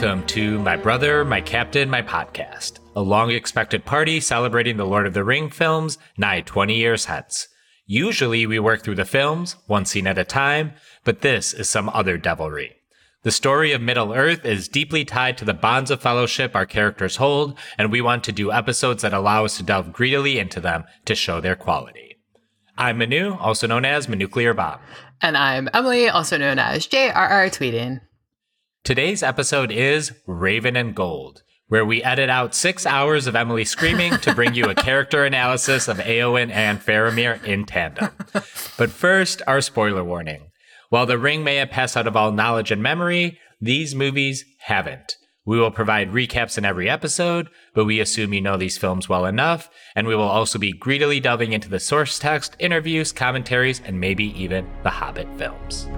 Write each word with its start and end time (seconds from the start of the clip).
Welcome 0.00 0.26
to 0.28 0.60
My 0.60 0.76
Brother, 0.76 1.24
My 1.24 1.40
Captain, 1.40 1.90
My 1.90 2.02
Podcast, 2.02 2.78
a 2.94 3.02
long 3.02 3.32
expected 3.32 3.84
party 3.84 4.20
celebrating 4.20 4.76
the 4.76 4.86
Lord 4.86 5.08
of 5.08 5.12
the 5.12 5.24
Ring 5.24 5.50
films 5.50 5.98
nigh 6.16 6.42
20 6.42 6.76
years 6.76 7.06
hence. 7.06 7.48
Usually 7.84 8.46
we 8.46 8.60
work 8.60 8.84
through 8.84 8.94
the 8.94 9.04
films, 9.04 9.56
one 9.66 9.84
scene 9.84 10.06
at 10.06 10.16
a 10.16 10.22
time, 10.22 10.74
but 11.02 11.22
this 11.22 11.52
is 11.52 11.68
some 11.68 11.88
other 11.88 12.16
devilry. 12.16 12.76
The 13.24 13.32
story 13.32 13.72
of 13.72 13.82
Middle 13.82 14.14
Earth 14.14 14.44
is 14.44 14.68
deeply 14.68 15.04
tied 15.04 15.36
to 15.38 15.44
the 15.44 15.52
bonds 15.52 15.90
of 15.90 16.00
fellowship 16.00 16.54
our 16.54 16.64
characters 16.64 17.16
hold, 17.16 17.58
and 17.76 17.90
we 17.90 18.00
want 18.00 18.22
to 18.22 18.30
do 18.30 18.52
episodes 18.52 19.02
that 19.02 19.12
allow 19.12 19.46
us 19.46 19.56
to 19.56 19.64
delve 19.64 19.92
greedily 19.92 20.38
into 20.38 20.60
them 20.60 20.84
to 21.06 21.16
show 21.16 21.40
their 21.40 21.56
quality. 21.56 22.18
I'm 22.76 22.98
Manu, 22.98 23.34
also 23.34 23.66
known 23.66 23.84
as 23.84 24.06
Manuclear 24.06 24.54
Bomb. 24.54 24.78
And 25.20 25.36
I'm 25.36 25.68
Emily, 25.74 26.08
also 26.08 26.36
known 26.36 26.60
as 26.60 26.86
JRR 26.86 27.50
Tweeting. 27.50 28.00
Today's 28.88 29.22
episode 29.22 29.70
is 29.70 30.12
Raven 30.26 30.74
and 30.74 30.94
Gold, 30.94 31.42
where 31.66 31.84
we 31.84 32.02
edit 32.02 32.30
out 32.30 32.54
six 32.54 32.86
hours 32.86 33.26
of 33.26 33.36
Emily 33.36 33.66
screaming 33.66 34.16
to 34.20 34.34
bring 34.34 34.54
you 34.54 34.64
a 34.64 34.74
character 34.88 35.26
analysis 35.26 35.88
of 35.88 35.98
Eowyn 35.98 36.50
and 36.50 36.80
Faramir 36.80 37.44
in 37.44 37.66
tandem. 37.66 38.08
But 38.78 38.88
first, 38.88 39.42
our 39.46 39.60
spoiler 39.60 40.02
warning. 40.02 40.52
While 40.88 41.04
The 41.04 41.18
Ring 41.18 41.44
may 41.44 41.56
have 41.56 41.68
passed 41.68 41.98
out 41.98 42.06
of 42.06 42.16
all 42.16 42.32
knowledge 42.32 42.70
and 42.70 42.82
memory, 42.82 43.38
these 43.60 43.94
movies 43.94 44.42
haven't. 44.60 45.16
We 45.44 45.60
will 45.60 45.70
provide 45.70 46.12
recaps 46.12 46.56
in 46.56 46.64
every 46.64 46.88
episode, 46.88 47.50
but 47.74 47.84
we 47.84 48.00
assume 48.00 48.32
you 48.32 48.40
know 48.40 48.56
these 48.56 48.78
films 48.78 49.06
well 49.06 49.26
enough, 49.26 49.68
and 49.94 50.06
we 50.06 50.16
will 50.16 50.22
also 50.22 50.58
be 50.58 50.72
greedily 50.72 51.20
delving 51.20 51.52
into 51.52 51.68
the 51.68 51.78
source 51.78 52.18
text, 52.18 52.56
interviews, 52.58 53.12
commentaries, 53.12 53.82
and 53.84 54.00
maybe 54.00 54.24
even 54.42 54.66
the 54.82 54.88
Hobbit 54.88 55.28
films. 55.36 55.88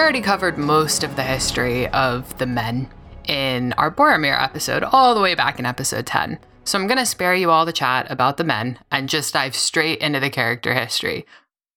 Already 0.00 0.22
covered 0.22 0.56
most 0.56 1.04
of 1.04 1.14
the 1.14 1.22
history 1.22 1.86
of 1.88 2.38
the 2.38 2.46
men 2.46 2.88
in 3.28 3.74
our 3.74 3.90
Boromir 3.90 4.42
episode, 4.42 4.82
all 4.82 5.14
the 5.14 5.20
way 5.20 5.34
back 5.34 5.58
in 5.58 5.66
episode 5.66 6.06
10. 6.06 6.38
So 6.64 6.78
I'm 6.78 6.86
going 6.86 6.98
to 6.98 7.04
spare 7.04 7.34
you 7.34 7.50
all 7.50 7.66
the 7.66 7.72
chat 7.72 8.10
about 8.10 8.38
the 8.38 8.44
men 8.44 8.78
and 8.90 9.10
just 9.10 9.34
dive 9.34 9.54
straight 9.54 10.00
into 10.00 10.18
the 10.18 10.30
character 10.30 10.72
history. 10.72 11.26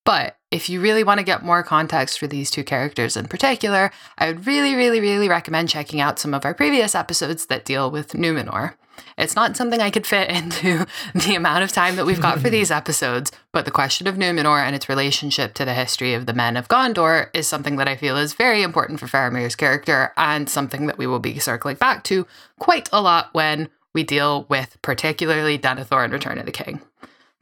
But 0.06 0.38
if 0.52 0.70
you 0.70 0.80
really 0.80 1.04
want 1.04 1.20
to 1.20 1.26
get 1.26 1.44
more 1.44 1.64
context 1.64 2.18
for 2.18 2.28
these 2.28 2.50
two 2.50 2.64
characters 2.64 3.18
in 3.18 3.28
particular, 3.28 3.92
I 4.18 4.28
would 4.28 4.48
really, 4.48 4.74
really, 4.74 5.02
really 5.02 5.28
recommend 5.28 5.68
checking 5.68 6.00
out 6.00 6.18
some 6.18 6.34
of 6.34 6.46
our 6.46 6.54
previous 6.54 6.96
episodes 6.96 7.48
that 7.48 7.66
deal 7.66 7.92
with 7.92 8.14
Numenor. 8.14 8.76
It's 9.18 9.36
not 9.36 9.56
something 9.58 9.82
I 9.82 9.90
could 9.90 10.08
fit 10.08 10.30
into 10.38 10.86
the 11.14 11.36
amount 11.36 11.64
of 11.64 11.72
time 11.72 11.96
that 11.96 12.06
we've 12.06 12.22
got 12.22 12.40
for 12.40 12.50
these 12.50 12.72
episodes, 12.72 13.32
but 13.52 13.66
the 13.66 13.72
question 13.72 14.08
of 14.08 14.16
Numenor 14.16 14.64
and 14.64 14.76
its 14.76 14.90
relationship 14.90 15.54
to 15.56 15.66
the 15.66 15.74
history 15.74 16.14
of 16.14 16.26
the 16.26 16.34
men 16.34 16.58
of 16.58 16.68
Gondor 16.68 17.30
is 17.34 17.48
something 17.48 17.76
that 17.78 17.88
I 17.88 17.96
feel 17.96 18.18
is 18.18 18.34
very 18.34 18.64
important 18.64 19.00
for 19.00 19.08
Faramir's 19.08 19.56
character 19.56 20.14
and 20.18 20.50
something 20.50 20.88
that 20.88 20.98
we 20.98 21.08
will 21.08 21.20
be 21.20 21.40
circling 21.40 21.76
back 21.76 22.04
to 22.06 22.28
quite 22.60 22.90
a 22.92 23.02
lot 23.02 23.30
when 23.34 23.70
we 23.94 24.04
deal 24.04 24.46
with 24.50 24.82
particularly 24.82 25.58
Denethor 25.58 26.04
and 26.04 26.12
Return 26.12 26.38
of 26.38 26.46
the 26.46 26.52
King. 26.52 26.82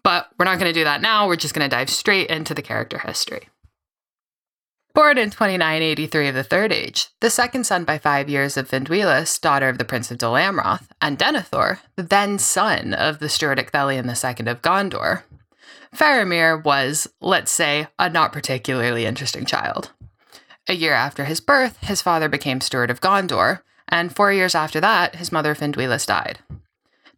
But 0.03 0.29
we're 0.37 0.45
not 0.45 0.59
going 0.59 0.73
to 0.73 0.79
do 0.79 0.83
that 0.83 1.01
now. 1.01 1.27
We're 1.27 1.35
just 1.35 1.53
going 1.53 1.69
to 1.69 1.75
dive 1.75 1.89
straight 1.89 2.29
into 2.29 2.53
the 2.53 2.61
character 2.61 2.97
history. 2.99 3.47
Born 4.93 5.17
in 5.17 5.29
2983 5.29 6.27
of 6.27 6.35
the 6.35 6.43
Third 6.43 6.73
Age, 6.73 7.07
the 7.21 7.29
second 7.29 7.65
son 7.65 7.85
by 7.85 7.97
five 7.97 8.27
years 8.29 8.57
of 8.57 8.69
Finduilas, 8.69 9.39
daughter 9.39 9.69
of 9.69 9.77
the 9.77 9.85
Prince 9.85 10.11
of 10.11 10.17
Dol 10.17 10.35
and 10.35 11.17
Denethor, 11.17 11.79
the 11.95 12.03
then 12.03 12.37
son 12.37 12.93
of 12.93 13.19
the 13.19 13.29
Steward 13.29 13.57
Ecthelion 13.57 14.05
II 14.05 14.51
of 14.51 14.61
Gondor, 14.61 15.23
Faramir 15.95 16.63
was, 16.63 17.07
let's 17.19 17.51
say, 17.51 17.87
a 17.99 18.09
not 18.09 18.33
particularly 18.33 19.05
interesting 19.05 19.45
child. 19.45 19.91
A 20.67 20.73
year 20.73 20.93
after 20.93 21.25
his 21.25 21.39
birth, 21.39 21.77
his 21.81 22.01
father 22.01 22.29
became 22.29 22.61
Steward 22.61 22.89
of 22.89 23.01
Gondor, 23.01 23.61
and 23.87 24.15
four 24.15 24.31
years 24.31 24.55
after 24.55 24.79
that, 24.79 25.15
his 25.15 25.31
mother 25.31 25.53
Finduilas 25.53 26.05
died. 26.05 26.39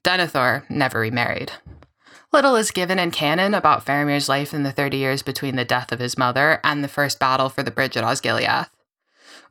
Denethor 0.03 0.69
never 0.69 1.00
remarried. 1.00 1.53
Little 2.33 2.55
is 2.55 2.71
given 2.71 2.97
in 2.97 3.11
canon 3.11 3.53
about 3.53 3.85
Faramir's 3.85 4.27
life 4.27 4.55
in 4.55 4.63
the 4.63 4.71
30 4.71 4.97
years 4.97 5.21
between 5.21 5.55
the 5.55 5.63
death 5.63 5.91
of 5.91 5.99
his 5.99 6.17
mother 6.17 6.59
and 6.63 6.83
the 6.83 6.88
first 6.88 7.19
battle 7.19 7.47
for 7.47 7.61
the 7.61 7.69
bridge 7.69 7.95
at 7.95 8.03
Osgiliath. 8.03 8.69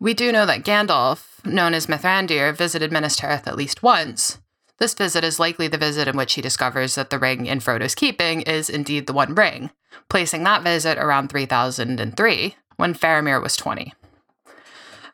We 0.01 0.15
do 0.15 0.33
know 0.33 0.47
that 0.47 0.65
Gandalf, 0.65 1.47
known 1.47 1.75
as 1.75 1.87
Mithrandir, 1.87 2.53
visited 2.53 2.91
Minas 2.91 3.17
Tirith 3.17 3.47
at 3.47 3.57
least 3.57 3.85
once. 3.85 4.41
This 4.79 4.95
visit 4.95 5.23
is 5.23 5.39
likely 5.39 5.69
the 5.69 5.79
visit 5.79 6.09
in 6.09 6.17
which 6.17 6.35
he 6.35 6.43
discovers 6.43 6.97
that 6.97 7.11
the 7.11 7.21
ring 7.21 7.47
in 7.47 7.61
Frodo's 7.61 7.95
keeping 7.95 8.41
is 8.43 8.69
indeed 8.69 9.07
the 9.07 9.13
One 9.13 9.37
Ring, 9.37 9.71
placing 10.09 10.43
that 10.43 10.65
visit 10.65 10.99
around 10.99 11.29
3003, 11.29 12.57
when 12.79 12.95
Faramir 12.95 13.41
was 13.41 13.57
20. 13.57 13.95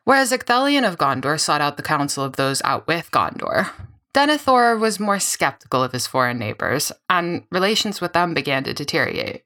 Whereas 0.04 0.32
Ecthelion 0.32 0.88
of 0.88 0.96
Gondor 0.96 1.38
sought 1.38 1.60
out 1.60 1.76
the 1.76 1.82
counsel 1.82 2.24
of 2.24 2.36
those 2.36 2.62
out 2.64 2.86
with 2.86 3.10
Gondor, 3.10 3.72
Denethor 4.18 4.76
was 4.80 4.98
more 4.98 5.20
skeptical 5.20 5.80
of 5.80 5.92
his 5.92 6.08
foreign 6.08 6.40
neighbors, 6.40 6.90
and 7.08 7.44
relations 7.52 8.00
with 8.00 8.14
them 8.14 8.34
began 8.34 8.64
to 8.64 8.74
deteriorate. 8.74 9.44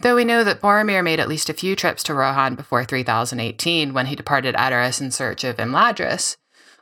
Though 0.00 0.16
we 0.16 0.24
know 0.24 0.42
that 0.42 0.60
Boromir 0.60 1.04
made 1.04 1.20
at 1.20 1.28
least 1.28 1.48
a 1.48 1.54
few 1.54 1.76
trips 1.76 2.02
to 2.04 2.14
Rohan 2.14 2.56
before 2.56 2.82
3018 2.82 3.94
when 3.94 4.06
he 4.06 4.16
departed 4.16 4.56
Edoras 4.56 5.00
in 5.00 5.12
search 5.12 5.44
of 5.44 5.58
Imladris, 5.58 6.36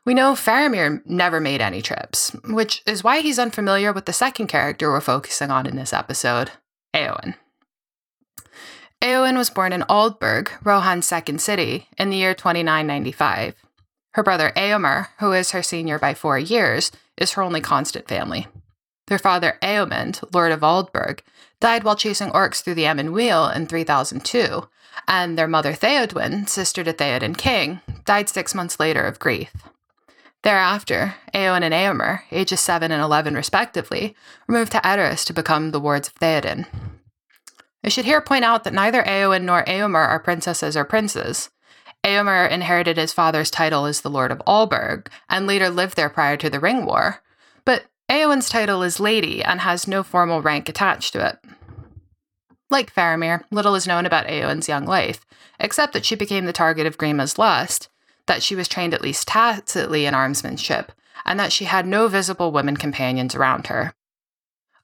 we 0.06 0.14
know 0.14 0.32
Faramir 0.32 1.02
never 1.04 1.38
made 1.38 1.60
any 1.60 1.82
trips, 1.82 2.34
which 2.48 2.80
is 2.86 3.04
why 3.04 3.20
he's 3.20 3.38
unfamiliar 3.38 3.92
with 3.92 4.06
the 4.06 4.14
second 4.14 4.46
character 4.46 4.90
we're 4.90 5.02
focusing 5.02 5.50
on 5.50 5.66
in 5.66 5.76
this 5.76 5.92
episode, 5.92 6.52
Eowyn. 6.94 7.34
Eowyn 9.02 9.36
was 9.36 9.50
born 9.50 9.74
in 9.74 9.82
Aldburg, 9.82 10.48
Rohan's 10.64 11.06
second 11.06 11.42
city, 11.42 11.88
in 11.98 12.08
the 12.08 12.16
year 12.16 12.32
2995. 12.32 13.65
Her 14.16 14.22
brother 14.22 14.50
Eomer, 14.56 15.08
who 15.18 15.32
is 15.32 15.50
her 15.50 15.62
senior 15.62 15.98
by 15.98 16.14
four 16.14 16.38
years, 16.38 16.90
is 17.18 17.32
her 17.32 17.42
only 17.42 17.60
constant 17.60 18.08
family. 18.08 18.46
Their 19.08 19.18
father 19.18 19.58
Eomund, 19.62 20.24
Lord 20.32 20.52
of 20.52 20.60
Aldburg, 20.60 21.20
died 21.60 21.84
while 21.84 21.96
chasing 21.96 22.30
orcs 22.30 22.62
through 22.62 22.76
the 22.76 22.86
Emyn 22.86 23.10
Muil 23.10 23.54
in 23.54 23.66
3002, 23.66 24.70
and 25.06 25.36
their 25.36 25.46
mother 25.46 25.74
Theodwyn, 25.74 26.46
sister 26.46 26.82
to 26.82 26.94
Theoden 26.94 27.36
King, 27.36 27.82
died 28.06 28.30
six 28.30 28.54
months 28.54 28.80
later 28.80 29.04
of 29.04 29.18
grief. 29.18 29.52
Thereafter, 30.42 31.16
Eowyn 31.34 31.60
and 31.60 31.74
Eomer, 31.74 32.22
ages 32.32 32.60
7 32.60 32.90
and 32.90 33.02
11 33.02 33.34
respectively, 33.34 34.16
were 34.48 34.54
moved 34.54 34.72
to 34.72 34.80
Edoras 34.80 35.26
to 35.26 35.34
become 35.34 35.72
the 35.72 35.80
wards 35.80 36.08
of 36.08 36.14
Theoden. 36.14 36.64
I 37.84 37.90
should 37.90 38.06
here 38.06 38.22
point 38.22 38.46
out 38.46 38.64
that 38.64 38.72
neither 38.72 39.02
Eowyn 39.02 39.42
nor 39.42 39.62
Eomer 39.64 40.08
are 40.08 40.18
princesses 40.18 40.74
or 40.74 40.86
princes. 40.86 41.50
Eomer 42.06 42.48
inherited 42.48 42.96
his 42.96 43.12
father's 43.12 43.50
title 43.50 43.84
as 43.84 44.00
the 44.00 44.10
Lord 44.10 44.30
of 44.30 44.40
Aldburg 44.46 45.08
and 45.28 45.46
later 45.46 45.68
lived 45.68 45.96
there 45.96 46.08
prior 46.08 46.36
to 46.36 46.48
the 46.48 46.60
Ring 46.60 46.86
War, 46.86 47.20
but 47.64 47.86
Eowyn's 48.08 48.48
title 48.48 48.84
is 48.84 49.00
Lady 49.00 49.42
and 49.42 49.60
has 49.60 49.88
no 49.88 50.04
formal 50.04 50.40
rank 50.40 50.68
attached 50.68 51.12
to 51.14 51.26
it. 51.26 51.38
Like 52.70 52.94
Faramir, 52.94 53.42
little 53.50 53.74
is 53.74 53.86
known 53.86 54.06
about 54.06 54.26
Eowyn's 54.26 54.68
young 54.68 54.86
life, 54.86 55.26
except 55.58 55.92
that 55.94 56.04
she 56.04 56.14
became 56.14 56.46
the 56.46 56.52
target 56.52 56.86
of 56.86 56.98
Grima's 56.98 57.38
lust, 57.38 57.88
that 58.26 58.42
she 58.42 58.54
was 58.54 58.68
trained 58.68 58.94
at 58.94 59.02
least 59.02 59.26
tacitly 59.26 60.06
in 60.06 60.14
armsmanship, 60.14 60.88
and 61.24 61.40
that 61.40 61.52
she 61.52 61.64
had 61.64 61.86
no 61.86 62.06
visible 62.06 62.52
women 62.52 62.76
companions 62.76 63.34
around 63.34 63.66
her. 63.66 63.94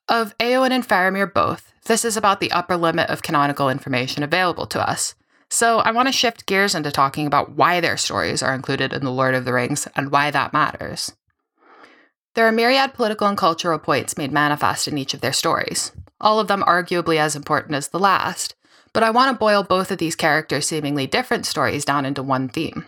Of 0.09 0.37
Eowyn 0.39 0.73
and 0.73 0.87
Faramir 0.87 1.33
both, 1.33 1.73
this 1.85 2.05
is 2.05 2.17
about 2.17 2.41
the 2.41 2.51
upper 2.51 2.77
limit 2.77 3.11
of 3.11 3.23
canonical 3.23 3.69
information 3.69 4.25
available 4.25 4.67
to 4.67 4.81
us, 4.89 5.15
so 5.53 5.81
I 5.81 5.91
want 5.91 6.09
to 6.09 6.13
shift 6.13 6.47
gears 6.47 6.75
into 6.75 6.91
talking 6.91 7.27
about 7.27 7.53
why 7.53 7.81
their 7.81 7.99
stories 7.99 8.43
are 8.43 8.55
included 8.55 8.95
in 8.95 9.05
The 9.05 9.11
Lord 9.11 9.35
of 9.35 9.45
the 9.45 9.53
Rings 9.53 9.87
and 9.95 10.11
why 10.11 10.31
that 10.31 10.55
matters. 10.55 11.13
There 12.35 12.47
are 12.47 12.53
myriad 12.53 12.95
political 12.95 13.27
and 13.27 13.37
cultural 13.37 13.79
points 13.79 14.17
made 14.17 14.33
manifest 14.33 14.89
in 14.89 14.97
each 14.97 15.13
of 15.13 15.21
their 15.21 15.35
stories, 15.35 15.93
all 16.19 16.41
of 16.41 16.49
them 16.49 16.63
arguably 16.63 17.19
as 17.19 17.37
important 17.37 17.75
as 17.75 17.89
the 17.89 17.99
last, 17.99 18.55
but 18.95 19.03
I 19.03 19.11
want 19.11 19.31
to 19.31 19.39
boil 19.39 19.63
both 19.63 19.91
of 19.91 19.99
these 19.99 20.17
characters' 20.17 20.67
seemingly 20.67 21.07
different 21.07 21.45
stories 21.45 21.85
down 21.85 22.07
into 22.07 22.23
one 22.23 22.49
theme 22.49 22.87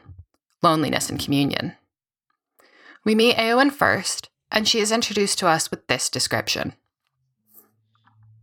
loneliness 0.63 1.11
and 1.11 1.23
communion. 1.23 1.75
We 3.05 3.15
meet 3.15 3.37
Eowyn 3.37 3.71
first, 3.71 4.31
and 4.51 4.67
she 4.67 4.79
is 4.81 4.91
introduced 4.91 5.39
to 5.41 5.49
us 5.49 5.71
with 5.71 5.87
this 5.87 6.09
description. 6.09 6.73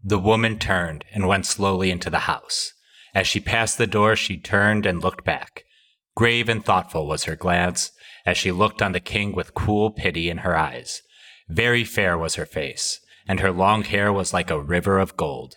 The 0.04 0.20
woman 0.20 0.60
turned 0.60 1.06
and 1.12 1.28
went 1.28 1.48
slowly 1.48 1.90
into 1.90 2.12
the 2.12 2.20
house. 2.20 2.74
As 3.14 3.28
she 3.28 3.40
passed 3.40 3.78
the 3.78 3.88
door, 3.88 4.16
she 4.16 4.38
turned 4.38 4.86
and 4.86 5.02
looked 5.02 5.26
back. 5.26 5.66
Grave 6.16 6.50
and 6.50 6.64
thoughtful 6.64 7.08
was 7.08 7.26
her 7.26 7.36
glance, 7.36 7.92
as 8.26 8.38
she 8.38 8.52
looked 8.52 8.82
on 8.82 8.92
the 8.92 9.00
king 9.00 9.34
with 9.34 9.54
cool 9.54 9.92
pity 9.92 10.30
in 10.30 10.40
her 10.40 10.58
eyes. 10.58 11.02
Very 11.50 11.84
fair 11.84 12.18
was 12.18 12.36
her 12.36 12.46
face, 12.46 13.00
and 13.28 13.40
her 13.40 13.52
long 13.52 13.84
hair 13.84 14.12
was 14.12 14.34
like 14.34 14.50
a 14.50 14.62
river 14.62 15.00
of 15.00 15.18
gold. 15.18 15.56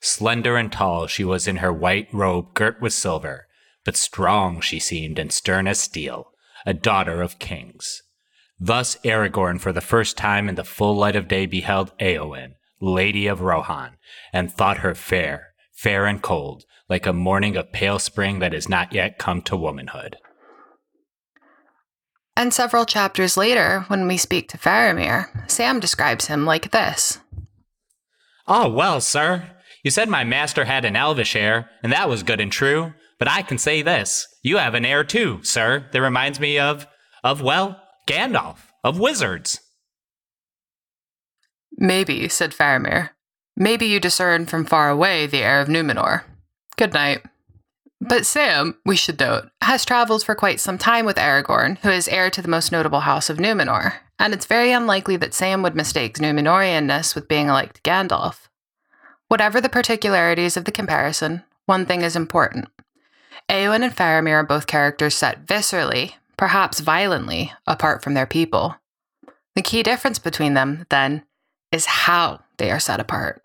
Slender 0.00 0.56
and 0.56 0.72
tall, 0.72 1.06
she 1.06 1.24
was 1.24 1.46
in 1.46 1.56
her 1.56 1.72
white 1.72 2.08
robe 2.12 2.54
girt 2.54 2.80
with 2.80 2.92
silver, 2.92 3.46
but 3.84 3.96
strong 3.96 4.60
she 4.60 4.78
seemed 4.78 5.18
and 5.18 5.32
stern 5.32 5.66
as 5.66 5.78
steel, 5.78 6.32
a 6.66 6.74
daughter 6.74 7.22
of 7.22 7.38
kings. 7.38 8.02
Thus 8.58 8.96
Aragorn 9.04 9.60
for 9.60 9.72
the 9.72 9.80
first 9.80 10.16
time 10.16 10.48
in 10.48 10.54
the 10.54 10.64
full 10.64 10.96
light 10.96 11.16
of 11.16 11.28
day 11.28 11.46
beheld 11.46 11.96
Eowyn, 11.98 12.54
Lady 12.80 13.26
of 13.26 13.40
Rohan, 13.40 13.96
and 14.32 14.52
thought 14.52 14.78
her 14.78 14.94
fair, 14.94 15.54
fair 15.72 16.06
and 16.06 16.22
cold, 16.22 16.64
like 16.92 17.06
a 17.06 17.12
morning 17.14 17.56
of 17.56 17.72
pale 17.72 17.98
spring 17.98 18.40
that 18.40 18.52
has 18.52 18.68
not 18.68 18.92
yet 18.92 19.16
come 19.16 19.40
to 19.40 19.56
womanhood. 19.56 20.14
And 22.36 22.52
several 22.52 22.84
chapters 22.84 23.34
later, 23.34 23.86
when 23.88 24.06
we 24.06 24.18
speak 24.18 24.50
to 24.50 24.58
Faramir, 24.58 25.50
Sam 25.50 25.80
describes 25.80 26.26
him 26.26 26.44
like 26.44 26.70
this 26.70 27.18
Oh, 28.46 28.68
well, 28.68 29.00
sir, 29.00 29.50
you 29.82 29.90
said 29.90 30.10
my 30.10 30.22
master 30.22 30.66
had 30.66 30.84
an 30.84 30.94
elvish 30.94 31.34
air, 31.34 31.70
and 31.82 31.90
that 31.94 32.10
was 32.10 32.22
good 32.22 32.40
and 32.40 32.52
true. 32.52 32.92
But 33.18 33.28
I 33.28 33.40
can 33.40 33.56
say 33.56 33.80
this 33.80 34.26
you 34.42 34.58
have 34.58 34.74
an 34.74 34.84
air 34.84 35.02
too, 35.02 35.42
sir, 35.42 35.88
that 35.92 36.02
reminds 36.02 36.38
me 36.38 36.58
of, 36.58 36.86
of, 37.24 37.40
well, 37.40 37.80
Gandalf, 38.06 38.58
of 38.84 39.00
wizards. 39.00 39.60
Maybe, 41.78 42.28
said 42.28 42.52
Faramir. 42.52 43.10
Maybe 43.56 43.86
you 43.86 43.98
discern 43.98 44.44
from 44.44 44.66
far 44.66 44.90
away 44.90 45.26
the 45.26 45.42
air 45.42 45.62
of 45.62 45.68
Numenor. 45.68 46.24
Good 46.76 46.92
night. 46.92 47.22
But 48.00 48.26
Sam, 48.26 48.76
we 48.84 48.96
should 48.96 49.20
note, 49.20 49.50
has 49.62 49.84
traveled 49.84 50.24
for 50.24 50.34
quite 50.34 50.58
some 50.58 50.76
time 50.76 51.06
with 51.06 51.16
Aragorn, 51.16 51.78
who 51.78 51.90
is 51.90 52.08
heir 52.08 52.30
to 52.30 52.42
the 52.42 52.48
most 52.48 52.72
notable 52.72 53.00
house 53.00 53.30
of 53.30 53.38
Numenor, 53.38 53.94
and 54.18 54.34
it's 54.34 54.46
very 54.46 54.72
unlikely 54.72 55.16
that 55.18 55.34
Sam 55.34 55.62
would 55.62 55.76
mistake 55.76 56.18
Numenorianness 56.18 57.14
with 57.14 57.28
being 57.28 57.48
alike 57.48 57.74
to 57.74 57.82
Gandalf. 57.82 58.48
Whatever 59.28 59.60
the 59.60 59.68
particularities 59.68 60.56
of 60.56 60.64
the 60.64 60.72
comparison, 60.72 61.44
one 61.66 61.86
thing 61.86 62.02
is 62.02 62.16
important. 62.16 62.68
Eowyn 63.48 63.84
and 63.84 63.94
Faramir 63.94 64.34
are 64.34 64.44
both 64.44 64.66
characters 64.66 65.14
set 65.14 65.46
viscerally, 65.46 66.14
perhaps 66.36 66.80
violently, 66.80 67.52
apart 67.66 68.02
from 68.02 68.14
their 68.14 68.26
people. 68.26 68.76
The 69.54 69.62
key 69.62 69.82
difference 69.82 70.18
between 70.18 70.54
them, 70.54 70.86
then, 70.88 71.22
is 71.70 71.86
how 71.86 72.40
they 72.58 72.70
are 72.70 72.80
set 72.80 72.98
apart. 72.98 73.40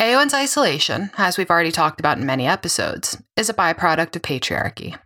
Eowyn's 0.00 0.34
isolation, 0.34 1.10
as 1.16 1.38
we've 1.38 1.50
already 1.50 1.70
talked 1.70 2.00
about 2.00 2.18
in 2.18 2.26
many 2.26 2.46
episodes, 2.46 3.22
is 3.36 3.48
a 3.48 3.54
byproduct 3.54 4.16
of 4.16 4.22
patriarchy. 4.22 4.98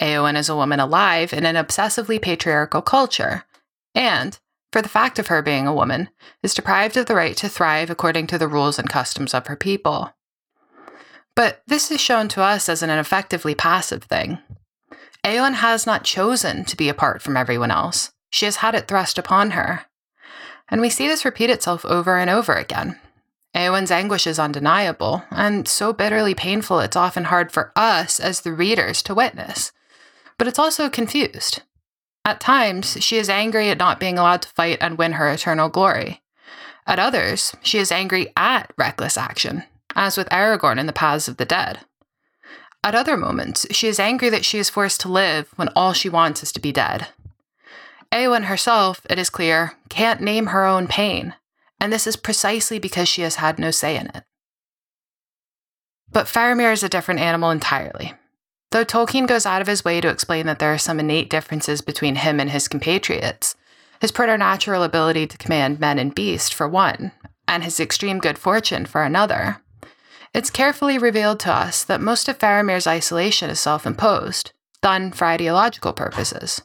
Eowyn 0.00 0.36
is 0.36 0.50
a 0.50 0.56
woman 0.56 0.78
alive 0.78 1.32
in 1.32 1.46
an 1.46 1.54
obsessively 1.54 2.20
patriarchal 2.20 2.82
culture, 2.82 3.44
and, 3.94 4.38
for 4.72 4.82
the 4.82 4.90
fact 4.90 5.18
of 5.18 5.28
her 5.28 5.40
being 5.40 5.66
a 5.66 5.74
woman, 5.74 6.10
is 6.42 6.52
deprived 6.52 6.98
of 6.98 7.06
the 7.06 7.14
right 7.14 7.34
to 7.38 7.48
thrive 7.48 7.88
according 7.88 8.26
to 8.26 8.36
the 8.36 8.48
rules 8.48 8.78
and 8.78 8.90
customs 8.90 9.32
of 9.32 9.46
her 9.46 9.56
people. 9.56 10.12
But 11.34 11.62
this 11.66 11.90
is 11.90 12.00
shown 12.00 12.28
to 12.28 12.42
us 12.42 12.68
as 12.68 12.82
an 12.82 12.90
effectively 12.90 13.54
passive 13.54 14.04
thing. 14.04 14.38
Eowyn 15.24 15.54
has 15.54 15.86
not 15.86 16.04
chosen 16.04 16.66
to 16.66 16.76
be 16.76 16.90
apart 16.90 17.22
from 17.22 17.38
everyone 17.38 17.70
else, 17.70 18.12
she 18.28 18.44
has 18.44 18.56
had 18.56 18.74
it 18.74 18.86
thrust 18.86 19.16
upon 19.16 19.52
her. 19.52 19.86
And 20.68 20.82
we 20.82 20.90
see 20.90 21.08
this 21.08 21.24
repeat 21.24 21.48
itself 21.48 21.86
over 21.86 22.18
and 22.18 22.28
over 22.28 22.52
again. 22.52 22.98
Eowyn's 23.56 23.90
anguish 23.90 24.26
is 24.26 24.38
undeniable, 24.38 25.24
and 25.30 25.66
so 25.66 25.94
bitterly 25.94 26.34
painful 26.34 26.80
it's 26.80 26.94
often 26.94 27.24
hard 27.24 27.50
for 27.50 27.72
us 27.74 28.20
as 28.20 28.42
the 28.42 28.52
readers 28.52 29.02
to 29.02 29.14
witness. 29.14 29.72
But 30.36 30.46
it's 30.46 30.58
also 30.58 30.90
confused. 30.90 31.62
At 32.22 32.38
times, 32.38 33.02
she 33.02 33.16
is 33.16 33.30
angry 33.30 33.70
at 33.70 33.78
not 33.78 33.98
being 33.98 34.18
allowed 34.18 34.42
to 34.42 34.50
fight 34.50 34.76
and 34.82 34.98
win 34.98 35.12
her 35.12 35.30
eternal 35.30 35.70
glory. 35.70 36.20
At 36.86 36.98
others, 36.98 37.56
she 37.62 37.78
is 37.78 37.90
angry 37.90 38.30
at 38.36 38.72
reckless 38.76 39.16
action, 39.16 39.62
as 39.94 40.18
with 40.18 40.28
Aragorn 40.28 40.78
in 40.78 40.84
the 40.84 40.92
Paths 40.92 41.26
of 41.26 41.38
the 41.38 41.46
Dead. 41.46 41.80
At 42.84 42.94
other 42.94 43.16
moments, 43.16 43.66
she 43.70 43.88
is 43.88 43.98
angry 43.98 44.28
that 44.28 44.44
she 44.44 44.58
is 44.58 44.68
forced 44.68 45.00
to 45.00 45.08
live 45.08 45.48
when 45.56 45.68
all 45.68 45.94
she 45.94 46.10
wants 46.10 46.42
is 46.42 46.52
to 46.52 46.60
be 46.60 46.72
dead. 46.72 47.08
Eowyn 48.12 48.44
herself, 48.44 49.00
it 49.08 49.18
is 49.18 49.30
clear, 49.30 49.72
can't 49.88 50.20
name 50.20 50.48
her 50.48 50.66
own 50.66 50.86
pain, 50.86 51.34
and 51.80 51.92
this 51.92 52.06
is 52.06 52.16
precisely 52.16 52.78
because 52.78 53.08
she 53.08 53.22
has 53.22 53.36
had 53.36 53.58
no 53.58 53.70
say 53.70 53.96
in 53.96 54.06
it. 54.08 54.24
But 56.10 56.26
Faramir 56.26 56.72
is 56.72 56.82
a 56.82 56.88
different 56.88 57.20
animal 57.20 57.50
entirely. 57.50 58.14
Though 58.70 58.84
Tolkien 58.84 59.26
goes 59.26 59.46
out 59.46 59.60
of 59.60 59.66
his 59.66 59.84
way 59.84 60.00
to 60.00 60.08
explain 60.08 60.46
that 60.46 60.58
there 60.58 60.72
are 60.72 60.78
some 60.78 61.00
innate 61.00 61.30
differences 61.30 61.80
between 61.80 62.16
him 62.16 62.40
and 62.40 62.50
his 62.50 62.68
compatriots, 62.68 63.54
his 64.00 64.12
preternatural 64.12 64.82
ability 64.82 65.26
to 65.26 65.38
command 65.38 65.80
men 65.80 65.98
and 65.98 66.14
beast, 66.14 66.52
for 66.52 66.68
one, 66.68 67.12
and 67.48 67.64
his 67.64 67.80
extreme 67.80 68.18
good 68.18 68.38
fortune, 68.38 68.86
for 68.86 69.02
another, 69.02 69.62
it's 70.36 70.50
carefully 70.50 70.98
revealed 70.98 71.40
to 71.40 71.50
us 71.50 71.82
that 71.84 72.00
most 72.02 72.28
of 72.28 72.38
Faramir's 72.38 72.86
isolation 72.86 73.48
is 73.48 73.58
self 73.58 73.86
imposed, 73.86 74.52
done 74.82 75.10
for 75.10 75.24
ideological 75.24 75.94
purposes. 75.94 76.60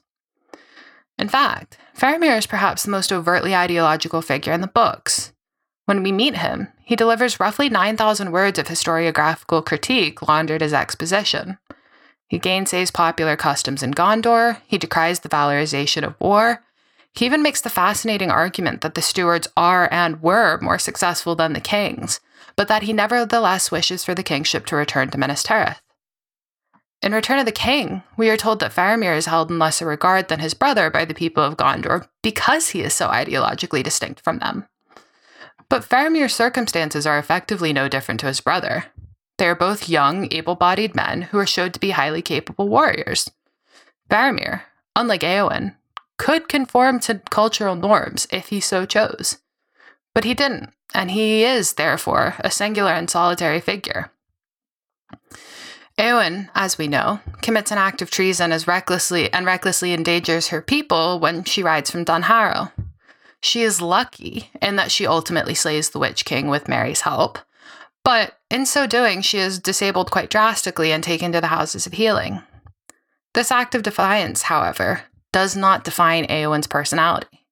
In 1.21 1.29
fact, 1.29 1.77
Faramir 1.95 2.35
is 2.35 2.47
perhaps 2.47 2.81
the 2.81 2.89
most 2.89 3.13
overtly 3.13 3.55
ideological 3.55 4.23
figure 4.23 4.53
in 4.53 4.61
the 4.61 4.67
books. 4.67 5.31
When 5.85 6.01
we 6.01 6.11
meet 6.11 6.37
him, 6.37 6.69
he 6.83 6.95
delivers 6.95 7.39
roughly 7.39 7.69
9,000 7.69 8.31
words 8.31 8.57
of 8.57 8.67
historiographical 8.67 9.63
critique 9.63 10.27
laundered 10.27 10.63
as 10.63 10.73
exposition. 10.73 11.59
He 12.27 12.39
gainsays 12.39 12.91
popular 12.91 13.35
customs 13.35 13.83
in 13.83 13.93
Gondor, 13.93 14.61
he 14.65 14.79
decries 14.79 15.19
the 15.19 15.29
valorization 15.29 16.03
of 16.03 16.19
war, 16.19 16.63
he 17.13 17.25
even 17.25 17.43
makes 17.43 17.61
the 17.61 17.69
fascinating 17.69 18.31
argument 18.31 18.81
that 18.81 18.95
the 18.95 19.01
stewards 19.01 19.47
are 19.55 19.87
and 19.91 20.23
were 20.23 20.57
more 20.59 20.79
successful 20.79 21.35
than 21.35 21.53
the 21.53 21.59
kings, 21.59 22.19
but 22.55 22.67
that 22.67 22.83
he 22.83 22.93
nevertheless 22.93 23.69
wishes 23.69 24.03
for 24.03 24.15
the 24.15 24.23
kingship 24.23 24.65
to 24.65 24.75
return 24.75 25.11
to 25.11 25.19
Minas 25.19 25.43
Tirith. 25.43 25.81
In 27.01 27.13
Return 27.13 27.39
of 27.39 27.47
the 27.47 27.51
King, 27.51 28.03
we 28.15 28.29
are 28.29 28.37
told 28.37 28.59
that 28.59 28.73
Faramir 28.73 29.17
is 29.17 29.25
held 29.25 29.49
in 29.49 29.57
lesser 29.57 29.87
regard 29.87 30.27
than 30.27 30.39
his 30.39 30.53
brother 30.53 30.91
by 30.91 31.03
the 31.03 31.15
people 31.15 31.43
of 31.43 31.57
Gondor 31.57 32.07
because 32.21 32.69
he 32.69 32.81
is 32.81 32.93
so 32.93 33.07
ideologically 33.07 33.83
distinct 33.83 34.21
from 34.21 34.37
them. 34.37 34.67
But 35.67 35.83
Faramir's 35.83 36.35
circumstances 36.35 37.07
are 37.07 37.17
effectively 37.17 37.73
no 37.73 37.87
different 37.87 38.19
to 38.19 38.27
his 38.27 38.39
brother. 38.39 38.85
They 39.39 39.47
are 39.47 39.55
both 39.55 39.89
young, 39.89 40.31
able 40.31 40.53
bodied 40.53 40.93
men 40.93 41.23
who 41.23 41.39
are 41.39 41.47
showed 41.47 41.73
to 41.73 41.79
be 41.79 41.91
highly 41.91 42.21
capable 42.21 42.69
warriors. 42.69 43.31
Faramir, 44.07 44.63
unlike 44.95 45.21
Eowyn, 45.21 45.75
could 46.19 46.47
conform 46.47 46.99
to 46.99 47.21
cultural 47.31 47.75
norms 47.75 48.27
if 48.31 48.49
he 48.49 48.59
so 48.59 48.85
chose. 48.85 49.39
But 50.13 50.23
he 50.23 50.35
didn't, 50.35 50.71
and 50.93 51.09
he 51.09 51.43
is, 51.43 51.73
therefore, 51.73 52.35
a 52.41 52.51
singular 52.51 52.91
and 52.91 53.09
solitary 53.09 53.59
figure. 53.59 54.11
Eowyn, 55.97 56.49
as 56.55 56.77
we 56.77 56.87
know, 56.87 57.19
commits 57.41 57.71
an 57.71 57.77
act 57.77 58.01
of 58.01 58.09
treason 58.09 58.51
as 58.51 58.67
recklessly 58.67 59.31
and 59.31 59.45
recklessly 59.45 59.93
endangers 59.93 60.47
her 60.47 60.61
people 60.61 61.19
when 61.19 61.43
she 61.43 61.61
rides 61.63 61.91
from 61.91 62.05
Dunharrow. 62.05 62.71
She 63.41 63.61
is 63.61 63.81
lucky 63.81 64.49
in 64.61 64.75
that 64.75 64.91
she 64.91 65.05
ultimately 65.05 65.55
slays 65.55 65.89
the 65.89 65.99
Witch 65.99 66.25
King 66.25 66.47
with 66.47 66.67
Merry's 66.67 67.01
help, 67.01 67.39
but 68.03 68.39
in 68.49 68.65
so 68.65 68.87
doing, 68.87 69.21
she 69.21 69.37
is 69.37 69.59
disabled 69.59 70.11
quite 70.11 70.29
drastically 70.29 70.91
and 70.91 71.03
taken 71.03 71.31
to 71.31 71.41
the 71.41 71.47
Houses 71.47 71.85
of 71.85 71.93
Healing. 71.93 72.41
This 73.33 73.51
act 73.51 73.75
of 73.75 73.83
defiance, 73.83 74.43
however, 74.43 75.03
does 75.31 75.55
not 75.55 75.83
define 75.83 76.25
Eowyn's 76.27 76.67
personality. 76.67 77.47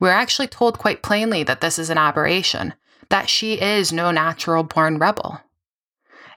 We're 0.00 0.10
actually 0.10 0.48
told 0.48 0.78
quite 0.78 1.02
plainly 1.02 1.42
that 1.42 1.60
this 1.60 1.78
is 1.78 1.90
an 1.90 1.98
aberration, 1.98 2.74
that 3.10 3.28
she 3.28 3.60
is 3.60 3.92
no 3.92 4.10
natural 4.10 4.62
born 4.62 4.98
rebel. 4.98 5.40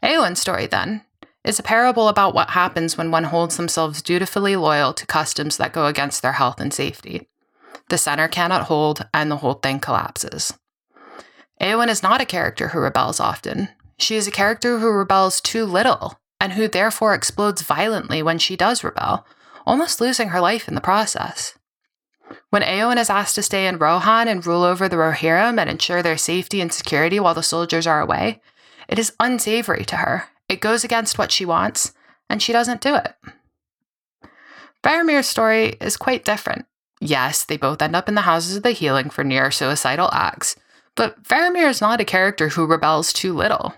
Eowyn's 0.03 0.39
story, 0.39 0.65
then, 0.65 1.03
is 1.43 1.59
a 1.59 1.63
parable 1.63 2.07
about 2.07 2.33
what 2.33 2.51
happens 2.51 2.97
when 2.97 3.11
one 3.11 3.25
holds 3.25 3.57
themselves 3.57 4.01
dutifully 4.01 4.55
loyal 4.55 4.93
to 4.93 5.07
customs 5.07 5.57
that 5.57 5.73
go 5.73 5.87
against 5.87 6.21
their 6.21 6.33
health 6.33 6.59
and 6.59 6.73
safety. 6.73 7.27
The 7.89 7.97
center 7.97 8.27
cannot 8.27 8.63
hold, 8.63 9.07
and 9.13 9.29
the 9.29 9.37
whole 9.37 9.55
thing 9.55 9.79
collapses. 9.79 10.53
Eowyn 11.59 11.89
is 11.89 12.03
not 12.03 12.21
a 12.21 12.25
character 12.25 12.69
who 12.69 12.79
rebels 12.79 13.19
often. 13.19 13.69
She 13.99 14.15
is 14.15 14.27
a 14.27 14.31
character 14.31 14.79
who 14.79 14.89
rebels 14.91 15.41
too 15.41 15.65
little, 15.65 16.19
and 16.39 16.53
who 16.53 16.67
therefore 16.67 17.13
explodes 17.13 17.61
violently 17.61 18.23
when 18.23 18.39
she 18.39 18.55
does 18.55 18.83
rebel, 18.83 19.25
almost 19.65 20.01
losing 20.01 20.29
her 20.29 20.41
life 20.41 20.67
in 20.67 20.75
the 20.75 20.81
process. 20.81 21.57
When 22.49 22.61
Eowyn 22.61 22.97
is 22.97 23.09
asked 23.09 23.35
to 23.35 23.43
stay 23.43 23.67
in 23.67 23.77
Rohan 23.77 24.27
and 24.27 24.45
rule 24.45 24.63
over 24.63 24.87
the 24.87 24.95
Rohirrim 24.95 25.59
and 25.59 25.69
ensure 25.69 26.01
their 26.01 26.17
safety 26.17 26.61
and 26.61 26.71
security 26.71 27.19
while 27.19 27.33
the 27.33 27.43
soldiers 27.43 27.85
are 27.85 28.01
away, 28.01 28.41
it 28.87 28.97
is 28.97 29.13
unsavory 29.19 29.85
to 29.85 29.97
her. 29.97 30.29
It 30.51 30.59
goes 30.59 30.83
against 30.83 31.17
what 31.17 31.31
she 31.31 31.45
wants, 31.45 31.93
and 32.29 32.43
she 32.43 32.51
doesn't 32.51 32.81
do 32.81 32.93
it. 32.93 33.15
Faramir's 34.83 35.29
story 35.29 35.77
is 35.79 35.95
quite 35.95 36.25
different. 36.25 36.65
Yes, 36.99 37.45
they 37.45 37.55
both 37.55 37.81
end 37.81 37.95
up 37.95 38.09
in 38.09 38.15
the 38.15 38.21
Houses 38.21 38.57
of 38.57 38.63
the 38.63 38.71
Healing 38.71 39.09
for 39.09 39.23
near 39.23 39.49
suicidal 39.49 40.09
acts, 40.11 40.57
but 40.97 41.23
Faramir 41.23 41.69
is 41.69 41.79
not 41.79 42.01
a 42.01 42.05
character 42.05 42.49
who 42.49 42.65
rebels 42.65 43.13
too 43.13 43.33
little. 43.33 43.75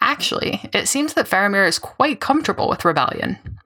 Actually, 0.00 0.60
it 0.72 0.86
seems 0.86 1.14
that 1.14 1.26
Faramir 1.26 1.66
is 1.66 1.80
quite 1.80 2.20
comfortable 2.20 2.68
with 2.68 2.84
rebellion. 2.84 3.58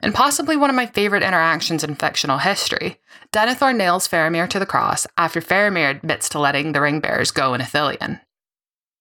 And 0.00 0.14
possibly 0.14 0.56
one 0.56 0.70
of 0.70 0.76
my 0.76 0.86
favorite 0.86 1.24
interactions 1.24 1.82
in 1.82 1.96
fictional 1.96 2.38
history, 2.38 3.00
Denethor 3.32 3.76
nails 3.76 4.06
Faramir 4.06 4.48
to 4.50 4.60
the 4.60 4.64
cross 4.64 5.08
after 5.16 5.40
Faramir 5.40 5.90
admits 5.90 6.28
to 6.28 6.38
letting 6.38 6.70
the 6.70 6.80
ring 6.80 7.00
bearers 7.00 7.32
go 7.32 7.52
in 7.52 7.60
Ithilien. 7.60 8.20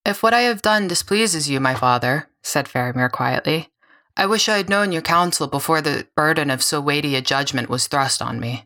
If 0.05 0.23
what 0.23 0.33
I 0.33 0.41
have 0.41 0.63
done 0.63 0.87
displeases 0.87 1.47
you, 1.47 1.59
my 1.59 1.75
father, 1.75 2.29
said 2.49 2.67
Faramir 2.67 3.11
quietly, 3.11 3.69
I 4.17 4.25
wish 4.25 4.49
I 4.49 4.57
had 4.57 4.69
known 4.69 4.91
your 4.91 5.01
counsel 5.01 5.47
before 5.47 5.81
the 5.81 6.07
burden 6.15 6.49
of 6.49 6.61
so 6.61 6.81
weighty 6.81 7.15
a 7.15 7.21
judgment 7.21 7.69
was 7.69 7.87
thrust 7.87 8.21
on 8.21 8.39
me. 8.39 8.65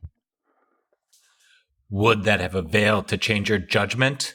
Would 1.89 2.23
that 2.23 2.39
have 2.39 2.55
availed 2.55 3.07
to 3.09 3.17
change 3.17 3.49
your 3.49 3.59
judgment? 3.59 4.33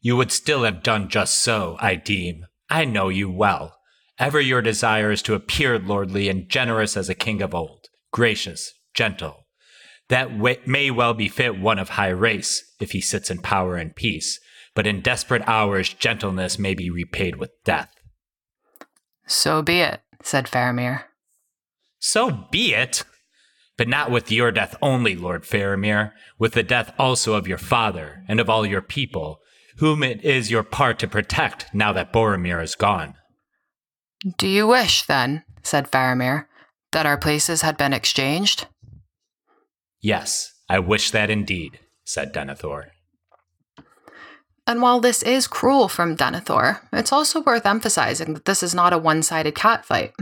You 0.00 0.16
would 0.16 0.32
still 0.32 0.64
have 0.64 0.82
done 0.82 1.08
just 1.08 1.42
so, 1.42 1.76
I 1.80 1.96
deem. 1.96 2.46
I 2.70 2.84
know 2.84 3.08
you 3.08 3.30
well. 3.30 3.76
Ever 4.18 4.40
your 4.40 4.62
desire 4.62 5.10
is 5.10 5.20
to 5.22 5.34
appear 5.34 5.78
lordly 5.78 6.28
and 6.28 6.48
generous 6.48 6.96
as 6.96 7.10
a 7.10 7.14
king 7.14 7.42
of 7.42 7.54
old, 7.54 7.88
gracious, 8.12 8.72
gentle. 8.94 9.46
That 10.08 10.30
w- 10.30 10.56
may 10.64 10.90
well 10.90 11.12
befit 11.12 11.58
one 11.58 11.78
of 11.78 11.90
high 11.90 12.08
race, 12.08 12.64
if 12.80 12.92
he 12.92 13.00
sits 13.00 13.30
in 13.30 13.42
power 13.42 13.76
and 13.76 13.94
peace, 13.94 14.40
but 14.74 14.86
in 14.86 15.02
desperate 15.02 15.42
hours 15.46 15.92
gentleness 15.92 16.58
may 16.58 16.74
be 16.74 16.88
repaid 16.88 17.36
with 17.36 17.50
death. 17.64 17.95
So 19.26 19.62
be 19.62 19.80
it, 19.80 20.00
said 20.22 20.46
Faramir. 20.46 21.04
So 21.98 22.46
be 22.50 22.74
it, 22.74 23.04
but 23.76 23.88
not 23.88 24.10
with 24.10 24.30
your 24.30 24.52
death 24.52 24.76
only, 24.80 25.16
Lord 25.16 25.42
Faramir, 25.42 26.12
with 26.38 26.52
the 26.52 26.62
death 26.62 26.92
also 26.98 27.34
of 27.34 27.48
your 27.48 27.58
father 27.58 28.22
and 28.28 28.40
of 28.40 28.48
all 28.48 28.64
your 28.64 28.82
people, 28.82 29.40
whom 29.78 30.02
it 30.02 30.24
is 30.24 30.50
your 30.50 30.62
part 30.62 30.98
to 31.00 31.08
protect 31.08 31.66
now 31.74 31.92
that 31.92 32.12
Boromir 32.12 32.62
is 32.62 32.74
gone. 32.74 33.14
Do 34.38 34.48
you 34.48 34.66
wish, 34.66 35.02
then, 35.02 35.44
said 35.62 35.90
Faramir, 35.90 36.46
that 36.92 37.06
our 37.06 37.18
places 37.18 37.62
had 37.62 37.76
been 37.76 37.92
exchanged? 37.92 38.66
Yes, 40.00 40.52
I 40.68 40.78
wish 40.78 41.10
that 41.10 41.30
indeed, 41.30 41.80
said 42.04 42.32
Denethor. 42.32 42.86
And 44.66 44.82
while 44.82 45.00
this 45.00 45.22
is 45.22 45.46
cruel 45.46 45.88
from 45.88 46.16
Denethor, 46.16 46.80
it's 46.92 47.12
also 47.12 47.40
worth 47.40 47.64
emphasizing 47.64 48.34
that 48.34 48.46
this 48.46 48.62
is 48.62 48.74
not 48.74 48.92
a 48.92 48.98
one 48.98 49.22
sided 49.22 49.54
catfight. 49.54 50.12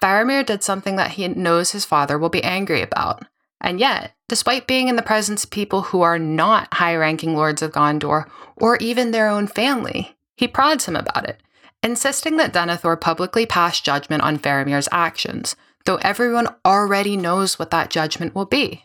Faramir 0.00 0.44
did 0.44 0.62
something 0.62 0.96
that 0.96 1.12
he 1.12 1.26
knows 1.28 1.70
his 1.70 1.86
father 1.86 2.18
will 2.18 2.28
be 2.28 2.44
angry 2.44 2.82
about. 2.82 3.24
And 3.60 3.80
yet, 3.80 4.12
despite 4.28 4.66
being 4.66 4.88
in 4.88 4.96
the 4.96 5.02
presence 5.02 5.44
of 5.44 5.50
people 5.50 5.82
who 5.82 6.02
are 6.02 6.18
not 6.18 6.74
high 6.74 6.94
ranking 6.94 7.34
lords 7.34 7.62
of 7.62 7.72
Gondor 7.72 8.28
or 8.56 8.76
even 8.76 9.10
their 9.10 9.28
own 9.28 9.46
family, 9.46 10.14
he 10.36 10.46
prods 10.46 10.84
him 10.84 10.96
about 10.96 11.26
it, 11.26 11.40
insisting 11.82 12.36
that 12.36 12.52
Denethor 12.52 13.00
publicly 13.00 13.46
pass 13.46 13.80
judgment 13.80 14.22
on 14.22 14.38
Faramir's 14.38 14.88
actions, 14.92 15.56
though 15.86 15.96
everyone 15.96 16.48
already 16.66 17.16
knows 17.16 17.58
what 17.58 17.70
that 17.70 17.88
judgment 17.88 18.34
will 18.34 18.44
be. 18.44 18.84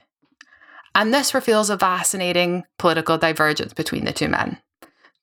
And 0.95 1.13
this 1.13 1.33
reveals 1.33 1.69
a 1.69 1.77
fascinating 1.77 2.63
political 2.77 3.17
divergence 3.17 3.73
between 3.73 4.05
the 4.05 4.13
two 4.13 4.29
men. 4.29 4.59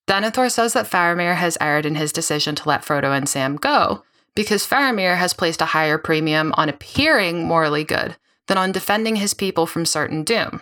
Denethor 0.06 0.50
says 0.50 0.72
that 0.72 0.88
Faramir 0.88 1.34
has 1.34 1.58
erred 1.60 1.84
in 1.84 1.96
his 1.96 2.12
decision 2.12 2.54
to 2.54 2.68
let 2.68 2.84
Frodo 2.84 3.16
and 3.16 3.28
Sam 3.28 3.56
go 3.56 4.04
because 4.34 4.66
Faramir 4.66 5.16
has 5.16 5.32
placed 5.32 5.60
a 5.60 5.66
higher 5.66 5.98
premium 5.98 6.52
on 6.56 6.68
appearing 6.68 7.44
morally 7.44 7.82
good 7.82 8.16
than 8.46 8.58
on 8.58 8.70
defending 8.70 9.16
his 9.16 9.34
people 9.34 9.66
from 9.66 9.84
certain 9.84 10.22
doom. 10.22 10.60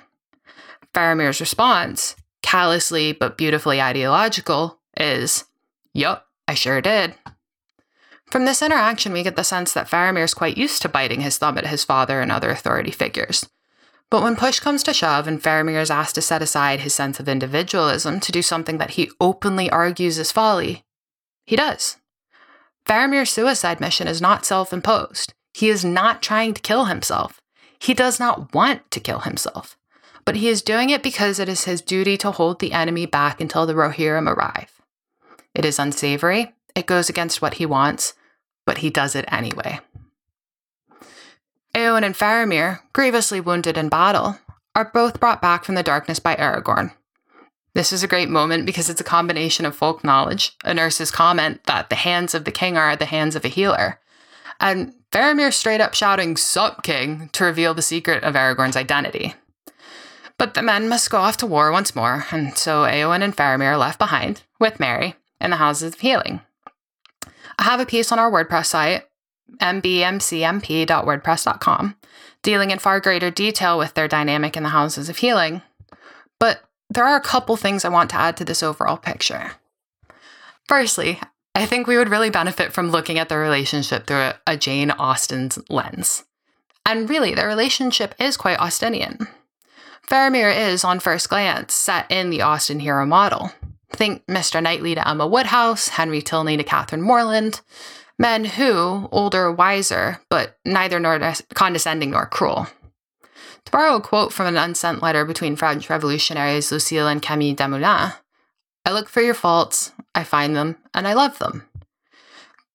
Faramir's 0.94 1.40
response, 1.40 2.16
callously 2.42 3.12
but 3.12 3.36
beautifully 3.36 3.82
ideological, 3.82 4.78
is, 4.96 5.44
Yup, 5.92 6.26
I 6.48 6.54
sure 6.54 6.80
did. 6.80 7.14
From 8.26 8.46
this 8.46 8.62
interaction, 8.62 9.12
we 9.12 9.22
get 9.22 9.36
the 9.36 9.44
sense 9.44 9.72
that 9.74 9.88
Faramir 9.90 10.24
is 10.24 10.34
quite 10.34 10.56
used 10.56 10.82
to 10.82 10.88
biting 10.88 11.20
his 11.20 11.36
thumb 11.36 11.58
at 11.58 11.66
his 11.66 11.84
father 11.84 12.20
and 12.20 12.32
other 12.32 12.50
authority 12.50 12.90
figures. 12.90 13.46
But 14.14 14.22
when 14.22 14.36
push 14.36 14.60
comes 14.60 14.84
to 14.84 14.94
shove 14.94 15.26
and 15.26 15.42
Faramir 15.42 15.82
is 15.82 15.90
asked 15.90 16.14
to 16.14 16.22
set 16.22 16.40
aside 16.40 16.78
his 16.78 16.94
sense 16.94 17.18
of 17.18 17.28
individualism 17.28 18.20
to 18.20 18.30
do 18.30 18.42
something 18.42 18.78
that 18.78 18.92
he 18.92 19.10
openly 19.20 19.68
argues 19.68 20.20
is 20.20 20.30
folly, 20.30 20.84
he 21.46 21.56
does. 21.56 21.96
Faramir's 22.86 23.30
suicide 23.30 23.80
mission 23.80 24.06
is 24.06 24.22
not 24.22 24.46
self 24.46 24.72
imposed. 24.72 25.34
He 25.52 25.68
is 25.68 25.84
not 25.84 26.22
trying 26.22 26.54
to 26.54 26.62
kill 26.62 26.84
himself. 26.84 27.40
He 27.80 27.92
does 27.92 28.20
not 28.20 28.54
want 28.54 28.88
to 28.92 29.00
kill 29.00 29.18
himself. 29.18 29.76
But 30.24 30.36
he 30.36 30.46
is 30.46 30.62
doing 30.62 30.90
it 30.90 31.02
because 31.02 31.40
it 31.40 31.48
is 31.48 31.64
his 31.64 31.82
duty 31.82 32.16
to 32.18 32.30
hold 32.30 32.60
the 32.60 32.72
enemy 32.72 33.06
back 33.06 33.40
until 33.40 33.66
the 33.66 33.74
Rohirrim 33.74 34.32
arrive. 34.32 34.80
It 35.56 35.64
is 35.64 35.80
unsavory, 35.80 36.54
it 36.76 36.86
goes 36.86 37.08
against 37.08 37.42
what 37.42 37.54
he 37.54 37.66
wants, 37.66 38.14
but 38.64 38.78
he 38.78 38.90
does 38.90 39.16
it 39.16 39.24
anyway. 39.26 39.80
Eowyn 41.74 42.04
and 42.04 42.14
Faramir, 42.14 42.80
grievously 42.92 43.40
wounded 43.40 43.76
in 43.76 43.88
battle, 43.88 44.38
are 44.76 44.90
both 44.94 45.18
brought 45.18 45.42
back 45.42 45.64
from 45.64 45.74
the 45.74 45.82
darkness 45.82 46.20
by 46.20 46.36
Aragorn. 46.36 46.92
This 47.74 47.92
is 47.92 48.04
a 48.04 48.08
great 48.08 48.28
moment 48.28 48.64
because 48.64 48.88
it's 48.88 49.00
a 49.00 49.04
combination 49.04 49.66
of 49.66 49.74
folk 49.74 50.04
knowledge, 50.04 50.52
a 50.64 50.72
nurse's 50.72 51.10
comment 51.10 51.64
that 51.64 51.90
the 51.90 51.96
hands 51.96 52.32
of 52.32 52.44
the 52.44 52.52
king 52.52 52.76
are 52.76 52.94
the 52.94 53.06
hands 53.06 53.34
of 53.34 53.44
a 53.44 53.48
healer, 53.48 53.98
and 54.60 54.94
Faramir 55.10 55.52
straight 55.52 55.80
up 55.80 55.94
shouting, 55.94 56.36
Sup, 56.36 56.84
king, 56.84 57.28
to 57.32 57.44
reveal 57.44 57.74
the 57.74 57.82
secret 57.82 58.22
of 58.22 58.34
Aragorn's 58.34 58.76
identity. 58.76 59.34
But 60.38 60.54
the 60.54 60.62
men 60.62 60.88
must 60.88 61.10
go 61.10 61.18
off 61.18 61.36
to 61.38 61.46
war 61.46 61.72
once 61.72 61.96
more, 61.96 62.26
and 62.30 62.56
so 62.56 62.82
Eowyn 62.82 63.22
and 63.22 63.36
Faramir 63.36 63.72
are 63.72 63.76
left 63.76 63.98
behind, 63.98 64.42
with 64.60 64.80
Merry, 64.80 65.16
in 65.40 65.50
the 65.50 65.56
Houses 65.56 65.94
of 65.94 66.00
Healing. 66.00 66.40
I 67.58 67.64
have 67.64 67.80
a 67.80 67.86
piece 67.86 68.12
on 68.12 68.18
our 68.18 68.30
WordPress 68.30 68.66
site 68.66 69.04
mbmcmp.wordpress.com, 69.60 71.96
dealing 72.42 72.70
in 72.70 72.78
far 72.78 73.00
greater 73.00 73.30
detail 73.30 73.78
with 73.78 73.94
their 73.94 74.08
dynamic 74.08 74.56
in 74.56 74.62
the 74.62 74.70
houses 74.70 75.08
of 75.08 75.18
healing. 75.18 75.62
But 76.38 76.62
there 76.90 77.04
are 77.04 77.16
a 77.16 77.20
couple 77.20 77.56
things 77.56 77.84
I 77.84 77.88
want 77.88 78.10
to 78.10 78.16
add 78.16 78.36
to 78.38 78.44
this 78.44 78.62
overall 78.62 78.96
picture. 78.96 79.52
Firstly, 80.68 81.20
I 81.54 81.66
think 81.66 81.86
we 81.86 81.96
would 81.96 82.08
really 82.08 82.30
benefit 82.30 82.72
from 82.72 82.90
looking 82.90 83.18
at 83.18 83.28
the 83.28 83.36
relationship 83.36 84.06
through 84.06 84.32
a, 84.46 84.56
Jane 84.56 84.90
Austen's 84.90 85.58
lens. 85.70 86.24
And 86.84 87.08
really, 87.08 87.34
their 87.34 87.46
relationship 87.46 88.14
is 88.18 88.36
quite 88.36 88.58
Austenian. 88.58 89.28
Faramir 90.08 90.54
is, 90.54 90.84
on 90.84 91.00
first 91.00 91.30
glance, 91.30 91.72
set 91.72 92.10
in 92.10 92.30
the 92.30 92.42
Austen 92.42 92.80
hero 92.80 93.06
model. 93.06 93.52
Think 93.90 94.26
Mr. 94.26 94.62
Knightley 94.62 94.94
to 94.94 95.08
Emma 95.08 95.26
Woodhouse, 95.26 95.88
Henry 95.88 96.20
Tilney 96.20 96.56
to 96.56 96.64
Catherine 96.64 97.00
Morland, 97.00 97.62
men 98.18 98.44
who, 98.44 99.08
older, 99.10 99.50
wiser, 99.50 100.20
but 100.30 100.58
neither 100.64 101.00
nor 101.00 101.18
condescending 101.54 102.10
nor 102.10 102.26
cruel. 102.26 102.68
To 103.64 103.72
borrow 103.72 103.96
a 103.96 104.00
quote 104.00 104.32
from 104.32 104.46
an 104.46 104.56
unsent 104.56 105.02
letter 105.02 105.24
between 105.24 105.56
French 105.56 105.88
revolutionaries 105.88 106.70
Lucile 106.70 107.08
and 107.08 107.22
Camille 107.22 107.54
Desmoulins, 107.54 108.14
I 108.84 108.92
look 108.92 109.08
for 109.08 109.22
your 109.22 109.34
faults, 109.34 109.92
I 110.14 110.24
find 110.24 110.54
them, 110.54 110.76
and 110.92 111.08
I 111.08 111.14
love 111.14 111.38
them. 111.38 111.66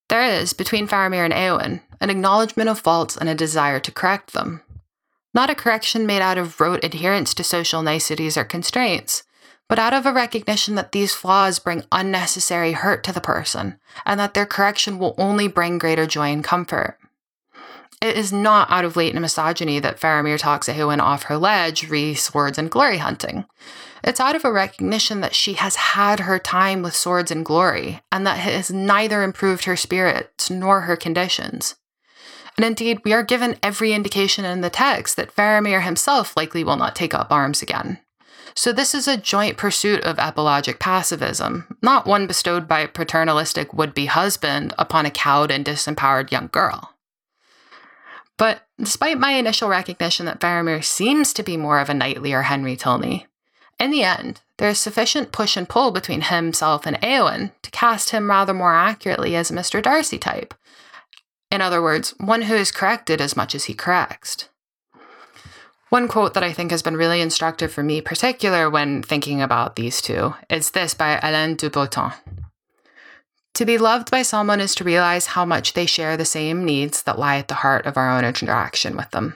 There 0.09 0.23
is, 0.23 0.53
between 0.53 0.87
Faramir 0.87 1.23
and 1.23 1.33
Eowyn, 1.33 1.81
an 2.01 2.09
acknowledgement 2.09 2.69
of 2.69 2.79
faults 2.79 3.15
and 3.15 3.29
a 3.29 3.35
desire 3.35 3.79
to 3.79 3.91
correct 3.91 4.33
them. 4.33 4.63
Not 5.35 5.51
a 5.51 5.55
correction 5.55 6.07
made 6.07 6.23
out 6.23 6.39
of 6.39 6.59
rote 6.59 6.83
adherence 6.83 7.35
to 7.35 7.43
social 7.43 7.83
niceties 7.83 8.35
or 8.35 8.43
constraints, 8.43 9.23
but 9.69 9.79
out 9.79 9.93
of 9.93 10.05
a 10.05 10.11
recognition 10.11 10.75
that 10.75 10.91
these 10.91 11.13
flaws 11.13 11.59
bring 11.59 11.85
unnecessary 11.91 12.73
hurt 12.73 13.03
to 13.03 13.13
the 13.13 13.21
person, 13.21 13.79
and 14.05 14.19
that 14.19 14.33
their 14.33 14.45
correction 14.45 14.97
will 14.97 15.15
only 15.17 15.47
bring 15.47 15.77
greater 15.77 16.07
joy 16.07 16.31
and 16.31 16.43
comfort. 16.43 16.97
It 18.01 18.17
is 18.17 18.33
not 18.33 18.71
out 18.71 18.85
of 18.85 18.95
latent 18.95 19.21
misogyny 19.21 19.79
that 19.79 19.99
Faramir 19.99 20.39
talks 20.39 20.67
Eowyn 20.67 20.99
off 20.99 21.23
her 21.23 21.37
ledge, 21.37 21.89
re 21.89 22.15
swords 22.15 22.57
and 22.57 22.71
glory 22.71 22.97
hunting. 22.97 23.45
It's 24.03 24.21
out 24.21 24.35
of 24.35 24.45
a 24.45 24.51
recognition 24.51 25.19
that 25.21 25.35
she 25.35 25.53
has 25.53 25.75
had 25.75 26.21
her 26.21 26.39
time 26.39 26.81
with 26.81 26.95
swords 26.95 27.29
and 27.29 27.45
glory, 27.45 28.01
and 28.11 28.25
that 28.25 28.37
it 28.37 28.53
has 28.53 28.71
neither 28.71 29.21
improved 29.21 29.65
her 29.65 29.75
spirits 29.75 30.49
nor 30.49 30.81
her 30.81 30.95
conditions. 30.95 31.75
And 32.57 32.65
indeed, 32.65 33.01
we 33.03 33.13
are 33.13 33.23
given 33.23 33.59
every 33.61 33.93
indication 33.93 34.45
in 34.45 34.61
the 34.61 34.69
text 34.69 35.15
that 35.17 35.35
Faramir 35.35 35.83
himself 35.83 36.35
likely 36.35 36.63
will 36.63 36.77
not 36.77 36.95
take 36.95 37.13
up 37.13 37.31
arms 37.31 37.61
again. 37.61 37.99
So, 38.55 38.71
this 38.71 38.93
is 38.93 39.07
a 39.07 39.17
joint 39.17 39.57
pursuit 39.57 40.03
of 40.03 40.17
apologic 40.19 40.79
passivism, 40.79 41.65
not 41.81 42.05
one 42.05 42.27
bestowed 42.27 42.67
by 42.67 42.81
a 42.81 42.87
paternalistic 42.87 43.73
would 43.73 43.93
be 43.93 44.05
husband 44.05 44.73
upon 44.77 45.05
a 45.05 45.11
cowed 45.11 45.51
and 45.51 45.65
disempowered 45.65 46.31
young 46.31 46.47
girl. 46.47 46.95
But 48.37 48.61
despite 48.77 49.19
my 49.19 49.31
initial 49.31 49.69
recognition 49.69 50.25
that 50.25 50.39
Faramir 50.39 50.83
seems 50.83 51.33
to 51.33 51.43
be 51.43 51.57
more 51.57 51.79
of 51.79 51.89
a 51.89 51.93
Knightley 51.93 52.33
or 52.33 52.43
Henry 52.43 52.75
Tilney, 52.75 53.27
in 53.79 53.91
the 53.91 54.03
end, 54.03 54.41
there 54.57 54.69
is 54.69 54.79
sufficient 54.79 55.31
push 55.31 55.55
and 55.55 55.67
pull 55.67 55.91
between 55.91 56.21
himself 56.21 56.85
and 56.85 56.97
Eowyn 57.01 57.51
to 57.61 57.71
cast 57.71 58.09
him 58.09 58.29
rather 58.29 58.53
more 58.53 58.73
accurately 58.73 59.35
as 59.35 59.49
a 59.49 59.53
Mr. 59.53 59.81
Darcy 59.81 60.17
type. 60.17 60.53
In 61.49 61.61
other 61.61 61.81
words, 61.81 62.13
one 62.17 62.43
who 62.43 62.55
is 62.55 62.71
corrected 62.71 63.21
as 63.21 63.37
much 63.37 63.55
as 63.55 63.65
he 63.65 63.73
corrects. 63.73 64.49
One 65.89 66.07
quote 66.07 66.35
that 66.35 66.43
I 66.43 66.53
think 66.53 66.69
has 66.69 66.83
been 66.83 66.97
really 66.97 67.19
instructive 67.19 67.71
for 67.71 67.81
me, 67.81 67.99
particular 67.99 68.69
when 68.69 69.01
thinking 69.01 69.41
about 69.41 69.75
these 69.75 70.01
two, 70.01 70.35
is 70.49 70.71
this 70.71 70.93
by 70.93 71.19
Alain 71.23 71.55
de 71.55 71.69
Botton. 71.69 72.11
To 73.55 73.65
be 73.65 73.79
loved 73.79 74.11
by 74.11 74.21
someone 74.21 74.61
is 74.61 74.75
to 74.75 74.83
realize 74.83 75.27
how 75.27 75.45
much 75.45 75.73
they 75.73 75.87
share 75.87 76.15
the 76.15 76.25
same 76.25 76.63
needs 76.63 77.01
that 77.03 77.17
lie 77.17 77.37
at 77.37 77.47
the 77.47 77.55
heart 77.55 77.87
of 77.87 77.97
our 77.97 78.15
own 78.15 78.23
interaction 78.23 78.95
with 78.95 79.09
them. 79.09 79.35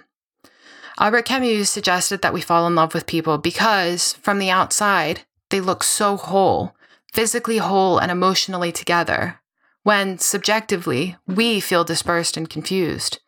Albert 0.99 1.25
Camus 1.25 1.71
suggested 1.71 2.21
that 2.21 2.33
we 2.33 2.39
fall 2.39 2.67
in 2.67 2.75
love 2.75 2.93
with 2.93 3.07
people 3.07 3.39
because, 3.39 4.13
from 4.13 4.37
the 4.37 4.51
outside, 4.51 5.21
they 5.49 5.59
look 5.59 5.83
so 5.83 6.15
whole, 6.17 6.75
physically 7.11 7.57
whole 7.57 7.97
and 7.97 8.11
emotionally 8.11 8.71
together, 8.71 9.39
when, 9.81 10.19
subjectively, 10.19 11.17
we 11.27 11.59
feel 11.59 11.83
dispersed 11.83 12.37
and 12.37 12.47
confused. 12.47 13.19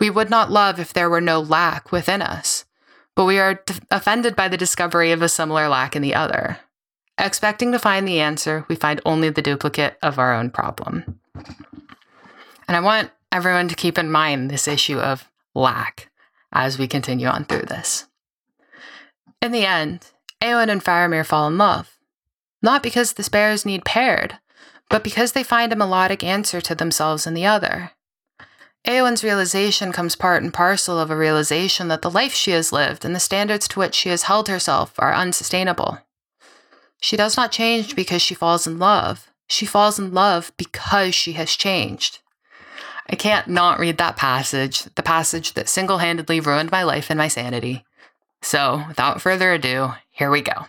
We 0.00 0.10
would 0.10 0.30
not 0.30 0.50
love 0.50 0.78
if 0.78 0.92
there 0.92 1.10
were 1.10 1.20
no 1.20 1.40
lack 1.40 1.92
within 1.92 2.20
us, 2.20 2.64
but 3.14 3.24
we 3.24 3.38
are 3.38 3.62
d- 3.66 3.74
offended 3.90 4.34
by 4.34 4.48
the 4.48 4.56
discovery 4.56 5.12
of 5.12 5.22
a 5.22 5.28
similar 5.28 5.68
lack 5.68 5.94
in 5.94 6.02
the 6.02 6.14
other. 6.14 6.58
Expecting 7.16 7.70
to 7.72 7.78
find 7.78 8.06
the 8.06 8.20
answer, 8.20 8.64
we 8.68 8.74
find 8.74 9.00
only 9.06 9.30
the 9.30 9.42
duplicate 9.42 9.96
of 10.02 10.18
our 10.18 10.34
own 10.34 10.50
problem. 10.50 11.20
And 12.66 12.76
I 12.76 12.80
want 12.80 13.10
everyone 13.30 13.68
to 13.68 13.74
keep 13.74 13.98
in 13.98 14.10
mind 14.10 14.50
this 14.50 14.66
issue 14.66 14.98
of 14.98 15.30
lack 15.54 16.10
as 16.52 16.78
we 16.78 16.88
continue 16.88 17.26
on 17.26 17.44
through 17.44 17.62
this. 17.62 18.06
In 19.40 19.52
the 19.52 19.66
end, 19.66 20.10
Eowyn 20.40 20.68
and 20.68 20.82
Faramir 20.82 21.24
fall 21.24 21.46
in 21.48 21.58
love, 21.58 21.98
not 22.62 22.82
because 22.82 23.12
the 23.12 23.22
sparrows 23.22 23.66
need 23.66 23.84
paired, 23.84 24.38
but 24.88 25.04
because 25.04 25.32
they 25.32 25.42
find 25.42 25.72
a 25.72 25.76
melodic 25.76 26.24
answer 26.24 26.60
to 26.60 26.74
themselves 26.74 27.26
in 27.26 27.34
the 27.34 27.46
other. 27.46 27.92
Eowyn's 28.86 29.24
realization 29.24 29.92
comes 29.92 30.14
part 30.14 30.42
and 30.42 30.52
parcel 30.52 30.98
of 31.00 31.10
a 31.10 31.16
realization 31.16 31.88
that 31.88 32.02
the 32.02 32.10
life 32.10 32.34
she 32.34 32.50
has 32.50 32.72
lived 32.72 33.04
and 33.04 33.14
the 33.14 33.20
standards 33.20 33.66
to 33.68 33.78
which 33.78 33.94
she 33.94 34.10
has 34.10 34.24
held 34.24 34.48
herself 34.48 34.92
are 34.98 35.14
unsustainable. 35.14 35.98
She 37.00 37.16
does 37.16 37.36
not 37.36 37.52
change 37.52 37.96
because 37.96 38.20
she 38.20 38.34
falls 38.34 38.66
in 38.66 38.78
love. 38.78 39.30
She 39.46 39.64
falls 39.64 39.98
in 39.98 40.12
love 40.12 40.52
because 40.58 41.14
she 41.14 41.32
has 41.32 41.56
changed. 41.56 42.18
I 43.08 43.16
can't 43.16 43.48
not 43.48 43.78
read 43.78 43.98
that 43.98 44.16
passage, 44.16 44.82
the 44.94 45.02
passage 45.02 45.54
that 45.54 45.68
single 45.68 45.98
handedly 45.98 46.40
ruined 46.40 46.70
my 46.70 46.82
life 46.82 47.10
and 47.10 47.18
my 47.18 47.28
sanity. 47.28 47.84
So, 48.42 48.84
without 48.88 49.22
further 49.22 49.52
ado, 49.52 49.92
here 50.10 50.30
we 50.30 50.42
go. 50.42 50.66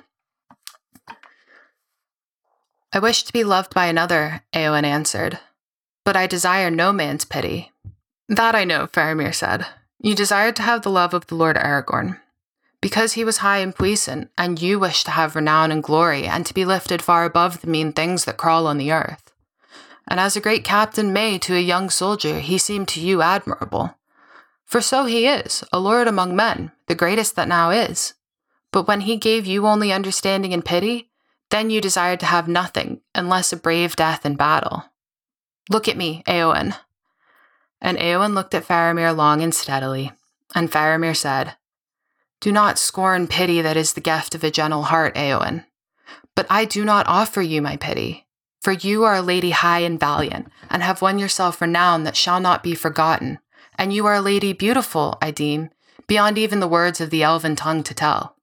I 2.93 2.99
wish 2.99 3.23
to 3.23 3.33
be 3.33 3.43
loved 3.43 3.73
by 3.73 3.87
another, 3.87 4.41
Eowyn 4.53 4.83
answered, 4.83 5.39
but 6.05 6.15
I 6.15 6.27
desire 6.27 6.71
no 6.71 6.93
man's 6.93 7.25
pity. 7.25 7.73
That 8.27 8.55
I 8.55 8.63
know, 8.63 8.87
Faramir 8.87 9.33
said. 9.33 9.67
You 9.99 10.15
desired 10.15 10.55
to 10.57 10.63
have 10.63 10.81
the 10.81 10.89
love 10.89 11.13
of 11.13 11.27
the 11.27 11.35
Lord 11.35 11.55
Aragorn. 11.55 12.19
Because 12.81 13.13
he 13.13 13.23
was 13.23 13.37
high 13.37 13.59
and 13.59 13.75
puissant, 13.75 14.29
and 14.37 14.61
you 14.61 14.79
wished 14.79 15.05
to 15.05 15.11
have 15.11 15.35
renown 15.35 15.71
and 15.71 15.81
glory, 15.81 16.25
and 16.25 16.45
to 16.45 16.53
be 16.53 16.65
lifted 16.65 17.01
far 17.01 17.25
above 17.25 17.61
the 17.61 17.67
mean 17.67 17.93
things 17.93 18.25
that 18.25 18.37
crawl 18.37 18.67
on 18.67 18.77
the 18.77 18.91
earth. 18.91 19.31
And 20.07 20.19
as 20.19 20.35
a 20.35 20.41
great 20.41 20.63
captain 20.63 21.13
may 21.13 21.39
to 21.39 21.55
a 21.55 21.59
young 21.59 21.89
soldier, 21.89 22.39
he 22.39 22.57
seemed 22.57 22.87
to 22.89 23.01
you 23.01 23.21
admirable. 23.21 23.97
For 24.65 24.81
so 24.81 25.05
he 25.05 25.27
is, 25.27 25.63
a 25.71 25.79
lord 25.79 26.07
among 26.07 26.35
men, 26.35 26.71
the 26.87 26.95
greatest 26.95 27.35
that 27.35 27.47
now 27.47 27.69
is. 27.71 28.13
But 28.71 28.87
when 28.87 29.01
he 29.01 29.17
gave 29.17 29.45
you 29.45 29.65
only 29.65 29.91
understanding 29.91 30.53
and 30.53 30.65
pity, 30.65 31.09
then 31.49 31.69
you 31.69 31.79
desired 31.81 32.19
to 32.19 32.25
have 32.25 32.47
nothing, 32.47 33.01
unless 33.13 33.53
a 33.53 33.57
brave 33.57 33.95
death 33.95 34.25
in 34.25 34.35
battle. 34.35 34.85
Look 35.69 35.87
at 35.87 35.97
me, 35.97 36.23
Eowyn. 36.27 36.75
And 37.81 37.97
Eowyn 37.97 38.33
looked 38.33 38.53
at 38.53 38.67
Faramir 38.67 39.15
long 39.15 39.41
and 39.41 39.53
steadily, 39.53 40.11
and 40.53 40.71
Faramir 40.71 41.15
said, 41.15 41.55
Do 42.41 42.51
not 42.51 42.79
scorn 42.79 43.27
pity 43.27 43.61
that 43.61 43.77
is 43.77 43.93
the 43.93 44.01
gift 44.01 44.35
of 44.35 44.43
a 44.43 44.51
gentle 44.51 44.83
heart, 44.83 45.15
Eowyn. 45.15 45.65
But 46.35 46.47
I 46.49 46.65
do 46.65 46.83
not 46.83 47.07
offer 47.07 47.41
you 47.41 47.61
my 47.61 47.77
pity, 47.77 48.25
for 48.61 48.71
you 48.71 49.03
are 49.03 49.15
a 49.15 49.21
lady 49.21 49.51
high 49.51 49.79
and 49.79 49.99
valiant, 49.99 50.51
and 50.69 50.83
have 50.83 51.01
won 51.01 51.19
yourself 51.19 51.61
renown 51.61 52.03
that 52.03 52.15
shall 52.15 52.39
not 52.39 52.63
be 52.63 52.75
forgotten, 52.75 53.39
and 53.77 53.93
you 53.93 54.05
are 54.05 54.15
a 54.15 54.21
lady 54.21 54.53
beautiful, 54.53 55.17
I 55.21 55.31
deem, 55.31 55.69
beyond 56.07 56.37
even 56.37 56.59
the 56.59 56.67
words 56.67 56.99
of 57.01 57.09
the 57.09 57.23
elven 57.23 57.55
tongue 57.55 57.83
to 57.83 57.93
tell. 57.93 58.35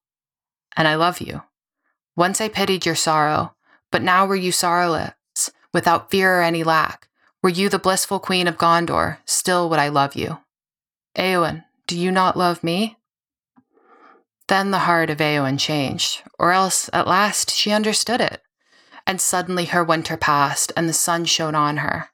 And 0.75 0.87
I 0.87 0.95
love 0.95 1.21
you. 1.21 1.43
Once 2.15 2.39
I 2.39 2.47
pitied 2.47 2.85
your 2.85 2.95
sorrow, 2.95 3.55
but 3.91 4.01
now 4.01 4.25
were 4.25 4.35
you 4.35 4.51
sorrowless, 4.51 5.13
without 5.73 6.11
fear 6.11 6.39
or 6.39 6.41
any 6.41 6.63
lack, 6.63 7.07
were 7.43 7.49
you 7.49 7.67
the 7.67 7.77
blissful 7.77 8.19
queen 8.19 8.47
of 8.47 8.57
Gondor, 8.57 9.17
still 9.25 9.69
would 9.69 9.77
I 9.77 9.89
love 9.89 10.15
you. 10.15 10.39
Eowyn, 11.17 11.65
do 11.85 11.99
you 11.99 12.09
not 12.09 12.37
love 12.37 12.63
me? 12.63 12.97
Then 14.47 14.71
the 14.71 14.79
heart 14.79 15.09
of 15.09 15.17
Eowyn 15.17 15.59
changed, 15.59 16.23
or 16.39 16.53
else 16.53 16.89
at 16.93 17.07
last 17.07 17.51
she 17.51 17.71
understood 17.71 18.21
it. 18.21 18.41
And 19.05 19.19
suddenly 19.19 19.65
her 19.65 19.83
winter 19.83 20.15
passed, 20.15 20.71
and 20.77 20.87
the 20.87 20.93
sun 20.93 21.25
shone 21.25 21.53
on 21.53 21.77
her. 21.77 22.09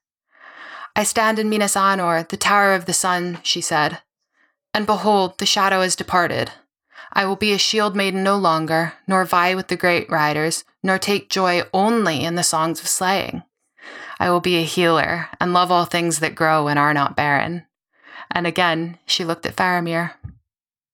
I 0.96 1.04
stand 1.04 1.38
in 1.38 1.50
Minas 1.50 1.76
Anor, 1.76 2.28
the 2.28 2.36
tower 2.36 2.74
of 2.74 2.86
the 2.86 2.94
sun, 2.94 3.40
she 3.44 3.62
said. 3.62 4.02
And 4.74 4.88
behold, 4.88 5.38
the 5.38 5.46
shadow 5.46 5.82
is 5.82 5.96
departed. 5.96 6.52
I 7.14 7.26
will 7.26 7.36
be 7.36 7.54
a 7.54 7.60
shield 7.60 7.96
maiden 7.96 8.24
no 8.24 8.38
longer, 8.38 8.94
nor 9.08 9.26
vie 9.26 9.54
with 9.54 9.68
the 9.68 9.78
great 9.78 10.10
riders, 10.10 10.64
nor 10.84 10.98
take 10.98 11.30
joy 11.30 11.62
only 11.74 12.24
in 12.24 12.36
the 12.36 12.44
songs 12.44 12.80
of 12.80 12.88
slaying. 12.88 13.44
I 14.20 14.30
will 14.30 14.42
be 14.42 14.58
a 14.58 14.64
healer 14.64 15.30
and 15.40 15.54
love 15.54 15.72
all 15.72 15.86
things 15.86 16.20
that 16.20 16.36
grow 16.36 16.68
and 16.68 16.78
are 16.78 16.94
not 16.94 17.16
barren. 17.16 17.66
And 18.30 18.46
again, 18.46 18.98
she 19.06 19.24
looked 19.24 19.46
at 19.46 19.56
Faramir. 19.56 20.12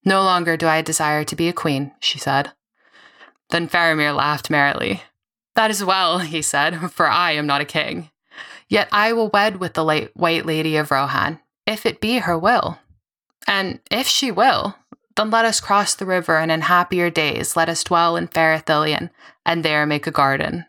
No 0.06 0.24
longer 0.24 0.56
do 0.56 0.68
I 0.68 0.82
desire 0.82 1.24
to 1.24 1.36
be 1.36 1.50
a 1.50 1.54
queen, 1.54 1.92
she 2.00 2.20
said. 2.20 2.52
Then 3.50 3.68
Faramir 3.68 4.16
laughed 4.16 4.50
merrily. 4.50 5.04
That 5.56 5.72
is 5.72 5.84
well, 5.84 6.20
he 6.20 6.42
said, 6.42 6.92
for 6.92 7.08
I 7.08 7.32
am 7.32 7.48
not 7.48 7.62
a 7.62 7.66
king. 7.66 8.12
Yet 8.68 8.88
I 8.92 9.14
will 9.14 9.30
wed 9.30 9.58
with 9.58 9.74
the 9.74 9.84
late 9.84 10.12
white 10.16 10.46
lady 10.46 10.78
of 10.78 10.92
Rohan, 10.92 11.40
if 11.66 11.86
it 11.86 12.02
be 12.02 12.20
her 12.20 12.38
will. 12.38 12.80
And 13.48 13.80
if 13.90 14.08
she 14.08 14.32
will, 14.32 14.76
then 15.16 15.30
let 15.30 15.46
us 15.46 15.62
cross 15.62 15.96
the 15.96 16.06
river, 16.06 16.38
and 16.38 16.52
in 16.52 16.62
happier 16.62 17.10
days 17.10 17.56
let 17.56 17.70
us 17.70 17.84
dwell 17.84 18.16
in 18.16 18.28
fair 18.28 18.62
and 19.46 19.64
there 19.64 19.86
make 19.86 20.08
a 20.08 20.12
garden. 20.12 20.66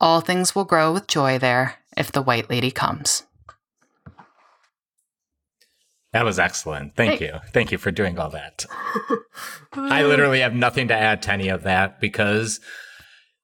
All 0.00 0.20
things 0.20 0.54
will 0.54 0.64
grow 0.64 0.92
with 0.92 1.06
joy 1.06 1.38
there 1.38 1.76
if 1.96 2.12
the 2.12 2.22
White 2.22 2.50
Lady 2.50 2.70
comes. 2.70 3.24
That 6.12 6.24
was 6.24 6.38
excellent. 6.38 6.94
Thank 6.94 7.20
you. 7.20 7.32
Thank 7.52 7.72
you 7.72 7.78
for 7.78 7.90
doing 7.90 8.20
all 8.20 8.30
that. 8.30 8.66
I 9.72 10.04
literally 10.04 10.40
have 10.40 10.54
nothing 10.54 10.86
to 10.88 10.94
add 10.94 11.22
to 11.22 11.32
any 11.32 11.48
of 11.48 11.64
that 11.64 12.00
because 12.00 12.60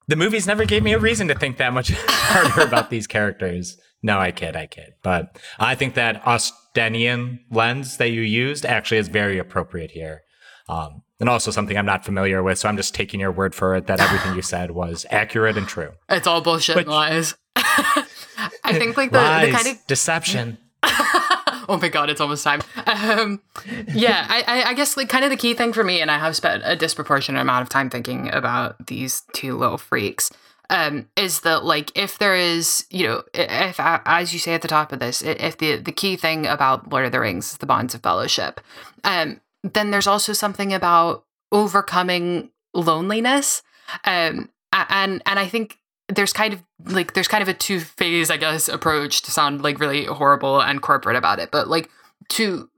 the 0.07 0.15
movies 0.15 0.47
never 0.47 0.63
gave 0.63 0.81
me 0.81 0.93
a 0.93 0.99
reason 0.99 1.27
to 1.27 1.35
think 1.35 1.57
that 1.57 1.73
much 1.73 1.91
harder 2.07 2.61
about 2.61 2.89
these 2.89 3.07
characters. 3.07 3.77
No, 4.01 4.19
I 4.19 4.31
kid, 4.31 4.55
I 4.55 4.67
kid. 4.67 4.93
But 5.03 5.37
I 5.59 5.75
think 5.75 5.95
that 5.95 6.21
Austenian 6.25 7.41
lens 7.51 7.97
that 7.97 8.11
you 8.11 8.21
used 8.21 8.65
actually 8.65 8.99
is 8.99 9.09
very 9.09 9.37
appropriate 9.37 9.91
here. 9.91 10.21
Um, 10.69 11.03
and 11.19 11.29
also 11.29 11.51
something 11.51 11.77
I'm 11.77 11.85
not 11.85 12.03
familiar 12.03 12.41
with. 12.41 12.57
So 12.57 12.67
I'm 12.67 12.77
just 12.77 12.95
taking 12.95 13.19
your 13.19 13.31
word 13.31 13.53
for 13.53 13.75
it 13.75 13.87
that 13.87 13.99
everything 13.99 14.35
you 14.35 14.41
said 14.41 14.71
was 14.71 15.05
accurate 15.11 15.57
and 15.57 15.67
true. 15.67 15.91
It's 16.09 16.27
all 16.27 16.41
bullshit 16.41 16.77
and 16.77 16.87
lies. 16.87 17.35
I 17.55 18.73
think 18.73 18.97
like 18.97 19.11
the, 19.11 19.17
Lies, 19.17 19.47
the 19.47 19.51
kind 19.51 19.67
of 19.67 19.87
deception. 19.87 20.57
oh 20.83 21.77
my 21.81 21.89
god, 21.89 22.09
it's 22.09 22.21
almost 22.21 22.43
time. 22.43 22.61
Um, 22.87 23.41
yeah, 23.87 24.25
I, 24.29 24.43
I, 24.47 24.69
I 24.69 24.73
guess 24.73 24.97
like 24.97 25.09
kind 25.09 25.23
of 25.23 25.29
the 25.29 25.37
key 25.37 25.53
thing 25.53 25.73
for 25.73 25.83
me, 25.83 26.01
and 26.01 26.09
I 26.09 26.17
have 26.17 26.35
spent 26.35 26.63
a 26.65 26.75
disproportionate 26.75 27.41
amount 27.41 27.63
of 27.63 27.69
time 27.69 27.89
thinking 27.89 28.33
about 28.33 28.87
these 28.87 29.23
two 29.33 29.57
little 29.57 29.77
freaks. 29.77 30.31
Um, 30.69 31.09
is 31.17 31.41
that 31.41 31.65
like 31.65 31.91
if 31.97 32.17
there 32.17 32.35
is 32.35 32.85
you 32.89 33.05
know 33.05 33.23
if 33.33 33.75
as 33.79 34.31
you 34.31 34.39
say 34.39 34.53
at 34.53 34.61
the 34.61 34.69
top 34.69 34.93
of 34.93 34.99
this 34.99 35.21
if 35.21 35.57
the 35.57 35.75
the 35.75 35.91
key 35.91 36.15
thing 36.15 36.47
about 36.47 36.89
Lord 36.89 37.05
of 37.05 37.11
the 37.11 37.19
Rings 37.19 37.51
is 37.51 37.57
the 37.57 37.65
bonds 37.65 37.93
of 37.93 38.01
fellowship, 38.01 38.61
um, 39.03 39.41
then 39.63 39.91
there's 39.91 40.07
also 40.07 40.33
something 40.33 40.73
about 40.73 41.25
overcoming 41.51 42.49
loneliness 42.73 43.61
um 44.05 44.49
and 44.71 45.21
and 45.25 45.39
i 45.39 45.47
think 45.47 45.77
there's 46.07 46.33
kind 46.33 46.53
of 46.53 46.63
like 46.85 47.13
there's 47.13 47.27
kind 47.27 47.41
of 47.41 47.47
a 47.47 47.53
two 47.53 47.79
phase 47.79 48.29
i 48.29 48.37
guess 48.37 48.67
approach 48.67 49.21
to 49.21 49.31
sound 49.31 49.61
like 49.61 49.79
really 49.79 50.05
horrible 50.05 50.61
and 50.61 50.81
corporate 50.81 51.15
about 51.15 51.39
it 51.39 51.51
but 51.51 51.67
like 51.67 51.89
to 52.29 52.69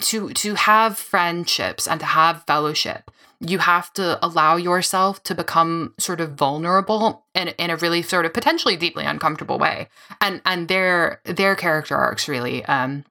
to 0.00 0.30
to 0.30 0.54
have 0.54 0.98
friendships 0.98 1.86
and 1.86 2.00
to 2.00 2.06
have 2.06 2.44
fellowship 2.46 3.10
you 3.40 3.58
have 3.58 3.92
to 3.92 4.24
allow 4.24 4.56
yourself 4.56 5.22
to 5.22 5.34
become 5.34 5.94
sort 5.96 6.20
of 6.20 6.32
vulnerable 6.32 7.24
in, 7.34 7.48
in 7.48 7.70
a 7.70 7.76
really 7.76 8.02
sort 8.02 8.26
of 8.26 8.34
potentially 8.34 8.76
deeply 8.76 9.04
uncomfortable 9.04 9.58
way 9.58 9.88
and 10.20 10.40
and 10.44 10.68
their 10.68 11.20
their 11.24 11.54
character 11.54 11.96
arcs 11.96 12.28
really 12.28 12.64
um 12.66 13.04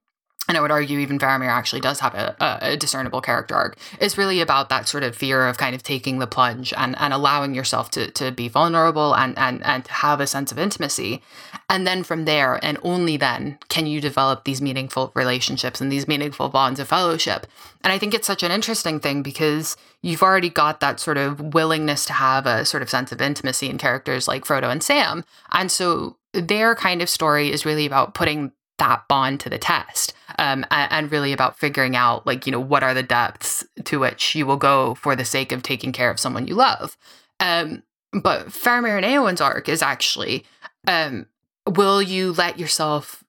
and 0.48 0.58
I 0.58 0.62
would 0.62 0.72
argue 0.72 1.00
even 1.00 1.20
Faramir 1.20 1.50
actually 1.50 1.82
does 1.82 2.00
have 2.00 2.14
a, 2.16 2.36
a, 2.62 2.78
discernible 2.78 3.22
character 3.22 3.56
arc, 3.56 3.78
is 4.00 4.18
really 4.18 4.40
about 4.40 4.70
that 4.70 4.88
sort 4.88 5.04
of 5.04 5.16
fear 5.16 5.48
of 5.48 5.58
kind 5.58 5.76
of 5.76 5.84
taking 5.84 6.20
the 6.20 6.28
plunge 6.28 6.74
and, 6.78 6.96
and 7.00 7.14
allowing 7.14 7.54
yourself 7.54 7.92
to, 7.92 8.10
to 8.12 8.32
be 8.32 8.48
vulnerable 8.48 9.16
and, 9.16 9.38
and, 9.38 9.64
and 9.66 9.86
to 9.86 9.92
have 9.92 10.22
a 10.22 10.28
sense 10.28 10.52
of 10.52 10.58
intimacy. 10.58 11.22
And 11.70 11.86
then 11.86 12.04
from 12.04 12.26
there, 12.26 12.64
and 12.64 12.78
only 12.82 13.18
then, 13.18 13.58
can 13.68 13.88
you 13.88 14.00
develop 14.00 14.46
these 14.46 14.62
meaningful 14.62 15.12
relationships 15.16 15.82
and 15.82 15.92
these 15.92 16.08
meaningful 16.08 16.50
bonds 16.50 16.80
of 16.80 16.88
fellowship. 16.88 17.48
And 17.84 17.92
I 17.92 17.98
think 17.98 18.14
it's 18.14 18.28
such 18.28 18.44
an 18.44 18.52
interesting 18.52 19.00
thing 19.00 19.22
because 19.22 19.76
you've 20.02 20.24
already 20.24 20.50
got 20.50 20.80
that 20.80 21.00
sort 21.00 21.18
of 21.18 21.54
willingness 21.54 22.06
to 22.06 22.14
have 22.14 22.46
a 22.46 22.66
sort 22.66 22.84
of 22.84 22.90
sense 22.90 23.12
of 23.12 23.22
intimacy 23.22 23.70
in 23.70 23.78
characters 23.78 24.28
like 24.28 24.46
Frodo 24.46 24.72
and 24.72 24.82
Sam. 24.82 25.26
And 25.52 25.72
so 25.72 26.18
their 26.34 26.76
kind 26.76 27.02
of 27.02 27.10
story 27.10 27.52
is 27.52 27.66
really 27.66 27.86
about 27.86 28.14
putting 28.14 28.52
that 28.78 29.08
bond 29.08 29.40
to 29.40 29.50
the 29.50 29.58
test 29.58 30.14
um, 30.40 30.66
and, 30.72 30.92
and, 30.92 31.12
really 31.12 31.34
about 31.34 31.58
figuring 31.58 31.96
out 31.96 32.26
like 32.28 32.46
you 32.46 32.52
know 32.52 32.60
what 32.60 32.84
are 32.84 32.94
the 32.94 33.04
depths 33.04 33.66
to 33.86 34.00
which 34.00 34.36
you 34.36 34.46
will 34.46 34.58
go 34.58 34.94
for 34.96 35.16
the 35.16 35.26
sake 35.26 35.52
of 35.52 35.64
taking 35.64 35.92
care 35.92 36.12
of 36.12 36.20
someone 36.20 36.48
you 36.48 36.56
love. 36.56 36.98
Um, 37.40 37.84
but 38.14 38.48
Faramir 38.48 38.98
and 38.98 39.06
Eowyn's 39.06 39.42
arc 39.42 39.68
is 39.68 39.82
actually 39.82 40.46
um, 40.88 41.26
will 41.68 42.02
you 42.02 42.34
let 42.34 42.60
yourself 42.60 43.24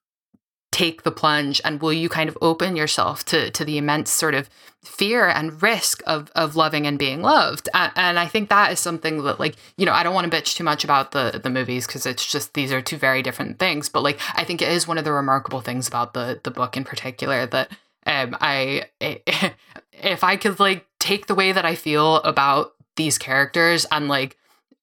take 0.79 1.03
the 1.03 1.11
plunge 1.11 1.59
and 1.65 1.81
will 1.81 1.91
you 1.91 2.07
kind 2.07 2.29
of 2.29 2.37
open 2.41 2.77
yourself 2.77 3.25
to 3.25 3.51
to 3.51 3.65
the 3.65 3.77
immense 3.77 4.09
sort 4.09 4.33
of 4.33 4.49
fear 4.81 5.27
and 5.27 5.61
risk 5.61 6.01
of 6.07 6.31
of 6.35 6.55
loving 6.55 6.87
and 6.87 6.97
being 6.97 7.21
loved? 7.21 7.67
And, 7.73 7.91
and 7.97 8.17
i 8.17 8.25
think 8.27 8.47
that 8.47 8.71
is 8.71 8.79
something 8.79 9.23
that 9.23 9.41
like 9.41 9.55
you 9.77 9.85
know 9.85 9.91
i 9.91 10.03
don't 10.03 10.13
want 10.13 10.31
to 10.31 10.37
bitch 10.37 10.55
too 10.55 10.63
much 10.63 10.85
about 10.85 11.11
the 11.11 11.41
the 11.43 11.49
movies 11.49 11.85
because 11.85 12.05
it's 12.05 12.25
just 12.25 12.53
these 12.53 12.71
are 12.71 12.81
two 12.81 12.95
very 12.95 13.21
different 13.21 13.59
things 13.59 13.89
but 13.89 14.03
like 14.03 14.19
i 14.35 14.45
think 14.45 14.61
it 14.61 14.71
is 14.71 14.87
one 14.87 14.97
of 14.97 15.03
the 15.03 15.11
remarkable 15.11 15.59
things 15.59 15.85
about 15.85 16.13
the 16.13 16.39
the 16.43 16.51
book 16.51 16.77
in 16.77 16.85
particular 16.85 17.45
that 17.45 17.69
um 18.05 18.37
i 18.39 18.85
if 19.01 20.23
i 20.23 20.37
could 20.37 20.61
like 20.61 20.85
take 20.97 21.27
the 21.27 21.35
way 21.35 21.51
that 21.51 21.65
i 21.65 21.75
feel 21.75 22.17
about 22.17 22.73
these 22.95 23.17
characters 23.17 23.85
and 23.91 24.07
like 24.07 24.37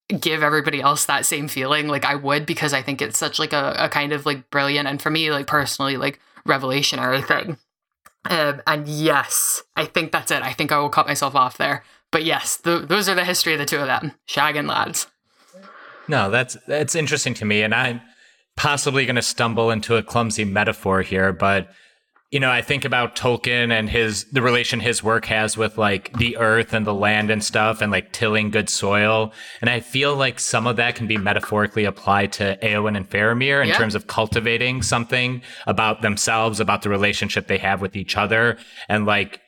give 0.09 0.43
everybody 0.43 0.81
else 0.81 1.07
that 1.07 1.27
same 1.27 1.49
feeling 1.49 1.89
like 1.89 2.05
i 2.05 2.15
would 2.15 2.47
because 2.47 2.73
i 2.73 2.81
think 2.81 3.03
it's 3.03 3.19
such 3.19 3.39
like 3.39 3.53
a, 3.53 3.75
a 3.79 3.89
kind 3.89 4.13
of 4.13 4.25
like 4.25 4.49
brilliant 4.51 4.87
and 4.87 5.03
for 5.03 5.11
me 5.11 5.31
like 5.31 5.47
personally 5.47 5.97
like 5.97 6.21
revelationary 6.47 7.25
thing. 7.27 7.57
Um, 8.29 8.63
and 8.67 8.89
yes 8.89 9.63
i 9.75 9.85
think 9.85 10.13
that's 10.13 10.31
it. 10.31 10.43
I 10.43 10.53
think 10.53 10.71
i 10.73 10.79
will 10.79 10.89
cut 10.89 11.07
myself 11.07 11.35
off 11.35 11.59
there. 11.59 11.83
But 12.13 12.25
yes 12.25 12.57
those 12.57 13.09
are 13.09 13.15
the 13.15 13.25
history 13.25 13.53
of 13.55 13.59
the 13.59 13.67
two 13.67 13.79
of 13.79 13.87
them. 13.87 14.13
Shag 14.27 14.57
and 14.57 14.69
lads. 14.69 15.09
No 16.09 16.31
that's 16.31 16.57
that's 16.69 16.95
interesting 16.95 17.35
to 17.35 17.45
me 17.45 17.63
and 17.63 17.75
i'm 17.75 18.01
possibly 18.57 19.07
going 19.07 19.17
to 19.17 19.23
stumble 19.23 19.71
into 19.71 19.97
a 19.97 20.03
clumsy 20.03 20.45
metaphor 20.45 21.03
here 21.03 21.33
but 21.33 21.69
you 22.31 22.41
know, 22.41 22.51
I 22.51 22.61
think 22.61 22.85
about 22.85 23.15
Tolkien 23.15 23.71
and 23.71 23.89
his 23.89 24.25
the 24.33 24.43
relation 24.43 24.81
his 24.81 25.03
work 25.03 25.27
has 25.27 25.57
with 25.57 25.79
like 25.79 26.13
the 26.19 26.37
earth 26.39 26.73
and 26.73 26.85
the 26.85 26.95
land 26.95 27.31
and 27.31 27.43
stuff 27.43 27.81
and 27.81 27.93
like 27.93 28.13
tilling 28.13 28.51
good 28.51 28.69
soil. 28.69 29.33
And 29.61 29.71
I 29.71 29.79
feel 29.79 30.17
like 30.17 30.41
some 30.41 30.67
of 30.67 30.75
that 30.77 30.97
can 30.97 31.07
be 31.07 31.19
metaphorically 31.19 31.85
applied 31.85 32.33
to 32.33 32.59
Eowyn 32.63 32.97
and 32.97 33.09
Faramir 33.09 33.63
in 33.63 33.69
yeah. 33.69 33.77
terms 33.77 33.95
of 33.95 34.09
cultivating 34.09 34.83
something 34.83 35.41
about 35.69 36.03
themselves, 36.03 36.59
about 36.59 36.83
the 36.83 36.89
relationship 36.89 37.47
they 37.47 37.59
have 37.59 37.81
with 37.81 37.95
each 37.95 38.17
other 38.17 38.59
and 38.89 39.07
like 39.07 39.41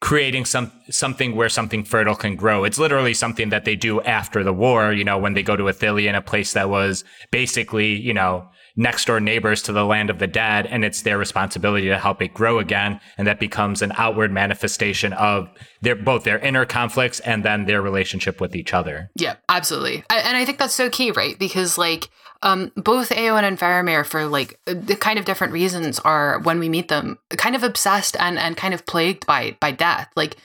creating 0.00 0.44
some 0.44 0.72
something 0.90 1.36
where 1.36 1.48
something 1.48 1.84
fertile 1.84 2.16
can 2.16 2.34
grow. 2.34 2.64
It's 2.64 2.78
literally 2.78 3.14
something 3.14 3.50
that 3.50 3.64
they 3.64 3.76
do 3.76 4.00
after 4.02 4.42
the 4.42 4.52
war, 4.52 4.92
you 4.92 5.04
know, 5.04 5.16
when 5.16 5.34
they 5.34 5.44
go 5.44 5.54
to 5.54 5.64
Ithilien, 5.64 6.16
a 6.16 6.20
place 6.20 6.54
that 6.54 6.68
was 6.68 7.04
basically, 7.30 7.94
you 7.94 8.12
know, 8.12 8.48
next 8.76 9.06
door 9.06 9.20
neighbors 9.20 9.62
to 9.62 9.72
the 9.72 9.84
land 9.84 10.10
of 10.10 10.18
the 10.18 10.26
dead 10.26 10.66
and 10.66 10.84
it's 10.84 11.02
their 11.02 11.18
responsibility 11.18 11.88
to 11.88 11.98
help 11.98 12.20
it 12.22 12.34
grow 12.34 12.58
again 12.58 13.00
and 13.16 13.26
that 13.26 13.40
becomes 13.40 13.82
an 13.82 13.92
outward 13.96 14.30
manifestation 14.30 15.12
of 15.14 15.48
their 15.80 15.96
both 15.96 16.24
their 16.24 16.38
inner 16.38 16.64
conflicts 16.64 17.20
and 17.20 17.44
then 17.44 17.64
their 17.64 17.80
relationship 17.80 18.40
with 18.40 18.54
each 18.54 18.74
other. 18.74 19.10
Yeah 19.14 19.36
absolutely. 19.48 20.04
And 20.10 20.36
i 20.36 20.44
think 20.44 20.58
that's 20.58 20.74
so 20.74 20.90
key 20.90 21.10
right? 21.10 21.38
Because 21.38 21.78
like 21.78 22.10
um, 22.42 22.70
both 22.76 23.08
Eowyn 23.08 23.44
and 23.44 23.58
Faramir, 23.58 24.04
for 24.04 24.26
like 24.26 24.60
the 24.66 24.94
kind 24.94 25.18
of 25.18 25.24
different 25.24 25.52
reasons, 25.52 25.98
are 26.00 26.38
when 26.40 26.58
we 26.58 26.68
meet 26.68 26.88
them, 26.88 27.18
kind 27.30 27.56
of 27.56 27.62
obsessed 27.62 28.16
and 28.20 28.38
and 28.38 28.56
kind 28.56 28.74
of 28.74 28.86
plagued 28.86 29.26
by 29.26 29.56
by 29.58 29.70
death. 29.70 30.08
Like 30.16 30.36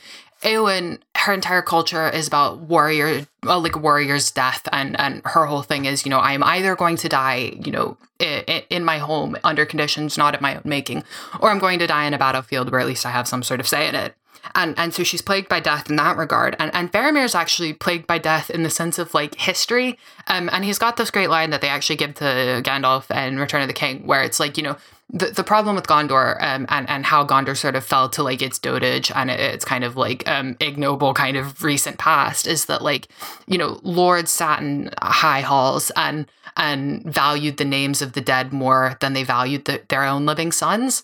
Eowyn, 0.42 1.00
her 1.16 1.34
entire 1.34 1.62
culture 1.62 2.10
is 2.10 2.28
about 2.28 2.60
warrior, 2.60 3.28
well, 3.44 3.62
like 3.62 3.80
warrior's 3.80 4.32
death, 4.32 4.68
and 4.72 5.00
and 5.00 5.22
her 5.26 5.46
whole 5.46 5.62
thing 5.62 5.86
is, 5.86 6.06
you 6.06 6.10
know, 6.10 6.20
I 6.20 6.34
am 6.34 6.44
either 6.44 6.76
going 6.76 6.96
to 6.98 7.10
die, 7.10 7.54
you 7.64 7.72
know, 7.72 7.98
in, 8.20 8.64
in 8.70 8.84
my 8.84 8.98
home 8.98 9.38
under 9.44 9.66
conditions 9.66 10.18
not 10.18 10.34
of 10.34 10.42
my 10.42 10.56
own 10.56 10.64
making, 10.66 11.04
or 11.40 11.50
I'm 11.50 11.60
going 11.60 11.80
to 11.80 11.88
die 11.88 12.06
in 12.06 12.14
a 12.14 12.18
battlefield 12.18 12.72
where 12.72 12.80
at 12.80 12.88
least 12.88 13.06
I 13.06 13.12
have 13.12 13.28
some 13.28 13.44
sort 13.44 13.60
of 13.60 13.68
say 13.68 13.88
in 13.88 13.96
it. 13.96 14.16
And 14.56 14.78
and 14.78 14.94
so 14.94 15.04
she's 15.04 15.22
plagued 15.22 15.50
by 15.50 15.60
death 15.60 15.90
in 15.90 15.96
that 15.98 16.18
regard. 16.18 16.56
And 16.58 16.74
and 16.74 16.92
Faramir 16.92 17.24
is 17.24 17.36
actually 17.36 17.74
plagued 17.74 18.08
by 18.08 18.18
death 18.18 18.50
in 18.50 18.64
the 18.64 18.70
sense 18.72 18.98
of 18.98 19.14
like 19.14 19.36
history. 19.36 20.00
Um, 20.28 20.50
and 20.52 20.66
he's 20.66 20.80
got 20.80 20.98
this 20.98 21.12
great 21.12 21.30
line 21.30 21.52
that 21.52 21.62
they 21.62 21.70
actually 21.70 21.98
give 21.98 22.16
to 22.16 22.62
Gandalf 22.66 23.12
in 23.16 23.38
Return 23.38 23.62
of 23.62 23.68
the 23.68 23.74
King, 23.74 24.08
where 24.08 24.24
it's 24.24 24.40
like, 24.40 24.58
you 24.58 24.64
know, 24.64 24.78
the, 25.14 25.28
the 25.28 25.44
problem 25.44 25.76
with 25.76 25.88
Gondor 25.88 26.42
um, 26.42 26.66
and, 26.70 26.90
and 26.90 27.06
how 27.06 27.26
Gondor 27.26 27.58
sort 27.58 27.76
of 27.76 27.84
fell 27.84 28.08
to 28.10 28.24
like 28.24 28.42
its 28.42 28.58
dotage 28.58 29.12
and 29.14 29.30
its 29.30 29.66
kind 29.66 29.84
of 29.84 29.98
like 29.98 30.28
um, 30.28 30.56
ignoble 30.60 31.14
kind 31.14 31.36
of 31.36 31.64
recent 31.64 31.98
past 31.98 32.48
is 32.48 32.66
that 32.66 32.82
like, 32.82 33.10
you 33.46 33.58
know, 33.58 33.80
lords 33.84 34.32
sat 34.32 34.62
in 34.62 34.90
high 35.02 35.42
halls 35.42 35.92
and 35.96 36.28
and 36.58 37.04
valued 37.04 37.58
the 37.58 37.66
names 37.66 38.02
of 38.02 38.14
the 38.14 38.22
dead 38.22 38.52
more 38.52 38.98
than 39.00 39.14
they 39.14 39.24
valued 39.24 39.66
the, 39.66 39.82
their 39.88 40.04
own 40.04 40.26
living 40.26 40.52
sons. 40.52 41.04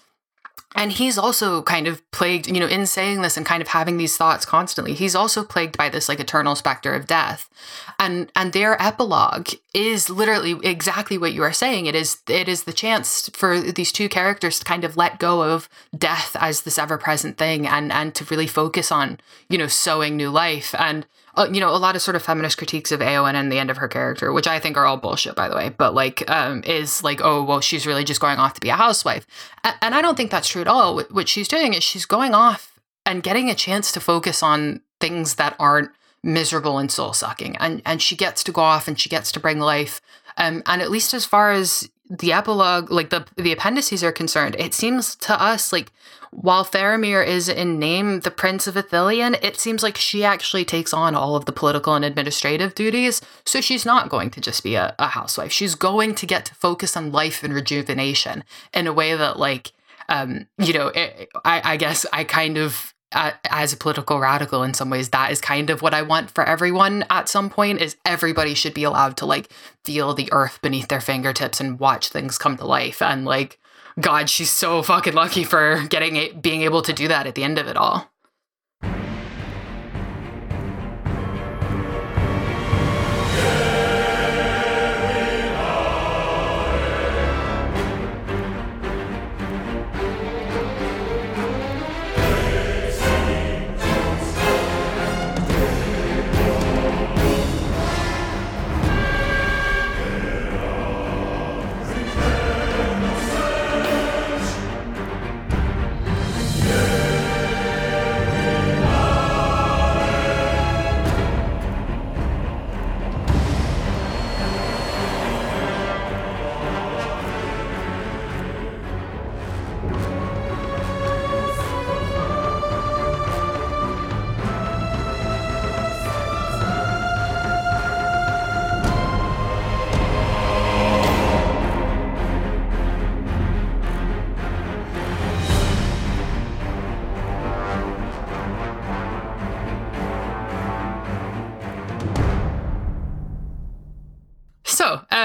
And 0.77 0.91
he's 0.91 1.17
also 1.17 1.63
kind 1.63 1.87
of 1.87 2.09
plagued, 2.11 2.45
you 2.47 2.59
know, 2.59 2.67
in 2.67 2.85
saying 2.85 3.23
this 3.23 3.35
and 3.35 3.45
kind 3.45 3.63
of 3.63 3.69
having 3.69 3.97
these 3.97 4.15
thoughts 4.15 4.45
constantly, 4.45 4.93
he's 4.93 5.15
also 5.15 5.43
plagued 5.43 5.75
by 5.75 5.89
this 5.89 6.07
like 6.07 6.19
eternal 6.19 6.55
specter 6.55 6.93
of 6.93 7.07
death. 7.07 7.49
And 7.97 8.31
and 8.35 8.53
their 8.53 8.79
epilogue 8.79 9.49
is 9.73 10.07
literally 10.07 10.55
exactly 10.63 11.17
what 11.17 11.33
you 11.33 11.41
are 11.41 11.51
saying. 11.51 11.87
It 11.87 11.95
is 11.95 12.19
it 12.29 12.47
is 12.47 12.63
the 12.63 12.73
chance 12.73 13.27
for 13.33 13.59
these 13.59 13.91
two 13.91 14.07
characters 14.07 14.59
to 14.59 14.65
kind 14.65 14.83
of 14.83 14.95
let 14.95 15.17
go 15.17 15.41
of 15.41 15.67
death 15.97 16.35
as 16.39 16.61
this 16.61 16.77
ever-present 16.77 17.39
thing 17.39 17.65
and 17.65 17.91
and 17.91 18.13
to 18.13 18.25
really 18.25 18.47
focus 18.47 18.91
on, 18.91 19.19
you 19.49 19.57
know, 19.57 19.67
sowing 19.67 20.15
new 20.15 20.29
life. 20.29 20.75
And 20.77 21.07
uh, 21.37 21.47
you 21.51 21.59
know, 21.59 21.69
a 21.69 21.77
lot 21.77 21.95
of 21.95 22.01
sort 22.01 22.15
of 22.15 22.23
feminist 22.23 22.57
critiques 22.57 22.91
of 22.91 22.99
Eowyn 22.99 23.35
and 23.35 23.51
the 23.51 23.59
end 23.59 23.69
of 23.69 23.77
her 23.77 23.87
character, 23.87 24.33
which 24.33 24.47
I 24.47 24.59
think 24.59 24.75
are 24.75 24.85
all 24.85 24.97
bullshit, 24.97 25.35
by 25.35 25.47
the 25.47 25.55
way, 25.55 25.69
but 25.69 25.93
like, 25.93 26.27
um, 26.29 26.63
is 26.65 27.03
like, 27.03 27.21
oh, 27.23 27.43
well, 27.43 27.61
she's 27.61 27.85
really 27.85 28.03
just 28.03 28.19
going 28.19 28.39
off 28.39 28.55
to 28.55 28.61
be 28.61 28.69
a 28.69 28.75
housewife. 28.75 29.27
And 29.63 29.93
I 29.93 30.01
don't 30.01 30.17
think 30.17 30.31
that's 30.31 30.49
true 30.49 30.61
at 30.61 30.67
all. 30.67 31.01
What 31.11 31.29
she's 31.29 31.47
doing 31.47 31.73
is 31.73 31.83
she's 31.83 32.05
going 32.05 32.33
off 32.33 32.79
and 33.05 33.23
getting 33.23 33.49
a 33.49 33.55
chance 33.55 33.91
to 33.93 33.99
focus 33.99 34.41
on 34.41 34.81
things 34.99 35.35
that 35.35 35.55
aren't 35.59 35.91
miserable 36.23 36.77
and 36.79 36.91
soul 36.91 37.13
sucking. 37.13 37.55
And, 37.57 37.81
and 37.85 38.01
she 38.01 38.15
gets 38.15 38.43
to 38.45 38.51
go 38.51 38.61
off 38.61 38.87
and 38.87 38.99
she 38.99 39.09
gets 39.09 39.31
to 39.33 39.39
bring 39.39 39.59
life. 39.59 40.01
Um, 40.37 40.63
and 40.65 40.81
at 40.81 40.91
least 40.91 41.13
as 41.13 41.25
far 41.25 41.51
as 41.51 41.89
the 42.09 42.33
epilogue, 42.33 42.91
like 42.91 43.09
the 43.09 43.25
the 43.35 43.51
appendices 43.51 44.03
are 44.03 44.11
concerned, 44.11 44.55
it 44.59 44.73
seems 44.73 45.15
to 45.15 45.41
us 45.41 45.73
like 45.73 45.91
while 46.31 46.65
Faramir 46.65 47.25
is 47.25 47.49
in 47.49 47.79
name 47.79 48.19
the 48.21 48.31
Prince 48.31 48.67
of 48.67 48.75
Ithilien, 48.75 49.41
it 49.41 49.57
seems 49.57 49.81
like 49.81 49.97
she 49.97 50.23
actually 50.23 50.65
takes 50.65 50.93
on 50.93 51.15
all 51.15 51.35
of 51.35 51.45
the 51.45 51.51
political 51.51 51.95
and 51.95 52.03
administrative 52.03 52.75
duties. 52.75 53.21
So 53.45 53.61
she's 53.61 53.85
not 53.85 54.09
going 54.09 54.29
to 54.31 54.41
just 54.41 54.63
be 54.63 54.75
a, 54.75 54.93
a 54.99 55.07
housewife. 55.07 55.51
She's 55.51 55.75
going 55.75 56.15
to 56.15 56.25
get 56.25 56.45
to 56.45 56.55
focus 56.55 56.97
on 56.97 57.11
life 57.11 57.43
and 57.43 57.53
rejuvenation 57.53 58.43
in 58.73 58.87
a 58.87 58.93
way 58.93 59.15
that, 59.15 59.39
like, 59.39 59.71
um, 60.09 60.47
you 60.57 60.73
know, 60.73 60.87
it, 60.87 61.29
I, 61.45 61.73
I 61.73 61.77
guess 61.77 62.05
I 62.11 62.23
kind 62.23 62.57
of 62.57 62.93
uh, 63.13 63.31
as 63.49 63.73
a 63.73 63.77
political 63.77 64.19
radical 64.19 64.63
in 64.63 64.73
some 64.73 64.89
ways 64.89 65.09
that 65.09 65.31
is 65.31 65.39
kind 65.39 65.69
of 65.69 65.81
what 65.81 65.93
i 65.93 66.01
want 66.01 66.29
for 66.29 66.43
everyone 66.43 67.05
at 67.09 67.29
some 67.29 67.49
point 67.49 67.81
is 67.81 67.95
everybody 68.05 68.53
should 68.53 68.73
be 68.73 68.83
allowed 68.83 69.15
to 69.15 69.25
like 69.25 69.49
feel 69.87 70.13
the 70.13 70.29
earth 70.33 70.59
beneath 70.61 70.89
their 70.89 70.99
fingertips 70.99 71.61
and 71.61 71.79
watch 71.79 72.09
things 72.09 72.37
come 72.37 72.57
to 72.57 72.65
life. 72.65 73.01
And 73.01 73.23
like 73.23 73.57
god 73.99 74.29
she's 74.29 74.51
so 74.51 74.83
fucking 74.83 75.13
lucky 75.13 75.43
for 75.43 75.83
getting 75.89 76.17
it 76.17 76.41
being 76.41 76.61
able 76.61 76.83
to 76.83 76.93
do 76.93 77.07
that 77.07 77.25
at 77.25 77.33
the 77.33 77.43
end 77.43 77.57
of 77.57 77.67
it 77.67 77.77
all 77.77 78.11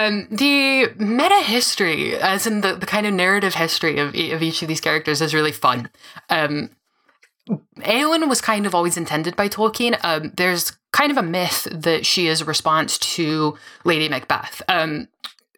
um, 0.07 0.29
the 0.31 0.93
meta 0.97 1.41
history, 1.43 2.17
as 2.17 2.47
in 2.47 2.61
the, 2.61 2.75
the 2.75 2.87
kind 2.87 3.07
of 3.07 3.15
narrative 3.15 3.55
history 3.55 3.99
of, 3.99 4.09
of 4.09 4.43
each 4.43 4.63
of 4.63 4.69
these 4.69 4.81
characters, 4.81 5.21
is 5.21 5.35
really 5.35 5.53
fun. 5.53 5.91
Um, 6.31 6.71
Eowyn 7.79 8.29
was 8.29 8.41
kind 8.41 8.67
of 8.67 8.75
always 8.75 8.97
intended 8.97 9.35
by 9.37 9.49
Tolkien. 9.49 9.99
Um, 10.05 10.33
there's 10.37 10.77
kind 10.93 11.11
of 11.11 11.17
a 11.17 11.23
myth 11.23 11.67
that 11.71 12.07
she 12.07 12.29
is 12.29 12.41
a 12.41 12.45
response 12.45 12.99
to 12.99 13.59
Lady 13.85 14.09
Macbeth. 14.09 14.63
Um, 14.69 15.09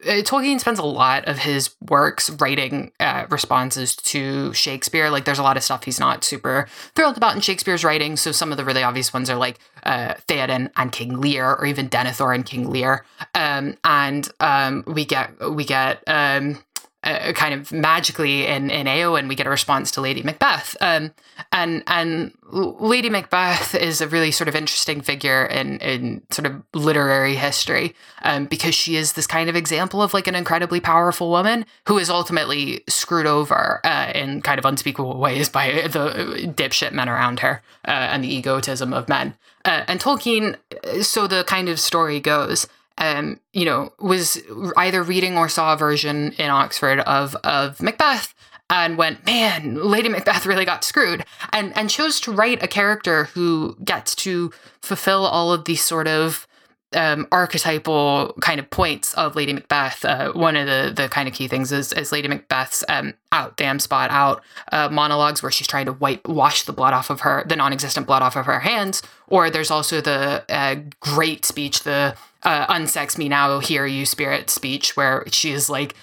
uh, 0.06 0.22
Tolkien 0.22 0.60
spends 0.60 0.78
a 0.78 0.84
lot 0.84 1.26
of 1.26 1.38
his 1.38 1.70
works 1.80 2.30
writing 2.30 2.92
uh, 3.00 3.26
responses 3.30 3.96
to 3.96 4.52
Shakespeare. 4.52 5.10
Like, 5.10 5.24
there's 5.24 5.38
a 5.38 5.42
lot 5.42 5.56
of 5.56 5.62
stuff 5.62 5.84
he's 5.84 6.00
not 6.00 6.24
super 6.24 6.68
thrilled 6.94 7.16
about 7.16 7.34
in 7.34 7.40
Shakespeare's 7.40 7.84
writing. 7.84 8.16
So 8.16 8.32
some 8.32 8.50
of 8.50 8.56
the 8.56 8.64
really 8.64 8.82
obvious 8.82 9.12
ones 9.12 9.30
are 9.30 9.36
like 9.36 9.58
uh, 9.82 10.14
Theoden 10.28 10.70
and 10.76 10.92
King 10.92 11.20
Lear, 11.20 11.54
or 11.54 11.66
even 11.66 11.88
Denethor 11.88 12.34
and 12.34 12.44
King 12.44 12.70
Lear. 12.70 13.04
Um, 13.34 13.76
and 13.84 14.28
um, 14.40 14.84
we 14.86 15.04
get 15.04 15.32
we 15.50 15.64
get 15.64 16.02
um, 16.06 16.58
uh, 17.04 17.32
kind 17.32 17.54
of 17.54 17.70
magically 17.72 18.46
in 18.46 18.70
in 18.70 18.86
Eowyn, 18.86 19.28
we 19.28 19.34
get 19.34 19.46
a 19.46 19.50
response 19.50 19.90
to 19.92 20.00
Lady 20.00 20.22
Macbeth. 20.22 20.76
Um, 20.80 21.12
and 21.52 21.82
and 21.86 22.32
Lady 22.50 23.10
Macbeth 23.10 23.74
is 23.74 24.00
a 24.00 24.08
really 24.08 24.30
sort 24.30 24.48
of 24.48 24.56
interesting 24.56 25.00
figure 25.00 25.44
in 25.44 25.78
in 25.78 26.22
sort 26.30 26.46
of 26.46 26.62
literary 26.72 27.36
history 27.36 27.94
um, 28.22 28.46
because 28.46 28.74
she 28.74 28.96
is 28.96 29.12
this 29.12 29.26
kind 29.26 29.48
of 29.48 29.56
example 29.56 30.02
of 30.02 30.14
like 30.14 30.26
an 30.26 30.34
incredibly 30.34 30.80
powerful 30.80 31.30
woman 31.30 31.66
who 31.86 31.98
is 31.98 32.08
ultimately 32.10 32.82
screwed 32.88 33.26
over 33.26 33.80
uh, 33.84 34.10
in 34.14 34.40
kind 34.42 34.58
of 34.58 34.64
unspeakable 34.64 35.18
ways 35.18 35.48
by 35.48 35.72
the 35.88 36.52
dipshit 36.56 36.92
men 36.92 37.08
around 37.08 37.40
her 37.40 37.62
uh, 37.86 37.90
and 37.90 38.24
the 38.24 38.34
egotism 38.34 38.92
of 38.92 39.08
men. 39.08 39.34
Uh, 39.64 39.82
and 39.88 40.00
Tolkien, 40.00 40.56
so 41.02 41.26
the 41.26 41.42
kind 41.44 41.68
of 41.68 41.80
story 41.80 42.20
goes, 42.20 42.66
um, 42.98 43.40
you 43.52 43.64
know, 43.64 43.92
was 43.98 44.40
either 44.76 45.02
reading 45.02 45.36
or 45.36 45.48
saw 45.48 45.72
a 45.72 45.76
version 45.76 46.32
in 46.38 46.50
Oxford 46.50 47.00
of 47.00 47.34
of 47.36 47.80
Macbeth 47.82 48.34
and 48.70 48.96
went, 48.96 49.24
man, 49.26 49.76
Lady 49.76 50.08
Macbeth 50.08 50.46
really 50.46 50.64
got 50.64 50.84
screwed, 50.84 51.24
and 51.52 51.76
and 51.76 51.90
chose 51.90 52.20
to 52.20 52.32
write 52.32 52.62
a 52.62 52.68
character 52.68 53.24
who 53.24 53.76
gets 53.84 54.14
to 54.16 54.52
fulfill 54.80 55.26
all 55.26 55.52
of 55.52 55.64
these 55.64 55.82
sort 55.82 56.08
of 56.08 56.46
um, 56.94 57.26
archetypal 57.32 58.34
kind 58.40 58.60
of 58.60 58.70
points 58.70 59.14
of 59.14 59.36
Lady 59.36 59.52
Macbeth. 59.52 60.04
Uh, 60.04 60.32
one 60.32 60.56
of 60.56 60.66
the 60.66 60.92
the 60.94 61.08
kind 61.08 61.28
of 61.28 61.34
key 61.34 61.48
things 61.48 61.72
is, 61.72 61.92
is 61.92 62.12
Lady 62.12 62.28
Macbeth's 62.28 62.84
um, 62.88 63.14
out, 63.32 63.56
damn 63.56 63.78
spot 63.78 64.10
out 64.10 64.42
uh, 64.72 64.88
monologues 64.88 65.42
where 65.42 65.52
she's 65.52 65.66
trying 65.66 65.86
to 65.86 65.92
wipe 65.92 66.26
wash 66.26 66.62
the 66.62 66.72
blood 66.72 66.94
off 66.94 67.10
of 67.10 67.20
her, 67.20 67.44
the 67.48 67.56
non-existent 67.56 68.06
blood 68.06 68.22
off 68.22 68.36
of 68.36 68.46
her 68.46 68.60
hands. 68.60 69.02
Or 69.26 69.50
there's 69.50 69.70
also 69.70 70.00
the 70.00 70.44
uh, 70.48 70.76
great 71.00 71.44
speech, 71.44 71.82
the 71.82 72.16
uh, 72.44 72.66
unsex 72.66 73.18
me 73.18 73.28
now, 73.28 73.58
hear 73.58 73.86
you 73.86 74.06
spirit 74.06 74.50
speech, 74.50 74.96
where 74.96 75.24
she 75.30 75.52
is 75.52 75.68
like 75.70 75.94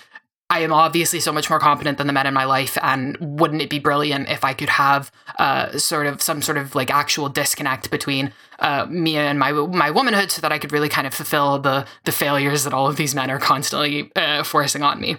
I 0.52 0.60
am 0.60 0.74
obviously 0.74 1.22
so 1.22 1.32
much 1.32 1.50
more 1.50 1.60
competent 1.60 1.98
than 1.98 2.08
the 2.08 2.14
men 2.14 2.28
in 2.28 2.34
my 2.34 2.44
life, 2.44 2.78
and 2.82 3.16
wouldn't 3.22 3.62
it 3.62 3.70
be 3.70 3.80
brilliant 3.80 4.28
if 4.28 4.44
I 4.44 4.54
could 4.54 4.68
have 4.68 5.10
uh, 5.40 5.78
sort 5.78 6.08
of 6.08 6.22
some 6.22 6.42
sort 6.42 6.58
of 6.58 6.76
like 6.76 6.92
actual 6.92 7.30
disconnect 7.30 7.90
between 7.90 8.34
uh, 8.60 8.86
me 8.90 9.16
and 9.16 9.40
my 9.40 9.54
my 9.54 9.90
womanhood, 9.92 10.30
so 10.30 10.42
that 10.42 10.52
I 10.52 10.60
could 10.60 10.74
really 10.74 10.90
kind 10.90 11.08
of 11.08 11.14
fulfill 11.14 11.58
the 11.60 11.86
the 12.04 12.12
failures 12.12 12.66
that 12.66 12.74
all 12.74 12.88
of 12.88 12.98
these 12.98 13.16
men 13.16 13.32
are 13.32 13.40
constantly 13.40 14.12
uh, 14.18 14.44
forcing 14.44 14.84
on 14.84 15.00
me. 15.00 15.16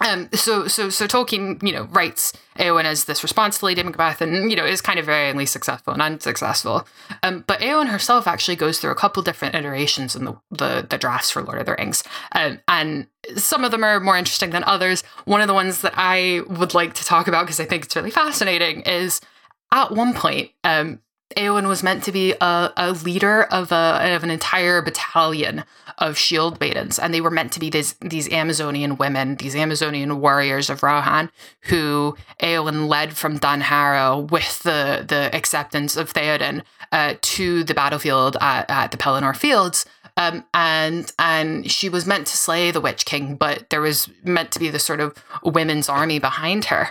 Um, 0.00 0.28
so 0.32 0.66
so 0.66 0.88
so 0.90 1.06
Tolkien, 1.06 1.62
you 1.62 1.72
know, 1.72 1.84
writes 1.84 2.32
Eowyn 2.58 2.84
as 2.84 3.04
this 3.04 3.22
response 3.22 3.58
to 3.58 3.66
Lady 3.66 3.82
Macbeth, 3.82 4.20
and 4.20 4.50
you 4.50 4.56
know, 4.56 4.64
is 4.64 4.80
kind 4.80 4.98
of 4.98 5.06
varyingly 5.06 5.46
successful 5.46 5.92
and 5.92 6.02
unsuccessful. 6.02 6.86
Um, 7.22 7.44
but 7.46 7.60
Eowyn 7.60 7.88
herself 7.88 8.26
actually 8.26 8.56
goes 8.56 8.78
through 8.78 8.90
a 8.90 8.96
couple 8.96 9.22
different 9.22 9.54
iterations 9.54 10.16
in 10.16 10.24
the 10.24 10.36
the, 10.50 10.86
the 10.88 10.98
drafts 10.98 11.30
for 11.30 11.42
Lord 11.42 11.58
of 11.58 11.66
the 11.66 11.74
Rings, 11.74 12.02
um, 12.32 12.60
and 12.68 13.06
some 13.36 13.64
of 13.64 13.70
them 13.70 13.84
are 13.84 14.00
more 14.00 14.16
interesting 14.16 14.50
than 14.50 14.64
others. 14.64 15.02
One 15.24 15.40
of 15.40 15.48
the 15.48 15.54
ones 15.54 15.82
that 15.82 15.94
I 15.96 16.42
would 16.48 16.74
like 16.74 16.94
to 16.94 17.04
talk 17.04 17.28
about 17.28 17.46
because 17.46 17.60
I 17.60 17.64
think 17.64 17.84
it's 17.84 17.96
really 17.96 18.10
fascinating 18.10 18.80
is 18.82 19.20
at 19.72 19.92
one 19.92 20.14
point, 20.14 20.50
um, 20.64 21.00
Eowyn 21.36 21.68
was 21.68 21.82
meant 21.82 22.02
to 22.04 22.12
be 22.12 22.34
a, 22.40 22.72
a 22.76 22.92
leader 22.92 23.44
of 23.44 23.70
a 23.72 24.14
of 24.14 24.24
an 24.24 24.30
entire 24.30 24.82
battalion 24.82 25.64
of 25.98 26.18
shield 26.18 26.58
maidens, 26.60 26.98
and 26.98 27.12
they 27.12 27.20
were 27.20 27.30
meant 27.30 27.52
to 27.52 27.60
be 27.60 27.70
these 27.70 27.94
these 28.00 28.30
Amazonian 28.32 28.96
women, 28.96 29.36
these 29.36 29.54
Amazonian 29.54 30.20
warriors 30.20 30.70
of 30.70 30.82
Rohan, 30.82 31.30
who 31.62 32.16
Eowyn 32.42 32.88
led 32.88 33.16
from 33.16 33.38
Dunharrow 33.38 34.30
with 34.30 34.62
the 34.62 35.04
the 35.06 35.34
acceptance 35.34 35.96
of 35.96 36.12
Theoden 36.12 36.62
uh, 36.90 37.14
to 37.20 37.64
the 37.64 37.74
battlefield 37.74 38.36
at, 38.40 38.68
at 38.68 38.90
the 38.90 38.98
Pelennor 38.98 39.36
Fields. 39.36 39.86
Um, 40.16 40.44
and 40.52 41.10
and 41.18 41.70
she 41.70 41.88
was 41.88 42.06
meant 42.06 42.26
to 42.26 42.36
slay 42.36 42.70
the 42.72 42.80
Witch 42.80 43.04
King, 43.04 43.36
but 43.36 43.70
there 43.70 43.80
was 43.80 44.10
meant 44.24 44.50
to 44.52 44.58
be 44.58 44.68
this 44.68 44.84
sort 44.84 45.00
of 45.00 45.14
women's 45.44 45.88
army 45.88 46.18
behind 46.18 46.66
her 46.66 46.90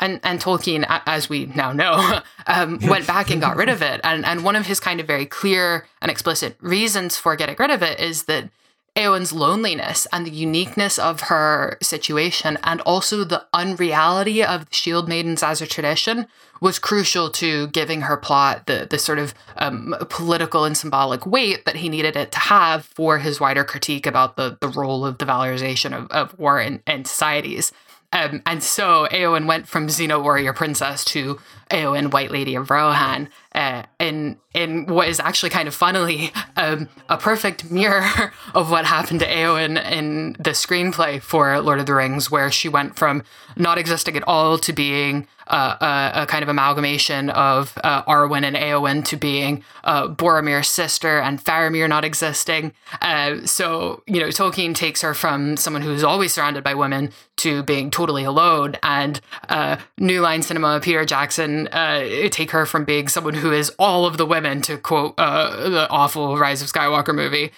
and 0.00 0.20
and 0.22 0.40
Tolkien, 0.40 0.84
as 1.06 1.28
we 1.28 1.46
now 1.46 1.72
know, 1.72 2.20
um, 2.46 2.78
went 2.82 3.06
back 3.06 3.30
and 3.30 3.40
got 3.40 3.56
rid 3.56 3.68
of 3.68 3.82
it. 3.82 4.00
And 4.04 4.24
and 4.24 4.44
one 4.44 4.56
of 4.56 4.66
his 4.66 4.80
kind 4.80 5.00
of 5.00 5.06
very 5.06 5.26
clear 5.26 5.86
and 6.00 6.10
explicit 6.10 6.56
reasons 6.60 7.16
for 7.16 7.36
getting 7.36 7.56
rid 7.58 7.70
of 7.70 7.82
it 7.82 8.00
is 8.00 8.24
that 8.24 8.50
Eowyn's 8.96 9.32
loneliness 9.32 10.06
and 10.12 10.26
the 10.26 10.30
uniqueness 10.30 10.98
of 10.98 11.22
her 11.22 11.78
situation, 11.80 12.58
and 12.64 12.80
also 12.80 13.22
the 13.22 13.46
unreality 13.52 14.42
of 14.42 14.68
the 14.68 14.74
Shield 14.74 15.08
Maidens 15.08 15.42
as 15.42 15.62
a 15.62 15.66
tradition, 15.66 16.26
was 16.60 16.80
crucial 16.80 17.30
to 17.30 17.68
giving 17.68 18.02
her 18.02 18.16
plot 18.16 18.66
the 18.66 18.86
the 18.90 18.98
sort 18.98 19.18
of 19.18 19.34
um, 19.56 19.94
political 20.08 20.64
and 20.64 20.76
symbolic 20.76 21.26
weight 21.26 21.64
that 21.64 21.76
he 21.76 21.88
needed 21.88 22.16
it 22.16 22.32
to 22.32 22.38
have 22.38 22.84
for 22.84 23.18
his 23.18 23.38
wider 23.38 23.64
critique 23.64 24.06
about 24.06 24.36
the 24.36 24.58
the 24.60 24.68
role 24.68 25.06
of 25.06 25.18
the 25.18 25.24
valorization 25.24 25.96
of, 25.96 26.10
of 26.10 26.36
war 26.38 26.60
in, 26.60 26.82
in 26.86 27.04
societies. 27.04 27.72
Um, 28.10 28.42
and 28.46 28.62
so 28.62 29.06
Eowyn 29.10 29.46
went 29.46 29.68
from 29.68 29.88
Xena 29.88 30.22
Warrior 30.22 30.54
Princess 30.54 31.04
to 31.06 31.38
Eowyn 31.70 32.10
White 32.10 32.30
Lady 32.30 32.54
of 32.54 32.70
Rohan 32.70 33.28
uh, 33.54 33.82
in 33.98 34.38
in 34.54 34.86
what 34.86 35.08
is 35.08 35.20
actually 35.20 35.50
kind 35.50 35.68
of 35.68 35.74
funnily 35.74 36.32
um, 36.56 36.88
a 37.10 37.18
perfect 37.18 37.70
mirror 37.70 38.32
of 38.54 38.70
what 38.70 38.86
happened 38.86 39.20
to 39.20 39.26
Eowyn 39.26 39.82
in 39.90 40.32
the 40.38 40.50
screenplay 40.50 41.20
for 41.20 41.60
Lord 41.60 41.80
of 41.80 41.86
the 41.86 41.94
Rings, 41.94 42.30
where 42.30 42.50
she 42.50 42.68
went 42.68 42.96
from 42.96 43.22
not 43.56 43.76
existing 43.76 44.16
at 44.16 44.26
all 44.26 44.56
to 44.58 44.72
being 44.72 45.26
a, 45.48 46.10
a, 46.14 46.26
kind 46.26 46.42
of 46.42 46.48
amalgamation 46.48 47.30
of 47.30 47.78
uh, 47.82 48.02
Arwen 48.04 48.44
and 48.44 48.56
Eowyn 48.56 49.04
to 49.06 49.16
being 49.16 49.64
uh, 49.84 50.08
Boromir's 50.08 50.68
sister 50.68 51.20
and 51.20 51.42
Faramir 51.42 51.88
not 51.88 52.04
existing. 52.04 52.72
Uh, 53.00 53.46
so, 53.46 54.02
you 54.06 54.20
know, 54.20 54.28
Tolkien 54.28 54.74
takes 54.74 55.00
her 55.02 55.14
from 55.14 55.56
someone 55.56 55.82
who's 55.82 56.04
always 56.04 56.32
surrounded 56.32 56.62
by 56.62 56.74
women 56.74 57.12
to 57.36 57.62
being 57.62 57.90
totally 57.90 58.24
alone. 58.24 58.76
And 58.82 59.20
uh, 59.48 59.76
New 59.96 60.20
Line 60.20 60.42
Cinema, 60.42 60.80
Peter 60.80 61.04
Jackson, 61.04 61.68
uh, 61.68 62.28
take 62.30 62.50
her 62.50 62.66
from 62.66 62.84
being 62.84 63.08
someone 63.08 63.34
who 63.34 63.52
is 63.52 63.70
all 63.78 64.06
of 64.06 64.16
the 64.16 64.26
women, 64.26 64.60
to 64.62 64.76
quote 64.76 65.16
the 65.16 65.86
awful 65.88 66.36
Rise 66.36 66.62
of 66.62 66.68
Skywalker 66.68 67.14
movie, 67.14 67.52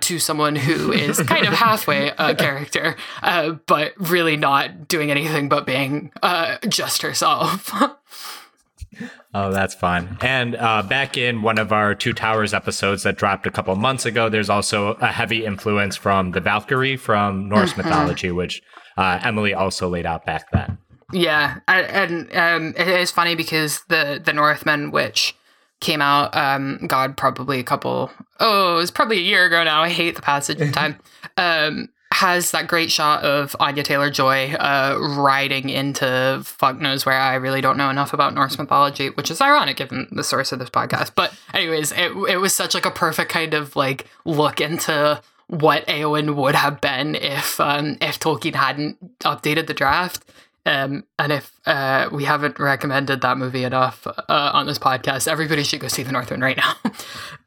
to 0.00 0.18
someone 0.18 0.56
who 0.56 0.90
is 0.92 1.20
kind 1.20 1.46
of 1.46 1.52
halfway 1.52 2.12
a 2.18 2.34
character, 2.34 2.96
but 3.66 3.92
really 3.98 4.36
not 4.36 4.88
doing 4.88 5.10
anything 5.10 5.48
but 5.48 5.66
being 5.66 6.10
just 6.68 7.02
herself. 7.02 7.35
Oh, 9.34 9.52
that's 9.52 9.74
fun. 9.74 10.16
And 10.22 10.56
uh, 10.56 10.82
back 10.82 11.18
in 11.18 11.42
one 11.42 11.58
of 11.58 11.70
our 11.70 11.94
Two 11.94 12.14
Towers 12.14 12.54
episodes 12.54 13.02
that 13.02 13.18
dropped 13.18 13.46
a 13.46 13.50
couple 13.50 13.76
months 13.76 14.06
ago, 14.06 14.30
there's 14.30 14.48
also 14.48 14.92
a 14.94 15.08
heavy 15.08 15.44
influence 15.44 15.94
from 15.94 16.30
the 16.30 16.40
Valkyrie 16.40 16.96
from 16.96 17.46
Norse 17.46 17.72
mm-hmm. 17.72 17.82
mythology, 17.82 18.30
which 18.30 18.62
uh, 18.96 19.20
Emily 19.22 19.52
also 19.52 19.90
laid 19.90 20.06
out 20.06 20.24
back 20.24 20.50
then. 20.52 20.78
Yeah, 21.12 21.58
and 21.68 22.34
um, 22.34 22.74
it 22.78 22.88
is 22.88 23.10
funny 23.10 23.34
because 23.34 23.82
the 23.88 24.20
the 24.24 24.32
Northman, 24.32 24.90
which 24.90 25.36
came 25.80 26.00
out, 26.00 26.34
um, 26.34 26.86
God, 26.86 27.18
probably 27.18 27.60
a 27.60 27.64
couple, 27.64 28.10
oh, 28.40 28.74
it 28.74 28.78
was 28.78 28.90
probably 28.90 29.18
a 29.18 29.22
year 29.22 29.44
ago 29.44 29.62
now. 29.62 29.82
I 29.82 29.90
hate 29.90 30.16
the 30.16 30.22
passage 30.22 30.60
of 30.60 30.72
time. 30.72 30.98
Um, 31.38 31.90
has 32.16 32.52
that 32.52 32.66
great 32.66 32.90
shot 32.90 33.22
of 33.24 33.54
Anya 33.60 33.82
Taylor 33.82 34.08
Joy 34.08 34.54
uh, 34.54 34.98
riding 35.18 35.68
into 35.68 36.40
fuck 36.44 36.80
knows 36.80 37.04
where. 37.04 37.20
I 37.20 37.34
really 37.34 37.60
don't 37.60 37.76
know 37.76 37.90
enough 37.90 38.14
about 38.14 38.32
Norse 38.32 38.58
mythology, 38.58 39.10
which 39.10 39.30
is 39.30 39.42
ironic 39.42 39.76
given 39.76 40.08
the 40.10 40.24
source 40.24 40.50
of 40.50 40.58
this 40.58 40.70
podcast. 40.70 41.12
But 41.14 41.34
anyways, 41.52 41.92
it 41.92 42.12
it 42.30 42.38
was 42.38 42.54
such 42.54 42.72
like 42.72 42.86
a 42.86 42.90
perfect 42.90 43.30
kind 43.30 43.52
of 43.52 43.76
like 43.76 44.06
look 44.24 44.62
into 44.62 45.20
what 45.48 45.86
Eowyn 45.88 46.36
would 46.36 46.54
have 46.54 46.80
been 46.80 47.16
if 47.16 47.60
um, 47.60 47.98
if 48.00 48.18
Tolkien 48.18 48.54
hadn't 48.54 49.18
updated 49.18 49.66
the 49.66 49.74
draft. 49.74 50.24
Um, 50.66 51.04
and 51.16 51.32
if 51.32 51.52
uh, 51.64 52.08
we 52.10 52.24
haven't 52.24 52.58
recommended 52.58 53.20
that 53.20 53.38
movie 53.38 53.62
enough 53.62 54.04
uh, 54.04 54.14
on 54.28 54.66
this 54.66 54.80
podcast, 54.80 55.28
everybody 55.28 55.62
should 55.62 55.78
go 55.78 55.86
see 55.86 56.02
The 56.02 56.10
Northman 56.10 56.40
right 56.40 56.56
now. 56.56 56.74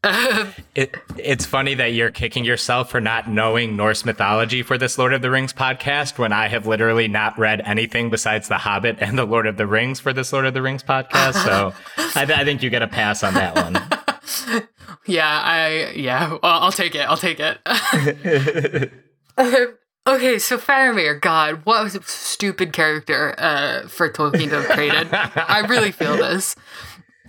it, 0.73 0.95
it's 1.17 1.45
funny 1.45 1.73
that 1.73 1.87
you're 1.87 2.11
kicking 2.11 2.45
yourself 2.45 2.89
for 2.89 3.01
not 3.01 3.29
knowing 3.29 3.75
Norse 3.75 4.05
mythology 4.05 4.63
for 4.63 4.77
this 4.77 4.97
Lord 4.97 5.13
of 5.13 5.21
the 5.21 5.29
Rings 5.29 5.51
podcast 5.51 6.17
when 6.17 6.31
I 6.31 6.47
have 6.47 6.65
literally 6.65 7.09
not 7.09 7.37
read 7.37 7.61
anything 7.65 8.09
besides 8.09 8.47
The 8.47 8.57
Hobbit 8.57 8.99
and 9.01 9.19
The 9.19 9.25
Lord 9.25 9.47
of 9.47 9.57
the 9.57 9.67
Rings 9.67 9.99
for 9.99 10.13
this 10.13 10.31
Lord 10.31 10.45
of 10.45 10.53
the 10.53 10.61
Rings 10.61 10.81
podcast. 10.81 11.43
So 11.43 11.73
I, 12.15 12.23
th- 12.23 12.39
I 12.39 12.45
think 12.45 12.63
you 12.63 12.69
get 12.69 12.83
a 12.83 12.87
pass 12.87 13.21
on 13.21 13.33
that 13.33 13.53
one. 13.53 14.63
yeah, 15.05 15.41
I 15.43 15.91
yeah, 15.93 16.29
well, 16.29 16.39
I'll 16.43 16.71
take 16.71 16.95
it. 16.95 17.01
I'll 17.01 17.17
take 17.17 17.41
it. 17.41 18.93
Um, 19.37 19.77
okay, 20.15 20.39
so 20.39 20.57
Faramir, 20.57 21.19
God, 21.19 21.61
what 21.65 21.95
a 21.95 22.03
stupid 22.03 22.73
character 22.73 23.35
uh, 23.37 23.87
for 23.87 24.09
Tolkien 24.09 24.49
to 24.49 24.61
have 24.61 24.69
created? 24.69 25.07
I 25.11 25.65
really 25.67 25.91
feel 25.91 26.17
this. 26.17 26.55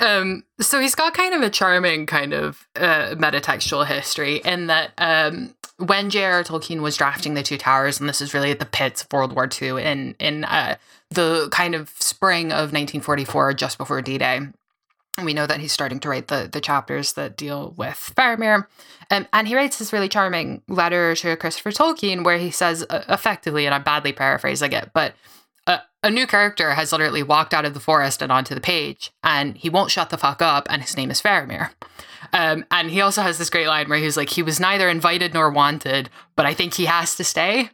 Um, 0.01 0.45
so 0.61 0.81
he's 0.81 0.95
got 0.95 1.15
kind 1.15 1.35
of 1.35 1.43
a 1.43 1.51
charming 1.51 2.07
kind 2.07 2.33
of 2.33 2.67
uh, 2.77 3.15
metatextual 3.17 3.87
history 3.87 4.37
in 4.37 4.69
that 4.69 4.93
um, 4.99 5.55
when 5.77 6.11
J.R.R. 6.11 6.45
Tolkien 6.45 6.81
was 6.81 6.97
drafting 6.97 7.35
the 7.35 7.43
Two 7.43 7.59
Towers, 7.59 8.01
and 8.01 8.09
this 8.09 8.21
is 8.21 8.33
really 8.35 8.51
at 8.51 8.59
the 8.59 8.67
pits 8.67 9.03
of 9.03 9.13
World 9.13 9.35
War 9.35 9.49
II 9.61 9.83
in 9.83 10.15
in 10.19 10.45
uh, 10.45 10.77
the 11.11 11.49
kind 11.51 11.75
of 11.75 11.91
spring 11.99 12.47
of 12.47 12.73
1944, 12.73 13.55
just 13.55 13.79
before 13.79 14.01
D-Day. 14.01 14.41
We 15.25 15.35
know 15.35 15.47
that 15.47 15.61
he's 15.61 15.73
starting 15.73 16.01
to 16.01 16.09
write 16.09 16.29
the 16.29 16.49
the 16.51 16.61
chapters 16.61 17.15
that 17.15 17.37
deal 17.37 17.75
with 17.77 18.13
Faramir, 18.17 18.67
um, 19.11 19.27
and 19.33 19.49
he 19.49 19.57
writes 19.57 19.79
this 19.79 19.93
really 19.93 20.09
charming 20.09 20.63
letter 20.69 21.15
to 21.17 21.37
Christopher 21.37 21.71
Tolkien 21.71 22.25
where 22.25 22.39
he 22.39 22.51
says, 22.51 22.85
uh, 22.91 23.05
effectively, 23.09 23.67
and 23.67 23.75
I'm 23.75 23.83
badly 23.83 24.13
paraphrasing 24.13 24.73
it, 24.73 24.91
but 24.95 25.15
a 26.03 26.11
new 26.11 26.27
character 26.27 26.73
has 26.73 26.93
literally 26.93 27.23
walked 27.23 27.53
out 27.53 27.65
of 27.65 27.75
the 27.75 27.81
forest 27.81 28.23
and 28.23 28.33
onto 28.33 28.55
the 28.55 28.61
page, 28.61 29.13
and 29.23 29.57
he 29.57 29.69
won't 29.69 29.91
shut 29.91 30.11
the 30.11 30.17
fuck 30.17 30.41
up, 30.41 30.67
and 30.71 30.83
his 30.83 30.97
name 30.97 31.11
is 31.11 31.21
Faramir. 31.21 31.71
Um, 32.33 32.65
and 32.71 32.91
he 32.91 33.01
also 33.01 33.23
has 33.23 33.39
this 33.39 33.51
great 33.51 33.67
line 33.67 33.89
where 33.89 33.99
he's 33.99 34.17
like, 34.17 34.31
he 34.31 34.43
was 34.43 34.61
neither 34.61 34.89
invited 34.89 35.35
nor 35.35 35.51
wanted, 35.51 36.09
but 36.37 36.47
I 36.47 36.55
think 36.55 36.75
he 36.75 36.87
has 36.87 37.17
to 37.17 37.25
stay. 37.25 37.71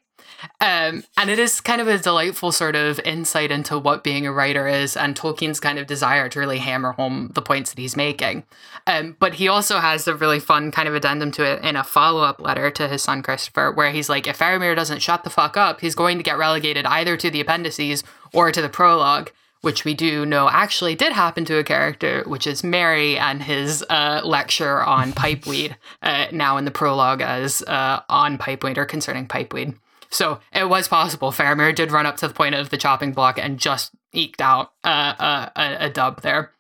Um, 0.61 1.05
and 1.16 1.31
it 1.31 1.38
is 1.38 1.61
kind 1.61 1.81
of 1.81 1.88
a 1.88 1.99
delightful 1.99 2.53
sort 2.53 2.77
of 2.77 3.01
insight 3.01 3.51
into 3.51 3.79
what 3.79 4.05
being 4.05 4.27
a 4.27 4.33
writer 4.33 4.66
is 4.66 4.96
and 4.96 5.16
Tolkien's 5.16 5.61
kind 5.61 5.79
of 5.79 5.87
desire 5.87 6.29
to 6.29 6.40
really 6.40 6.59
hammer 6.59 6.92
home 6.92 7.31
the 7.35 7.42
points 7.42 7.70
that 7.70 7.81
he's 7.81 7.96
making. 7.96 8.44
Um, 8.87 9.16
but 9.18 9.35
he 9.35 9.49
also 9.49 9.79
has 9.79 10.07
a 10.07 10.14
really 10.14 10.40
fun 10.40 10.70
kind 10.70 10.88
of 10.88 10.94
addendum 10.94 11.31
to 11.33 11.44
it 11.44 11.64
in 11.64 11.77
a 11.77 11.85
follow 11.85 12.22
up 12.22 12.40
letter 12.40 12.70
to 12.70 12.88
his 12.88 13.03
son 13.03 13.22
Christopher, 13.22 13.72
where 13.72 13.90
he's 13.90 14.09
like, 14.09 14.27
if 14.27 14.38
Faramir 14.38 14.77
doesn't 14.77 15.03
shut 15.03 15.25
the 15.25 15.31
fuck 15.31 15.57
up, 15.57 15.81
he's 15.81 15.94
going 15.94 16.18
to 16.18 16.25
get 16.25 16.38
relegated 16.38 16.87
either 16.87 17.16
to 17.16 17.31
the 17.31 17.40
appendices 17.40 18.05
or 18.33 18.53
to 18.53 18.62
the 18.62 18.68
prologue 18.68 19.31
which 19.62 19.85
we 19.85 19.94
do 19.94 20.25
know 20.25 20.49
actually 20.49 20.94
did 20.94 21.12
happen 21.12 21.44
to 21.44 21.59
a 21.59 21.64
character, 21.64 22.22
which 22.27 22.46
is 22.46 22.62
Merry 22.62 23.18
and 23.18 23.42
his 23.42 23.85
uh, 23.90 24.20
lecture 24.25 24.81
on 24.81 25.12
pipeweed, 25.12 25.75
uh, 26.03 26.27
now 26.31 26.57
in 26.57 26.64
the 26.64 26.70
prologue 26.70 27.20
as 27.20 27.62
uh, 27.62 28.01
on 28.09 28.38
pipeweed 28.38 28.79
or 28.79 28.85
concerning 28.85 29.27
pipeweed. 29.27 29.75
So 30.16 30.40
it 30.50 30.66
was 30.66 30.88
possible. 30.88 31.31
Faramir 31.31 31.74
did 31.74 31.92
run 31.92 32.07
up 32.07 32.16
to 32.16 32.29
the 32.29 32.33
point 32.33 32.55
of 32.55 32.70
the 32.70 32.79
chopping 32.79 33.12
block 33.12 33.38
and 33.38 33.59
just 33.59 33.90
eked 34.14 34.40
out 34.40 34.72
uh, 34.83 35.50
a, 35.55 35.76
a, 35.85 35.90
dub 35.90 36.22
there. 36.22 36.52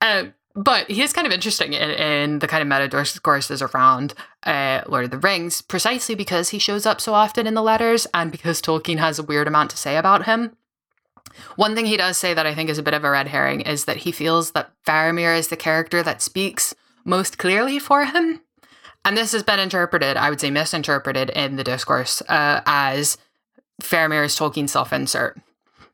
Uh, 0.00 0.24
but 0.56 0.90
he 0.90 1.00
is 1.02 1.12
kind 1.12 1.24
of 1.24 1.32
interesting 1.32 1.74
in, 1.74 1.90
in, 1.90 2.38
the 2.40 2.48
kind 2.48 2.60
of 2.60 2.66
meta 2.66 2.88
discourses 2.88 3.62
around 3.62 4.14
uh, 4.42 4.82
Lord 4.88 5.04
of 5.04 5.12
the 5.12 5.18
Rings, 5.18 5.62
precisely 5.62 6.16
because 6.16 6.48
he 6.48 6.58
shows 6.58 6.86
up 6.86 7.00
so 7.00 7.14
often 7.14 7.46
in 7.46 7.54
the 7.54 7.62
letters 7.62 8.08
and 8.12 8.32
because 8.32 8.60
Tolkien 8.60 8.98
has 8.98 9.20
a 9.20 9.22
weird 9.22 9.46
amount 9.46 9.70
to 9.70 9.76
say 9.76 9.96
about 9.96 10.24
him. 10.24 10.56
One 11.54 11.76
thing 11.76 11.86
he 11.86 11.96
does 11.96 12.18
say 12.18 12.34
that 12.34 12.46
I 12.46 12.54
think 12.56 12.68
is 12.68 12.78
a 12.78 12.82
bit 12.82 12.94
of 12.94 13.04
a 13.04 13.10
red 13.10 13.28
herring 13.28 13.60
is 13.60 13.84
that 13.84 13.98
he 13.98 14.10
feels 14.10 14.50
that 14.52 14.72
Faramir 14.84 15.38
is 15.38 15.48
the 15.48 15.56
character 15.56 16.02
that 16.02 16.20
speaks 16.20 16.74
most 17.04 17.38
clearly 17.38 17.78
for 17.78 18.06
him. 18.06 18.40
And 19.04 19.16
this 19.16 19.32
has 19.32 19.42
been 19.42 19.58
interpreted, 19.58 20.16
I 20.16 20.30
would 20.30 20.40
say 20.40 20.50
misinterpreted 20.50 21.30
in 21.30 21.56
the 21.56 21.64
discourse 21.64 22.20
uh, 22.22 22.60
as 22.66 23.16
Faramir's 23.82 24.38
Tolkien 24.38 24.68
self 24.68 24.92
insert. 24.92 25.36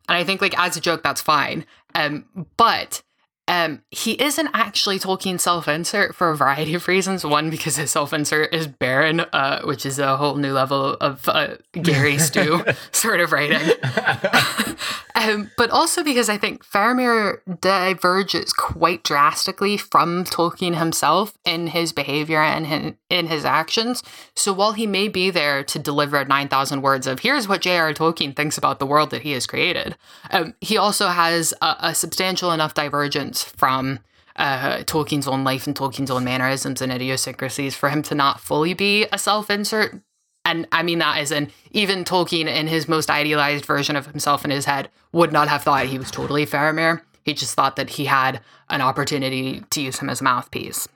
And 0.08 0.18
I 0.18 0.24
think, 0.24 0.40
like, 0.40 0.58
as 0.58 0.76
a 0.76 0.80
joke, 0.80 1.02
that's 1.02 1.22
fine. 1.22 1.64
Um, 1.94 2.26
but 2.56 3.02
um, 3.46 3.82
he 3.90 4.12
isn't 4.22 4.48
actually 4.54 4.98
Tolkien 4.98 5.38
self-insert 5.38 6.14
for 6.14 6.30
a 6.30 6.36
variety 6.36 6.74
of 6.74 6.88
reasons. 6.88 7.24
One, 7.24 7.50
because 7.50 7.76
his 7.76 7.90
self-insert 7.90 8.54
is 8.54 8.66
Beren, 8.66 9.28
uh, 9.34 9.60
which 9.64 9.84
is 9.84 9.98
a 9.98 10.16
whole 10.16 10.36
new 10.36 10.52
level 10.52 10.94
of 10.94 11.28
uh, 11.28 11.56
Gary 11.72 12.16
Stu 12.24 12.64
sort 12.90 13.20
of 13.20 13.32
writing. 13.32 13.60
um, 15.14 15.50
but 15.58 15.68
also 15.70 16.02
because 16.02 16.30
I 16.30 16.38
think 16.38 16.64
Faramir 16.64 17.40
diverges 17.60 18.54
quite 18.54 19.04
drastically 19.04 19.76
from 19.76 20.24
Tolkien 20.24 20.78
himself 20.78 21.36
in 21.44 21.66
his 21.68 21.92
behavior 21.92 22.42
and 22.42 22.96
in, 23.10 23.26
his 23.26 23.44
actions. 23.44 24.02
So 24.34 24.52
while 24.52 24.72
he 24.72 24.86
may 24.86 25.08
be 25.08 25.30
there 25.30 25.64
to 25.64 25.78
deliver 25.78 26.24
9,000 26.24 26.82
words 26.82 27.06
of 27.06 27.20
here's 27.20 27.48
what 27.48 27.62
J.R. 27.62 27.94
Tolkien 27.94 28.36
thinks 28.36 28.58
about 28.58 28.78
the 28.78 28.86
world 28.86 29.10
that 29.10 29.22
he 29.22 29.32
has 29.32 29.46
created, 29.46 29.96
um, 30.30 30.54
he 30.60 30.76
also 30.76 31.08
has 31.08 31.54
a, 31.62 31.76
a 31.80 31.94
substantial 31.94 32.52
enough 32.52 32.74
divergence 32.74 33.33
from 33.42 34.00
uh, 34.36 34.78
Tolkien's 34.78 35.28
own 35.28 35.44
life 35.44 35.66
and 35.66 35.76
Tolkien's 35.76 36.10
own 36.10 36.24
mannerisms 36.24 36.82
and 36.82 36.92
idiosyncrasies 36.92 37.76
for 37.76 37.88
him 37.88 38.02
to 38.04 38.14
not 38.14 38.40
fully 38.40 38.74
be 38.74 39.06
a 39.12 39.18
self 39.18 39.50
insert. 39.50 40.00
And 40.44 40.66
I 40.72 40.82
mean 40.82 40.98
that 40.98 41.18
as 41.18 41.30
in 41.30 41.50
even 41.70 42.04
Tolkien 42.04 42.46
in 42.46 42.66
his 42.66 42.88
most 42.88 43.10
idealized 43.10 43.64
version 43.64 43.96
of 43.96 44.06
himself 44.06 44.44
in 44.44 44.50
his 44.50 44.66
head 44.66 44.90
would 45.12 45.32
not 45.32 45.48
have 45.48 45.62
thought 45.62 45.86
he 45.86 45.98
was 45.98 46.10
totally 46.10 46.44
Faramir. 46.44 47.00
He 47.24 47.32
just 47.32 47.54
thought 47.54 47.76
that 47.76 47.90
he 47.90 48.04
had 48.04 48.40
an 48.68 48.82
opportunity 48.82 49.62
to 49.70 49.80
use 49.80 49.98
him 49.98 50.10
as 50.10 50.20
a 50.20 50.24
mouthpiece. 50.24 50.86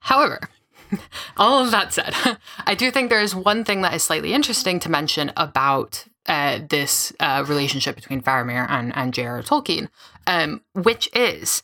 However, 0.00 0.40
all 1.36 1.64
of 1.64 1.70
that 1.70 1.92
said, 1.92 2.14
I 2.66 2.74
do 2.74 2.90
think 2.90 3.08
there 3.08 3.22
is 3.22 3.34
one 3.34 3.64
thing 3.64 3.80
that 3.82 3.94
is 3.94 4.02
slightly 4.02 4.34
interesting 4.34 4.80
to 4.80 4.90
mention 4.90 5.32
about 5.36 6.04
uh, 6.26 6.60
this 6.68 7.12
uh, 7.20 7.44
relationship 7.48 7.96
between 7.96 8.20
Faramir 8.20 8.66
and, 8.68 8.94
and 8.94 9.14
J.R.R. 9.14 9.42
Tolkien, 9.42 9.88
um, 10.26 10.62
which 10.74 11.08
is, 11.14 11.62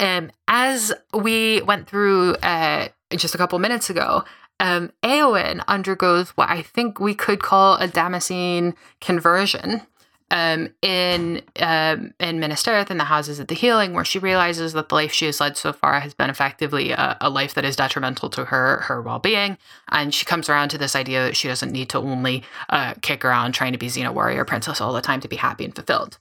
um, 0.00 0.30
as 0.48 0.92
we 1.12 1.62
went 1.62 1.88
through 1.88 2.34
uh, 2.36 2.88
just 3.10 3.34
a 3.34 3.38
couple 3.38 3.58
minutes 3.58 3.90
ago, 3.90 4.24
um, 4.60 4.92
Eowyn 5.02 5.62
undergoes 5.66 6.30
what 6.30 6.48
I 6.48 6.62
think 6.62 7.00
we 7.00 7.14
could 7.14 7.42
call 7.42 7.76
a 7.76 7.88
Damascene 7.88 8.74
conversion 9.00 9.82
um, 10.30 10.70
in 10.82 11.42
um, 11.60 12.14
in 12.18 12.40
Minas 12.40 12.62
Tirith 12.62 12.90
in 12.90 12.98
the 12.98 13.04
Houses 13.04 13.38
of 13.38 13.48
the 13.48 13.54
Healing, 13.54 13.92
where 13.92 14.04
she 14.04 14.18
realizes 14.18 14.72
that 14.72 14.88
the 14.88 14.94
life 14.94 15.12
she 15.12 15.26
has 15.26 15.40
led 15.40 15.56
so 15.56 15.72
far 15.72 16.00
has 16.00 16.14
been 16.14 16.30
effectively 16.30 16.92
a, 16.92 17.16
a 17.20 17.30
life 17.30 17.54
that 17.54 17.64
is 17.64 17.76
detrimental 17.76 18.30
to 18.30 18.46
her 18.46 18.80
her 18.82 19.02
well 19.02 19.18
being, 19.18 19.58
and 19.90 20.14
she 20.14 20.24
comes 20.24 20.48
around 20.48 20.70
to 20.70 20.78
this 20.78 20.96
idea 20.96 21.22
that 21.24 21.36
she 21.36 21.48
doesn't 21.48 21.72
need 21.72 21.88
to 21.90 21.98
only 21.98 22.42
uh, 22.70 22.94
kick 23.02 23.24
around 23.24 23.52
trying 23.52 23.72
to 23.72 23.78
be 23.78 23.86
Xena 23.86 24.12
warrior 24.12 24.44
princess 24.44 24.80
all 24.80 24.92
the 24.92 25.02
time 25.02 25.20
to 25.20 25.28
be 25.28 25.36
happy 25.36 25.64
and 25.64 25.74
fulfilled. 25.74 26.18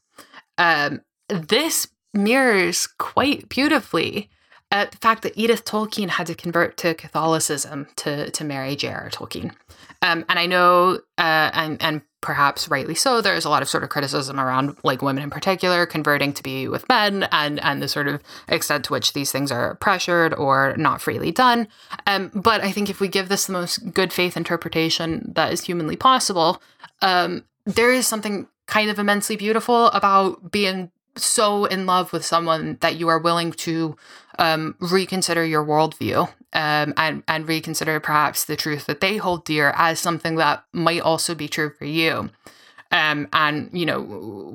Um, 0.57 1.01
this 1.41 1.87
mirrors 2.13 2.87
quite 2.87 3.49
beautifully 3.49 4.29
uh, 4.73 4.85
the 4.89 4.97
fact 4.97 5.21
that 5.21 5.37
Edith 5.37 5.65
Tolkien 5.65 6.09
had 6.09 6.25
to 6.25 6.33
convert 6.33 6.77
to 6.77 6.95
Catholicism 6.95 7.87
to 7.97 8.31
to 8.31 8.43
marry 8.43 8.75
J.R.R. 8.75 9.11
Tolkien. 9.11 9.53
Um, 10.01 10.25
and 10.27 10.39
I 10.39 10.47
know, 10.47 10.99
uh, 11.19 11.51
and 11.53 11.81
and 11.81 12.01
perhaps 12.21 12.67
rightly 12.69 12.95
so, 12.95 13.21
there's 13.21 13.45
a 13.45 13.49
lot 13.49 13.61
of 13.61 13.69
sort 13.69 13.83
of 13.83 13.91
criticism 13.91 14.39
around 14.39 14.75
like 14.83 15.03
women 15.03 15.21
in 15.21 15.29
particular 15.29 15.85
converting 15.85 16.33
to 16.33 16.41
be 16.41 16.67
with 16.67 16.89
men, 16.89 17.27
and 17.31 17.63
and 17.63 17.83
the 17.83 17.87
sort 17.87 18.07
of 18.07 18.23
extent 18.47 18.85
to 18.85 18.93
which 18.93 19.13
these 19.13 19.31
things 19.31 19.51
are 19.51 19.75
pressured 19.75 20.33
or 20.33 20.75
not 20.75 21.01
freely 21.01 21.31
done. 21.31 21.67
Um, 22.07 22.31
but 22.33 22.61
I 22.61 22.71
think 22.71 22.89
if 22.89 22.99
we 22.99 23.07
give 23.07 23.29
this 23.29 23.45
the 23.45 23.53
most 23.53 23.93
good 23.93 24.11
faith 24.11 24.35
interpretation 24.35 25.33
that 25.35 25.53
is 25.53 25.61
humanly 25.61 25.97
possible, 25.97 26.63
um, 27.03 27.45
there 27.65 27.93
is 27.93 28.07
something 28.07 28.47
kind 28.65 28.89
of 28.89 28.97
immensely 28.97 29.35
beautiful 29.35 29.87
about 29.87 30.51
being 30.51 30.89
so 31.15 31.65
in 31.65 31.85
love 31.85 32.11
with 32.11 32.25
someone 32.25 32.77
that 32.81 32.95
you 32.95 33.07
are 33.07 33.19
willing 33.19 33.51
to 33.51 33.95
um, 34.39 34.75
reconsider 34.79 35.45
your 35.45 35.63
worldview 35.63 36.27
um, 36.53 36.93
and 36.97 37.23
and 37.27 37.47
reconsider 37.47 37.99
perhaps 37.99 38.45
the 38.45 38.55
truth 38.55 38.85
that 38.85 39.01
they 39.01 39.17
hold 39.17 39.45
dear 39.45 39.73
as 39.75 39.99
something 39.99 40.35
that 40.35 40.63
might 40.71 41.01
also 41.01 41.35
be 41.35 41.47
true 41.47 41.71
for 41.71 41.85
you. 41.85 42.29
Um, 42.91 43.27
and 43.33 43.69
you 43.73 43.85
know 43.85 43.99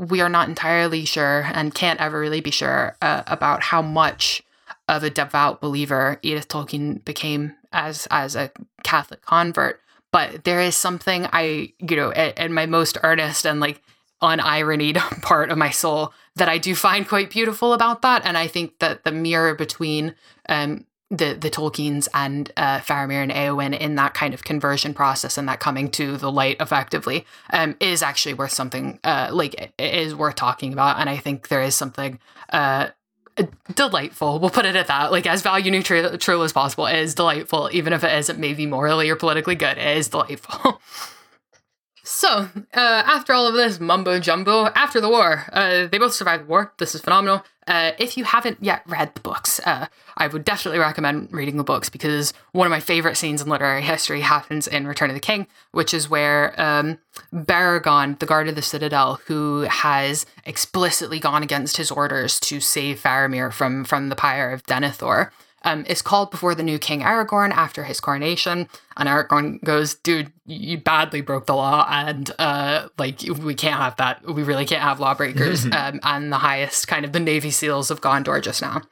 we 0.08 0.20
are 0.20 0.28
not 0.28 0.48
entirely 0.48 1.04
sure 1.04 1.48
and 1.52 1.74
can't 1.74 2.00
ever 2.00 2.18
really 2.18 2.40
be 2.40 2.50
sure 2.50 2.96
uh, 3.02 3.22
about 3.26 3.62
how 3.62 3.82
much 3.82 4.42
of 4.88 5.02
a 5.02 5.10
devout 5.10 5.60
believer 5.60 6.18
Edith 6.22 6.48
Tolkien 6.48 7.04
became 7.04 7.54
as 7.72 8.08
as 8.10 8.34
a 8.34 8.50
Catholic 8.82 9.22
convert. 9.22 9.80
But 10.10 10.44
there 10.44 10.60
is 10.60 10.76
something 10.76 11.26
I 11.32 11.72
you 11.78 11.96
know 11.96 12.12
in 12.12 12.52
my 12.52 12.66
most 12.66 12.96
earnest 13.02 13.46
and 13.46 13.60
like 13.60 13.82
unironied 14.22 14.96
part 15.22 15.50
of 15.50 15.58
my 15.58 15.70
soul 15.70 16.12
that 16.38 16.48
I 16.48 16.58
do 16.58 16.74
find 16.74 17.06
quite 17.06 17.30
beautiful 17.30 17.72
about 17.72 18.02
that. 18.02 18.24
And 18.24 18.36
I 18.38 18.46
think 18.46 18.78
that 18.78 19.04
the 19.04 19.12
mirror 19.12 19.54
between 19.54 20.14
um, 20.48 20.84
the 21.10 21.34
the 21.34 21.50
Tolkiens 21.50 22.08
and 22.12 22.52
uh, 22.56 22.80
Faramir 22.80 23.22
and 23.22 23.32
Eowyn 23.32 23.78
in 23.78 23.94
that 23.94 24.14
kind 24.14 24.34
of 24.34 24.44
conversion 24.44 24.92
process 24.92 25.38
and 25.38 25.48
that 25.48 25.60
coming 25.60 25.90
to 25.92 26.16
the 26.16 26.30
light 26.30 26.56
effectively 26.60 27.24
um, 27.50 27.76
is 27.80 28.02
actually 28.02 28.34
worth 28.34 28.52
something 28.52 28.98
uh, 29.04 29.30
like 29.32 29.72
is 29.78 30.14
worth 30.14 30.34
talking 30.34 30.72
about. 30.72 31.00
And 31.00 31.08
I 31.08 31.16
think 31.16 31.48
there 31.48 31.62
is 31.62 31.74
something 31.74 32.18
uh, 32.50 32.88
delightful. 33.74 34.38
We'll 34.38 34.50
put 34.50 34.66
it 34.66 34.76
at 34.76 34.88
that. 34.88 35.10
Like 35.10 35.26
as 35.26 35.42
value 35.42 35.70
neutral 35.70 36.42
as 36.42 36.52
possible 36.52 36.86
it 36.86 36.98
is 36.98 37.14
delightful, 37.14 37.70
even 37.72 37.92
if 37.92 38.04
it 38.04 38.12
isn't 38.18 38.38
maybe 38.38 38.66
morally 38.66 39.08
or 39.08 39.16
politically 39.16 39.54
good. 39.54 39.78
It 39.78 39.96
is 39.96 40.08
delightful. 40.08 40.80
So, 42.10 42.48
uh, 42.74 43.02
after 43.06 43.34
all 43.34 43.46
of 43.46 43.52
this 43.52 43.78
mumbo 43.78 44.18
jumbo, 44.18 44.68
after 44.74 44.98
the 44.98 45.10
war, 45.10 45.44
uh, 45.52 45.88
they 45.88 45.98
both 45.98 46.14
survived 46.14 46.44
the 46.44 46.48
war. 46.48 46.72
This 46.78 46.94
is 46.94 47.02
phenomenal. 47.02 47.44
uh, 47.68 47.92
if 47.98 48.16
you 48.16 48.24
haven't 48.24 48.56
yet 48.62 48.82
read 48.86 49.14
the 49.14 49.20
books, 49.20 49.60
uh, 49.66 49.86
I 50.16 50.26
would 50.26 50.42
definitely 50.42 50.78
recommend 50.78 51.30
reading 51.32 51.58
the 51.58 51.64
books 51.64 51.90
because 51.90 52.32
one 52.52 52.66
of 52.66 52.70
my 52.70 52.80
favorite 52.80 53.18
scenes 53.18 53.42
in 53.42 53.48
literary 53.48 53.82
history 53.82 54.22
happens 54.22 54.66
in 54.66 54.86
Return 54.86 55.10
of 55.10 55.14
the 55.14 55.20
King, 55.20 55.46
which 55.72 55.92
is 55.92 56.08
where 56.08 56.58
um, 56.58 56.98
Beregond, 57.32 58.20
the 58.20 58.26
guard 58.26 58.48
of 58.48 58.54
the 58.54 58.62
Citadel, 58.62 59.20
who 59.26 59.66
has 59.68 60.24
explicitly 60.46 61.20
gone 61.20 61.42
against 61.42 61.76
his 61.76 61.90
orders 61.90 62.40
to 62.40 62.58
save 62.58 63.02
Faramir 63.02 63.52
from 63.52 63.84
from 63.84 64.08
the 64.08 64.16
pyre 64.16 64.50
of 64.50 64.62
Denethor, 64.64 65.30
um, 65.68 65.84
is 65.86 66.00
called 66.00 66.30
before 66.30 66.54
the 66.54 66.62
new 66.62 66.78
King 66.78 67.00
Aragorn 67.00 67.50
after 67.50 67.84
his 67.84 68.00
coronation. 68.00 68.68
And 68.96 69.08
Aragorn 69.08 69.62
goes, 69.62 69.94
dude, 69.94 70.32
you 70.46 70.78
badly 70.78 71.20
broke 71.20 71.46
the 71.46 71.54
law, 71.54 71.86
and 71.88 72.30
uh, 72.38 72.88
like 72.96 73.20
we 73.22 73.54
can't 73.54 73.80
have 73.80 73.96
that. 73.96 74.26
We 74.26 74.42
really 74.42 74.64
can't 74.64 74.82
have 74.82 74.98
lawbreakers. 74.98 75.64
um, 75.72 76.00
and 76.02 76.32
the 76.32 76.38
highest 76.38 76.88
kind 76.88 77.04
of 77.04 77.12
the 77.12 77.20
Navy 77.20 77.50
SEALs 77.50 77.90
of 77.90 78.00
Gondor 78.00 78.42
just 78.42 78.62
now. 78.62 78.82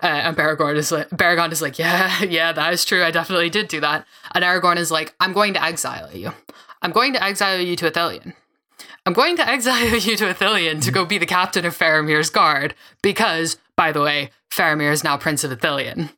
Uh, 0.00 0.06
and 0.06 0.36
Beregond 0.36 0.76
is 0.76 0.92
like, 0.92 1.08
Beregond 1.10 1.50
is 1.50 1.62
like, 1.62 1.78
yeah, 1.78 2.22
yeah, 2.22 2.52
that 2.52 2.72
is 2.72 2.84
true. 2.84 3.02
I 3.02 3.10
definitely 3.10 3.50
did 3.50 3.68
do 3.68 3.80
that. 3.80 4.06
And 4.32 4.44
Aragorn 4.44 4.76
is 4.76 4.90
like, 4.90 5.14
I'm 5.18 5.32
going 5.32 5.54
to 5.54 5.64
exile 5.64 6.14
you. 6.14 6.32
I'm 6.82 6.92
going 6.92 7.14
to 7.14 7.22
exile 7.22 7.58
you 7.58 7.74
to 7.74 7.90
Ithilien. 7.90 8.34
I'm 9.06 9.12
going 9.12 9.36
to 9.36 9.48
exile 9.48 9.98
you 9.98 10.16
to 10.16 10.34
Ithilien 10.34 10.82
to 10.82 10.92
go 10.92 11.04
be 11.04 11.18
the 11.18 11.26
captain 11.26 11.64
of 11.64 11.76
Faramir's 11.76 12.30
guard 12.30 12.74
because, 13.02 13.56
by 13.74 13.90
the 13.90 14.02
way, 14.02 14.30
Faramir 14.50 14.92
is 14.92 15.02
now 15.02 15.16
Prince 15.16 15.42
of 15.42 15.50
Ithilien. 15.50 16.10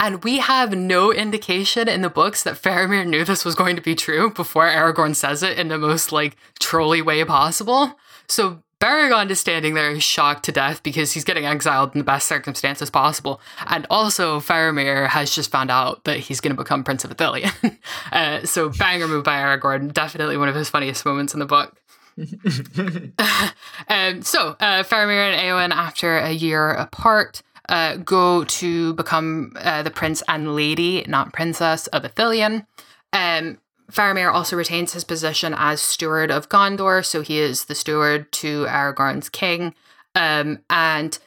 And 0.00 0.24
we 0.24 0.38
have 0.38 0.76
no 0.76 1.12
indication 1.12 1.88
in 1.88 2.02
the 2.02 2.10
books 2.10 2.42
that 2.42 2.60
Faramir 2.60 3.06
knew 3.06 3.24
this 3.24 3.44
was 3.44 3.54
going 3.54 3.76
to 3.76 3.82
be 3.82 3.94
true 3.94 4.30
before 4.30 4.68
Aragorn 4.68 5.14
says 5.14 5.42
it 5.42 5.58
in 5.58 5.68
the 5.68 5.78
most 5.78 6.12
like 6.12 6.36
trolly 6.58 7.02
way 7.02 7.24
possible. 7.24 7.96
So 8.28 8.62
Beregond 8.80 9.30
is 9.30 9.40
standing 9.40 9.72
there 9.72 9.98
shocked 10.00 10.44
to 10.44 10.52
death 10.52 10.82
because 10.82 11.12
he's 11.12 11.24
getting 11.24 11.46
exiled 11.46 11.94
in 11.94 11.98
the 11.98 12.04
best 12.04 12.26
circumstances 12.26 12.90
possible. 12.90 13.40
And 13.66 13.86
also, 13.88 14.38
Faramir 14.38 15.08
has 15.08 15.34
just 15.34 15.50
found 15.50 15.70
out 15.70 16.04
that 16.04 16.18
he's 16.18 16.40
going 16.40 16.54
to 16.54 16.62
become 16.62 16.84
Prince 16.84 17.04
of 17.04 17.10
Ithilien. 17.10 17.78
uh, 18.12 18.44
so, 18.44 18.68
banger 18.68 19.08
move 19.08 19.24
by 19.24 19.38
Aragorn, 19.38 19.94
definitely 19.94 20.36
one 20.36 20.48
of 20.48 20.54
his 20.54 20.68
funniest 20.68 21.06
moments 21.06 21.32
in 21.32 21.40
the 21.40 21.46
book. 21.46 21.80
um, 22.18 24.22
so, 24.22 24.56
uh, 24.60 24.82
Faramir 24.82 25.32
and 25.32 25.40
Eowyn, 25.40 25.74
after 25.74 26.18
a 26.18 26.32
year 26.32 26.72
apart, 26.72 27.42
uh, 27.68 27.96
go 27.96 28.44
to 28.44 28.94
become 28.94 29.52
uh, 29.56 29.82
the 29.82 29.90
prince 29.90 30.22
and 30.28 30.54
lady, 30.54 31.04
not 31.08 31.32
princess, 31.32 31.86
of 31.88 32.02
Ithilien. 32.02 32.66
Um, 33.12 33.58
Faramir 33.90 34.32
also 34.32 34.56
retains 34.56 34.92
his 34.92 35.04
position 35.04 35.54
as 35.56 35.80
steward 35.80 36.30
of 36.30 36.48
Gondor, 36.48 37.04
so 37.04 37.22
he 37.22 37.38
is 37.38 37.66
the 37.66 37.74
steward 37.74 38.30
to 38.32 38.64
Aragorn's 38.66 39.28
king. 39.28 39.74
Um, 40.14 40.60
and 40.68 41.18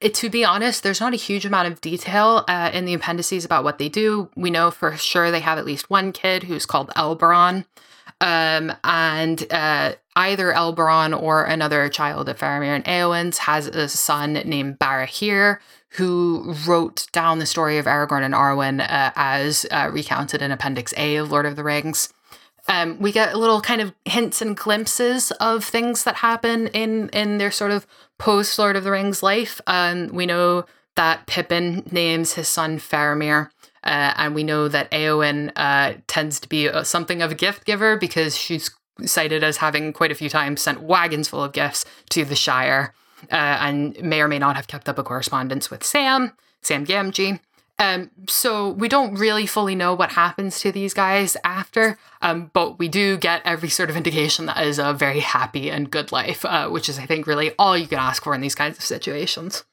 it, 0.00 0.14
to 0.14 0.28
be 0.28 0.44
honest, 0.44 0.82
there's 0.82 1.00
not 1.00 1.14
a 1.14 1.16
huge 1.16 1.46
amount 1.46 1.68
of 1.68 1.80
detail 1.80 2.44
uh, 2.48 2.70
in 2.72 2.84
the 2.84 2.94
appendices 2.94 3.44
about 3.44 3.64
what 3.64 3.78
they 3.78 3.88
do. 3.88 4.28
We 4.36 4.50
know 4.50 4.70
for 4.70 4.96
sure 4.96 5.30
they 5.30 5.40
have 5.40 5.58
at 5.58 5.64
least 5.64 5.88
one 5.88 6.12
kid 6.12 6.42
who's 6.42 6.66
called 6.66 6.90
Elboron. 6.96 7.64
Um, 8.20 8.72
and 8.84 9.44
uh, 9.52 9.94
either 10.14 10.52
Elboron 10.52 11.18
or 11.20 11.44
another 11.44 11.88
child 11.88 12.28
of 12.28 12.38
Faramir 12.38 12.76
and 12.76 12.84
Eowyn's 12.84 13.38
has 13.38 13.66
a 13.66 13.88
son 13.88 14.34
named 14.34 14.78
Barahir, 14.78 15.58
who 15.92 16.54
wrote 16.66 17.06
down 17.12 17.38
the 17.38 17.46
story 17.46 17.78
of 17.78 17.86
Aragorn 17.86 18.22
and 18.22 18.34
Arwen 18.34 18.80
uh, 18.80 19.12
as 19.14 19.66
uh, 19.70 19.90
recounted 19.92 20.40
in 20.40 20.50
Appendix 20.50 20.94
A 20.96 21.16
of 21.16 21.30
Lord 21.30 21.44
of 21.44 21.56
the 21.56 21.64
Rings. 21.64 22.12
Um, 22.68 22.98
we 22.98 23.12
get 23.12 23.36
little 23.36 23.60
kind 23.60 23.80
of 23.80 23.92
hints 24.04 24.40
and 24.40 24.56
glimpses 24.56 25.32
of 25.32 25.64
things 25.64 26.04
that 26.04 26.16
happen 26.16 26.68
in 26.68 27.08
in 27.10 27.38
their 27.38 27.50
sort 27.50 27.72
of 27.72 27.86
post 28.18 28.58
Lord 28.58 28.76
of 28.76 28.84
the 28.84 28.92
Rings 28.92 29.22
life. 29.22 29.60
Um, 29.66 30.08
we 30.08 30.26
know 30.26 30.64
that 30.96 31.26
Pippin 31.26 31.82
names 31.90 32.34
his 32.34 32.48
son 32.48 32.78
Faramir. 32.78 33.50
Uh, 33.84 34.14
and 34.16 34.34
we 34.34 34.44
know 34.44 34.68
that 34.68 34.90
Eowyn 34.92 35.50
uh, 35.56 35.94
tends 36.06 36.38
to 36.38 36.48
be 36.48 36.68
uh, 36.68 36.84
something 36.84 37.20
of 37.20 37.32
a 37.32 37.34
gift 37.34 37.64
giver 37.64 37.96
because 37.96 38.36
she's 38.36 38.70
cited 39.04 39.42
as 39.42 39.56
having 39.56 39.92
quite 39.92 40.12
a 40.12 40.14
few 40.14 40.28
times 40.28 40.60
sent 40.60 40.80
wagons 40.82 41.26
full 41.26 41.42
of 41.42 41.52
gifts 41.52 41.84
to 42.10 42.24
the 42.24 42.36
Shire 42.36 42.94
uh, 43.30 43.58
and 43.60 44.00
may 44.02 44.20
or 44.20 44.28
may 44.28 44.38
not 44.38 44.56
have 44.56 44.66
kept 44.66 44.88
up 44.88 44.98
a 44.98 45.02
correspondence 45.02 45.70
with 45.70 45.84
Sam, 45.84 46.32
Sam 46.60 46.86
Gamgee. 46.86 47.40
Um, 47.78 48.10
so 48.28 48.70
we 48.70 48.88
don't 48.88 49.14
really 49.14 49.46
fully 49.46 49.74
know 49.74 49.94
what 49.94 50.12
happens 50.12 50.60
to 50.60 50.70
these 50.70 50.94
guys 50.94 51.36
after, 51.42 51.98
um, 52.20 52.50
but 52.52 52.78
we 52.78 52.86
do 52.86 53.16
get 53.16 53.42
every 53.44 53.68
sort 53.68 53.90
of 53.90 53.96
indication 53.96 54.46
that 54.46 54.64
is 54.64 54.78
a 54.78 54.92
very 54.92 55.20
happy 55.20 55.70
and 55.70 55.90
good 55.90 56.12
life, 56.12 56.44
uh, 56.44 56.68
which 56.68 56.88
is, 56.88 56.98
I 56.98 57.06
think, 57.06 57.26
really 57.26 57.52
all 57.58 57.76
you 57.76 57.88
can 57.88 57.98
ask 57.98 58.22
for 58.22 58.34
in 58.34 58.40
these 58.40 58.54
kinds 58.54 58.78
of 58.78 58.84
situations. 58.84 59.64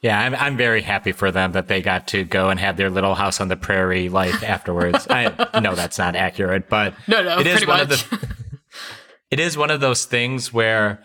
Yeah, 0.00 0.18
I'm 0.18 0.34
I'm 0.34 0.56
very 0.56 0.82
happy 0.82 1.10
for 1.12 1.32
them 1.32 1.52
that 1.52 1.66
they 1.66 1.82
got 1.82 2.08
to 2.08 2.22
go 2.22 2.50
and 2.50 2.60
have 2.60 2.76
their 2.76 2.90
little 2.90 3.16
house 3.16 3.40
on 3.40 3.48
the 3.48 3.56
prairie 3.56 4.08
life 4.08 4.42
afterwards. 4.44 5.06
I 5.10 5.60
know 5.60 5.74
that's 5.74 5.98
not 5.98 6.14
accurate, 6.14 6.68
but 6.68 6.94
no, 7.08 7.22
no, 7.22 7.40
it 7.40 7.46
is 7.46 7.66
one 7.66 7.78
much. 7.78 8.02
of 8.04 8.10
the. 8.10 8.34
it 9.30 9.40
is 9.40 9.56
one 9.56 9.70
of 9.70 9.80
those 9.80 10.04
things 10.04 10.52
where, 10.52 11.04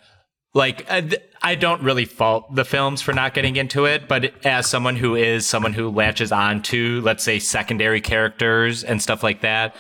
like, 0.53 0.89
I, 0.89 1.09
I 1.41 1.55
don't 1.55 1.81
really 1.81 2.05
fault 2.05 2.53
the 2.55 2.65
films 2.65 3.01
for 3.01 3.13
not 3.13 3.33
getting 3.33 3.55
into 3.55 3.85
it, 3.85 4.07
but 4.07 4.33
as 4.45 4.67
someone 4.67 4.95
who 4.95 5.15
is 5.15 5.45
someone 5.45 5.73
who 5.73 5.89
latches 5.89 6.31
on 6.31 6.61
to, 6.63 7.01
let's 7.01 7.23
say, 7.23 7.39
secondary 7.39 8.01
characters 8.01 8.83
and 8.83 9.01
stuff 9.01 9.23
like 9.23 9.41
that, 9.41 9.75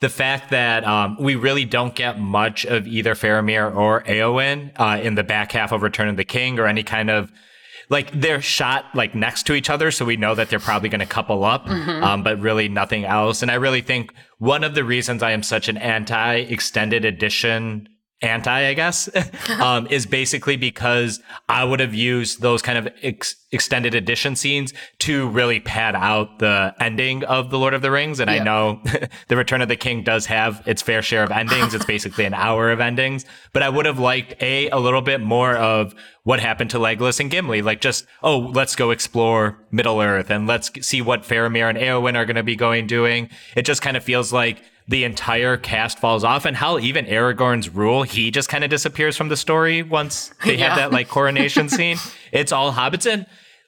the 0.00 0.08
fact 0.08 0.50
that 0.50 0.84
um, 0.84 1.16
we 1.18 1.34
really 1.34 1.64
don't 1.64 1.94
get 1.94 2.20
much 2.20 2.64
of 2.64 2.86
either 2.86 3.14
Faramir 3.14 3.74
or 3.74 4.02
Eowyn 4.04 4.70
uh, 4.76 5.00
in 5.02 5.16
the 5.16 5.24
back 5.24 5.52
half 5.52 5.72
of 5.72 5.82
Return 5.82 6.08
of 6.08 6.16
the 6.16 6.24
King 6.24 6.58
or 6.58 6.66
any 6.66 6.84
kind 6.84 7.10
of 7.10 7.32
like 7.90 8.12
they're 8.12 8.42
shot 8.42 8.84
like 8.94 9.14
next 9.14 9.44
to 9.46 9.54
each 9.54 9.70
other, 9.70 9.90
so 9.90 10.04
we 10.04 10.16
know 10.16 10.34
that 10.34 10.50
they're 10.50 10.60
probably 10.60 10.88
going 10.88 11.00
to 11.00 11.06
couple 11.06 11.42
up, 11.42 11.66
mm-hmm. 11.66 12.04
um, 12.04 12.22
but 12.22 12.38
really 12.38 12.68
nothing 12.68 13.04
else. 13.04 13.42
And 13.42 13.50
I 13.50 13.54
really 13.54 13.80
think 13.80 14.12
one 14.38 14.62
of 14.62 14.74
the 14.74 14.84
reasons 14.84 15.22
I 15.22 15.32
am 15.32 15.42
such 15.42 15.68
an 15.68 15.78
anti 15.78 16.34
extended 16.34 17.04
edition 17.04 17.88
anti, 18.20 18.66
I 18.66 18.74
guess, 18.74 19.08
um, 19.60 19.86
is 19.88 20.06
basically 20.06 20.56
because 20.56 21.20
I 21.48 21.64
would 21.64 21.80
have 21.80 21.94
used 21.94 22.40
those 22.40 22.62
kind 22.62 22.78
of 22.78 22.88
ex- 23.02 23.36
extended 23.52 23.94
edition 23.94 24.34
scenes 24.34 24.74
to 25.00 25.28
really 25.28 25.60
pad 25.60 25.94
out 25.94 26.38
the 26.38 26.74
ending 26.80 27.24
of 27.24 27.50
The 27.50 27.58
Lord 27.58 27.74
of 27.74 27.82
the 27.82 27.90
Rings. 27.90 28.20
And 28.20 28.30
yeah. 28.30 28.40
I 28.40 28.44
know 28.44 28.82
The 29.28 29.36
Return 29.36 29.62
of 29.62 29.68
the 29.68 29.76
King 29.76 30.02
does 30.02 30.26
have 30.26 30.62
its 30.66 30.82
fair 30.82 31.00
share 31.00 31.22
of 31.22 31.30
endings. 31.30 31.74
it's 31.74 31.84
basically 31.84 32.24
an 32.24 32.34
hour 32.34 32.70
of 32.70 32.80
endings, 32.80 33.24
but 33.52 33.62
I 33.62 33.68
would 33.68 33.86
have 33.86 33.98
liked 33.98 34.40
a, 34.42 34.68
a 34.70 34.78
little 34.78 35.02
bit 35.02 35.20
more 35.20 35.54
of 35.56 35.94
what 36.24 36.40
happened 36.40 36.70
to 36.70 36.78
Legolas 36.78 37.20
and 37.20 37.30
Gimli. 37.30 37.62
Like 37.62 37.80
just, 37.80 38.04
oh, 38.22 38.38
let's 38.38 38.76
go 38.76 38.90
explore 38.90 39.58
Middle 39.70 40.00
Earth 40.00 40.30
and 40.30 40.46
let's 40.46 40.70
see 40.86 41.00
what 41.00 41.22
Faramir 41.22 41.68
and 41.68 41.78
Eowyn 41.78 42.16
are 42.16 42.26
going 42.26 42.36
to 42.36 42.42
be 42.42 42.56
going 42.56 42.86
doing. 42.86 43.30
It 43.56 43.62
just 43.62 43.80
kind 43.80 43.96
of 43.96 44.02
feels 44.02 44.32
like 44.32 44.62
the 44.88 45.04
entire 45.04 45.58
cast 45.58 45.98
falls 45.98 46.24
off 46.24 46.46
and 46.46 46.56
how 46.56 46.78
even 46.78 47.04
Aragorn's 47.04 47.68
rule, 47.68 48.02
he 48.02 48.30
just 48.30 48.48
kind 48.48 48.64
of 48.64 48.70
disappears 48.70 49.16
from 49.16 49.28
the 49.28 49.36
story 49.36 49.82
once 49.82 50.32
they 50.44 50.56
yeah. 50.56 50.68
have 50.68 50.78
that 50.78 50.92
like 50.92 51.08
coronation 51.08 51.68
scene. 51.68 51.98
It's 52.32 52.52
all 52.52 52.72
hobbits 52.72 53.10
and 53.10 53.26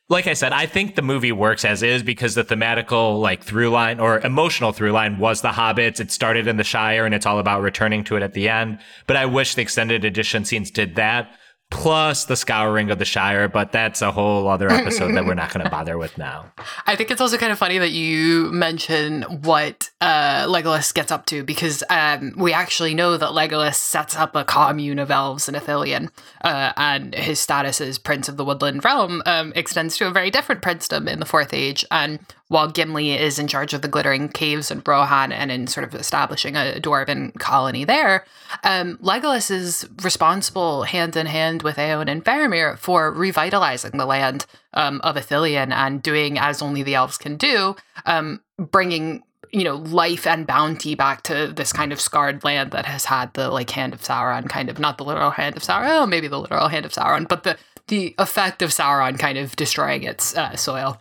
like 0.09 0.27
I 0.27 0.33
said, 0.33 0.53
I 0.53 0.67
think 0.67 0.97
the 0.97 1.03
movie 1.03 1.31
works 1.31 1.65
as 1.65 1.85
is 1.85 2.03
because 2.03 2.35
the 2.35 2.43
thematical 2.43 3.21
like 3.21 3.45
through 3.45 3.71
line 3.71 4.01
or 4.01 4.19
emotional 4.21 4.73
through 4.73 4.91
line 4.91 5.19
was 5.19 5.43
the 5.43 5.51
hobbits. 5.51 6.01
It 6.01 6.11
started 6.11 6.49
in 6.49 6.57
the 6.57 6.65
Shire 6.65 7.07
and 7.07 7.15
it's 7.15 7.27
all 7.27 7.39
about 7.39 7.63
returning 7.63 8.03
to 8.05 8.17
it 8.17 8.23
at 8.23 8.33
the 8.33 8.49
end. 8.49 8.81
But 9.07 9.17
I 9.17 9.27
wish 9.27 9.55
the 9.55 9.63
extended 9.63 10.05
edition 10.05 10.45
scenes 10.45 10.71
did 10.73 10.97
that 10.97 11.33
plus 11.71 12.25
the 12.25 12.37
scouring 12.37 12.91
of 12.91 12.99
the 12.99 13.05
Shire, 13.05 13.49
but 13.49 13.73
that's 13.73 14.03
a 14.03 14.11
whole 14.11 14.49
other 14.49 14.71
episode 14.71 15.15
that 15.15 15.25
we're 15.25 15.35
not 15.35 15.53
going 15.53 15.65
to 15.65 15.71
bother 15.71 15.97
with 15.97 16.19
now. 16.19 16.47
I 16.87 16.97
think 16.97 17.11
it's 17.11 17.21
also 17.21 17.39
kind 17.39 17.53
of 17.53 17.59
funny 17.59 17.79
that 17.79 17.93
you 17.93 18.51
mention 18.53 19.23
what 19.23 19.91
uh, 20.01 20.47
Legolas 20.47 20.93
gets 20.93 21.11
up 21.11 21.27
to 21.27 21.43
because 21.45 21.83
um, 21.89 22.35
we 22.37 22.53
actually 22.53 22.95
know 22.95 23.17
that 23.17 23.31
Legolas 23.31 23.77
sets 23.77 24.17
up 24.17 24.37
a 24.37 24.45
commune 24.45 24.99
of 24.99 25.11
elves 25.11 25.49
in 25.49 25.55
Ithilien, 25.55 26.11
uh, 26.43 26.73
and 26.77 27.15
his 27.15 27.39
status 27.39 27.81
as 27.81 27.99
Prince 27.99 28.29
of 28.29 28.37
the 28.37 28.45
Woodland 28.45 28.85
Realm 28.85 29.23
um, 29.27 29.53
extends 29.55 29.97
to 29.99 30.07
a 30.07 30.11
very 30.11 30.31
different 30.31 30.63
princedom 30.63 31.09
in 31.09 31.21
the 31.21 31.27
Fourth 31.27 31.55
Age. 31.55 31.85
And 31.91 32.19
while 32.51 32.69
Gimli 32.69 33.13
is 33.13 33.39
in 33.39 33.47
charge 33.47 33.73
of 33.75 33.81
the 33.81 33.87
Glittering 33.87 34.29
Caves 34.29 34.73
in 34.73 34.83
Rohan 34.85 35.31
and 35.31 35.53
in 35.53 35.69
sort 35.69 35.87
of 35.87 35.95
establishing 35.95 36.57
a 36.57 36.81
dwarven 36.81 37.33
colony 37.39 37.85
there, 37.85 38.25
um, 38.65 38.99
Legolas 38.99 39.53
is 39.53 39.89
responsible 40.03 40.83
hand 40.83 41.17
in 41.17 41.27
hand 41.27 41.63
with 41.63 41.77
Eowyn 41.77 42.11
and 42.11 42.25
Faramir 42.25 42.77
for 42.77 43.13
revitalizing 43.13 43.97
the 43.97 44.05
land 44.05 44.47
um, 44.75 45.01
of 45.05 45.15
Ithilien 45.15 45.73
and 45.73 46.03
doing 46.03 46.41
as 46.41 46.61
only 46.61 46.83
the 46.83 46.97
elves 46.97 47.19
can 47.19 47.37
do, 47.37 47.77
um, 48.05 48.41
bringing 48.59 49.23
you 49.53 49.63
know 49.63 49.77
life 49.77 50.27
and 50.27 50.45
bounty 50.45 50.97
back 50.97 51.23
to 51.23 51.53
this 51.55 51.73
kind 51.73 51.93
of 51.93 52.01
scarred 52.01 52.43
land 52.43 52.73
that 52.73 52.85
has 52.85 53.05
had 53.05 53.33
the 53.35 53.49
like 53.49 53.71
hand 53.71 53.95
of 53.95 54.03
Sauron, 54.03 54.49
kind 54.49 54.69
of 54.69 54.81
not 54.81 54.99
the 54.99 55.05
literal 55.05 55.31
hand 55.31 55.57
of 55.57 55.63
Sauron, 55.63 56.03
oh, 56.03 56.07
maybe 56.07 56.27
the 56.27 56.41
literal 56.41 56.67
hand 56.67 56.85
of 56.85 56.93
Sauron, 56.93 57.29
but 57.29 57.45
the 57.45 57.57
the 57.87 58.13
effect 58.19 58.61
of 58.61 58.71
Sauron 58.71 59.21
kind 59.21 59.39
of 59.39 59.55
destroying 59.55 60.03
its 60.03 60.37
uh, 60.37 60.57
soil. 60.57 61.01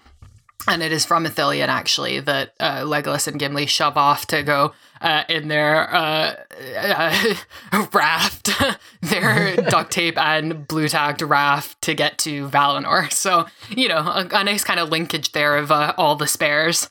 And 0.68 0.84
it 0.84 0.92
is 0.92 1.06
from 1.06 1.26
Ithilien, 1.26 1.68
actually, 1.68 2.20
that 2.20 2.54
uh, 2.60 2.82
Legolas 2.82 3.28
and 3.28 3.40
Gimli 3.40 3.66
shove 3.66 3.98
off 3.98 4.28
to 4.28 4.44
go 4.44 4.74
uh, 5.02 5.24
in 5.30 5.48
their 5.48 5.94
uh, 5.94 6.36
uh 6.78 7.86
raft, 7.94 8.50
their 9.02 9.56
duct 9.70 9.92
tape 9.92 10.18
and 10.18 10.68
blue 10.68 10.90
tacked 10.90 11.22
raft 11.22 11.82
to 11.84 11.94
get 11.94 12.18
to 12.20 12.50
Valinor. 12.50 13.12
So, 13.12 13.46
you 13.70 13.88
know, 13.88 14.00
a, 14.00 14.28
a 14.32 14.44
nice 14.44 14.64
kind 14.64 14.80
of 14.80 14.90
linkage 14.90 15.32
there 15.32 15.58
of 15.58 15.72
uh, 15.72 15.94
all 15.98 16.16
the 16.16 16.28
spares. 16.28 16.90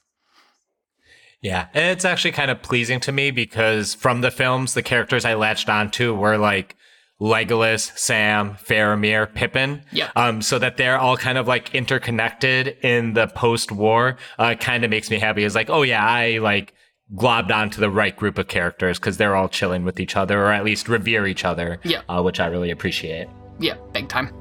Yeah, 1.40 1.68
and 1.72 1.92
it's 1.92 2.04
actually 2.04 2.32
kind 2.32 2.50
of 2.50 2.62
pleasing 2.62 2.98
to 3.00 3.12
me 3.12 3.30
because 3.30 3.94
from 3.94 4.22
the 4.22 4.30
films, 4.30 4.74
the 4.74 4.82
characters 4.82 5.24
I 5.24 5.34
latched 5.34 5.68
onto 5.68 6.14
were 6.14 6.36
like 6.36 6.74
Legolas, 7.20 7.96
Sam, 7.98 8.54
Faramir, 8.54 9.32
Pippin. 9.32 9.82
Yeah. 9.90 10.10
Um, 10.14 10.40
so 10.40 10.58
that 10.58 10.76
they're 10.76 10.98
all 10.98 11.16
kind 11.16 11.36
of 11.36 11.48
like 11.48 11.74
interconnected 11.74 12.76
in 12.82 13.14
the 13.14 13.26
post-war, 13.28 14.16
uh, 14.38 14.54
kind 14.54 14.84
of 14.84 14.90
makes 14.90 15.10
me 15.10 15.18
happy. 15.18 15.44
Is 15.44 15.54
like, 15.54 15.70
oh 15.70 15.82
yeah, 15.82 16.04
I 16.06 16.38
like 16.38 16.74
globbed 17.14 17.50
onto 17.50 17.80
the 17.80 17.90
right 17.90 18.14
group 18.14 18.38
of 18.38 18.48
characters 18.48 18.98
because 18.98 19.16
they're 19.16 19.34
all 19.34 19.48
chilling 19.48 19.84
with 19.84 19.98
each 19.98 20.16
other, 20.16 20.40
or 20.40 20.52
at 20.52 20.64
least 20.64 20.88
revere 20.88 21.26
each 21.26 21.44
other. 21.44 21.80
Yeah. 21.84 22.02
Uh, 22.08 22.22
which 22.22 22.38
I 22.38 22.46
really 22.46 22.70
appreciate. 22.70 23.28
Yeah, 23.58 23.74
big 23.92 24.08
time. 24.08 24.32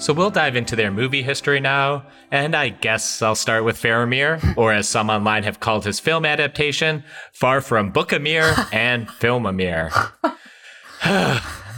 So 0.00 0.14
we'll 0.14 0.30
dive 0.30 0.56
into 0.56 0.76
their 0.76 0.90
movie 0.90 1.22
history 1.22 1.60
now, 1.60 2.06
and 2.30 2.56
I 2.56 2.70
guess 2.70 3.20
I'll 3.20 3.34
start 3.34 3.64
with 3.64 3.76
Faramir, 3.76 4.54
or 4.56 4.72
as 4.72 4.88
some 4.88 5.10
online 5.10 5.42
have 5.42 5.60
called 5.60 5.84
his 5.84 6.00
film 6.00 6.24
adaptation, 6.24 7.04
Far 7.34 7.60
From 7.60 7.92
Bookamir 7.92 8.66
and 8.72 9.08
Filmamir. 9.08 9.92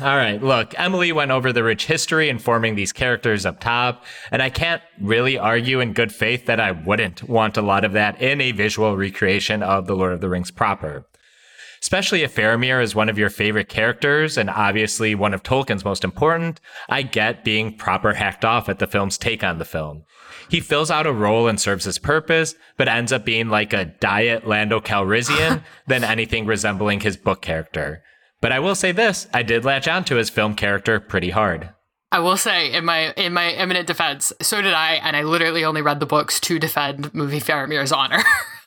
All 0.01 0.16
right, 0.16 0.41
look, 0.41 0.73
Emily 0.79 1.11
went 1.11 1.33
over 1.33 1.53
the 1.53 1.64
rich 1.64 1.87
history 1.87 2.29
informing 2.29 2.77
these 2.77 2.93
characters 2.93 3.45
up 3.45 3.59
top, 3.59 4.05
and 4.31 4.41
I 4.41 4.51
can't 4.51 4.83
really 5.01 5.37
argue 5.37 5.81
in 5.81 5.93
good 5.93 6.12
faith 6.12 6.47
that 6.47 6.61
I 6.61 6.70
wouldn't 6.70 7.25
want 7.25 7.57
a 7.57 7.62
lot 7.62 7.85
of 7.85 7.93
that 7.93 8.23
in 8.23 8.41
a 8.41 8.53
visual 8.53 8.97
recreation 8.97 9.64
of 9.64 9.89
The 9.89 9.97
Lord 9.97 10.12
of 10.12 10.20
the 10.20 10.29
Rings 10.29 10.53
proper 10.53 11.05
especially 11.83 12.22
if 12.22 12.35
Faramir 12.35 12.83
is 12.83 12.95
one 12.95 13.09
of 13.09 13.18
your 13.18 13.28
favorite 13.28 13.68
characters 13.68 14.39
and 14.39 14.49
obviously 14.49 15.14
one 15.14 15.35
of 15.35 15.43
Tolkien's 15.43 15.85
most 15.85 16.05
important, 16.05 16.61
I 16.89 17.03
get 17.03 17.45
being 17.45 17.76
proper 17.76 18.14
hacked 18.14 18.45
off 18.45 18.68
at 18.68 18.78
the 18.78 18.87
film's 18.87 19.18
take 19.18 19.43
on 19.43 19.59
the 19.59 19.64
film. 19.64 20.05
He 20.49 20.61
fills 20.61 20.91
out 20.91 21.07
a 21.07 21.12
role 21.12 21.49
and 21.49 21.61
serves 21.61 21.85
his 21.85 21.99
purpose, 21.99 22.55
but 22.76 22.89
ends 22.89 23.12
up 23.12 23.24
being 23.24 23.49
like 23.49 23.72
a 23.72 23.87
diet 23.87 24.47
Lando 24.47 24.80
Calrissian 24.80 25.62
than 25.87 26.05
anything 26.05 26.47
resembling 26.47 27.01
his 27.01 27.16
book 27.16 27.43
character. 27.43 28.03
But 28.41 28.53
I 28.53 28.61
will 28.61 28.74
say 28.74 28.93
this, 28.93 29.26
I 29.35 29.43
did 29.43 29.64
latch 29.64 29.89
onto 29.89 30.16
his 30.16 30.30
film 30.30 30.55
character 30.55 31.01
pretty 31.01 31.30
hard. 31.30 31.70
I 32.12 32.18
will 32.18 32.37
say 32.37 32.72
in 32.72 32.85
my 32.85 33.12
in 33.12 33.33
my 33.33 33.53
eminent 33.53 33.87
defense, 33.87 34.33
so 34.43 34.61
did 34.61 34.74
I, 34.74 34.97
and 34.97 35.16
I 35.16 35.22
literally 35.22 35.64
only 35.64 35.80
read 35.80 35.99
the 35.99 36.07
books 36.07 36.39
to 36.41 36.59
defend 36.59 37.14
movie 37.14 37.41
Faramir's 37.41 37.91
honor. 37.91 38.22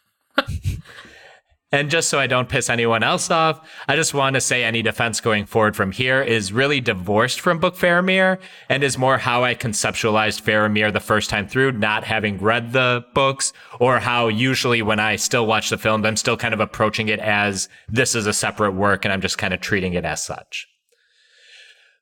And 1.75 1.89
just 1.89 2.07
so 2.07 2.19
I 2.19 2.27
don't 2.27 2.47
piss 2.47 2.69
anyone 2.69 3.03
else 3.03 3.29
off, 3.29 3.59
I 3.89 3.97
just 3.97 4.13
want 4.13 4.35
to 4.35 4.39
say 4.39 4.63
any 4.63 4.81
defense 4.81 5.19
going 5.19 5.45
forward 5.45 5.75
from 5.75 5.91
here 5.91 6.21
is 6.21 6.53
really 6.53 6.79
divorced 6.79 7.41
from 7.41 7.59
Book 7.59 7.75
Faramir 7.75 8.39
and 8.69 8.81
is 8.81 8.97
more 8.97 9.17
how 9.17 9.43
I 9.43 9.55
conceptualized 9.55 10.41
Faramir 10.41 10.93
the 10.93 11.01
first 11.01 11.29
time 11.29 11.49
through, 11.49 11.73
not 11.73 12.05
having 12.05 12.37
read 12.37 12.71
the 12.71 13.03
books, 13.13 13.51
or 13.77 13.99
how 13.99 14.29
usually 14.29 14.81
when 14.81 15.01
I 15.01 15.17
still 15.17 15.45
watch 15.45 15.69
the 15.69 15.77
film, 15.77 16.05
I'm 16.05 16.15
still 16.15 16.37
kind 16.37 16.53
of 16.53 16.61
approaching 16.61 17.09
it 17.09 17.19
as 17.19 17.67
this 17.89 18.15
is 18.15 18.25
a 18.25 18.31
separate 18.31 18.71
work 18.71 19.03
and 19.03 19.11
I'm 19.11 19.19
just 19.19 19.37
kind 19.37 19.53
of 19.53 19.59
treating 19.59 19.95
it 19.95 20.05
as 20.05 20.23
such. 20.23 20.69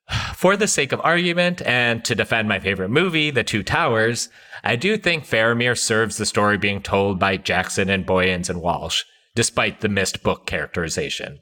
For 0.36 0.56
the 0.56 0.68
sake 0.68 0.92
of 0.92 1.00
argument 1.02 1.62
and 1.62 2.04
to 2.04 2.14
defend 2.14 2.48
my 2.48 2.60
favorite 2.60 2.90
movie, 2.90 3.32
The 3.32 3.42
Two 3.42 3.64
Towers, 3.64 4.28
I 4.62 4.76
do 4.76 4.96
think 4.96 5.24
Faramir 5.24 5.76
serves 5.76 6.16
the 6.16 6.26
story 6.26 6.58
being 6.58 6.80
told 6.80 7.18
by 7.18 7.38
Jackson 7.38 7.90
and 7.90 8.06
Boyens 8.06 8.48
and 8.48 8.62
Walsh 8.62 9.02
despite 9.34 9.80
the 9.80 9.88
missed 9.88 10.22
book 10.22 10.46
characterization. 10.46 11.40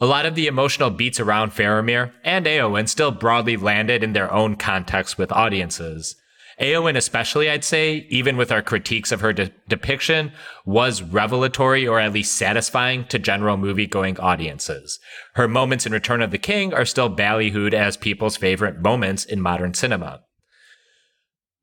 A 0.00 0.06
lot 0.06 0.26
of 0.26 0.34
the 0.34 0.46
emotional 0.46 0.90
beats 0.90 1.20
around 1.20 1.52
Faramir 1.52 2.12
and 2.24 2.46
Eowyn 2.46 2.88
still 2.88 3.10
broadly 3.10 3.56
landed 3.56 4.02
in 4.02 4.12
their 4.12 4.32
own 4.32 4.56
context 4.56 5.18
with 5.18 5.30
audiences. 5.32 6.16
Eowyn, 6.60 6.96
especially, 6.96 7.50
I'd 7.50 7.64
say, 7.64 8.06
even 8.10 8.36
with 8.36 8.52
our 8.52 8.62
critiques 8.62 9.10
of 9.10 9.20
her 9.20 9.32
de- 9.32 9.50
depiction, 9.68 10.32
was 10.64 11.02
revelatory 11.02 11.86
or 11.86 11.98
at 11.98 12.12
least 12.12 12.36
satisfying 12.36 13.06
to 13.06 13.18
general 13.18 13.56
movie 13.56 13.86
going 13.86 14.18
audiences. 14.20 15.00
Her 15.34 15.48
moments 15.48 15.84
in 15.84 15.92
Return 15.92 16.22
of 16.22 16.30
the 16.30 16.38
King 16.38 16.72
are 16.72 16.84
still 16.84 17.14
ballyhooed 17.14 17.74
as 17.74 17.96
people's 17.96 18.36
favorite 18.36 18.80
moments 18.80 19.24
in 19.24 19.40
modern 19.40 19.74
cinema. 19.74 20.22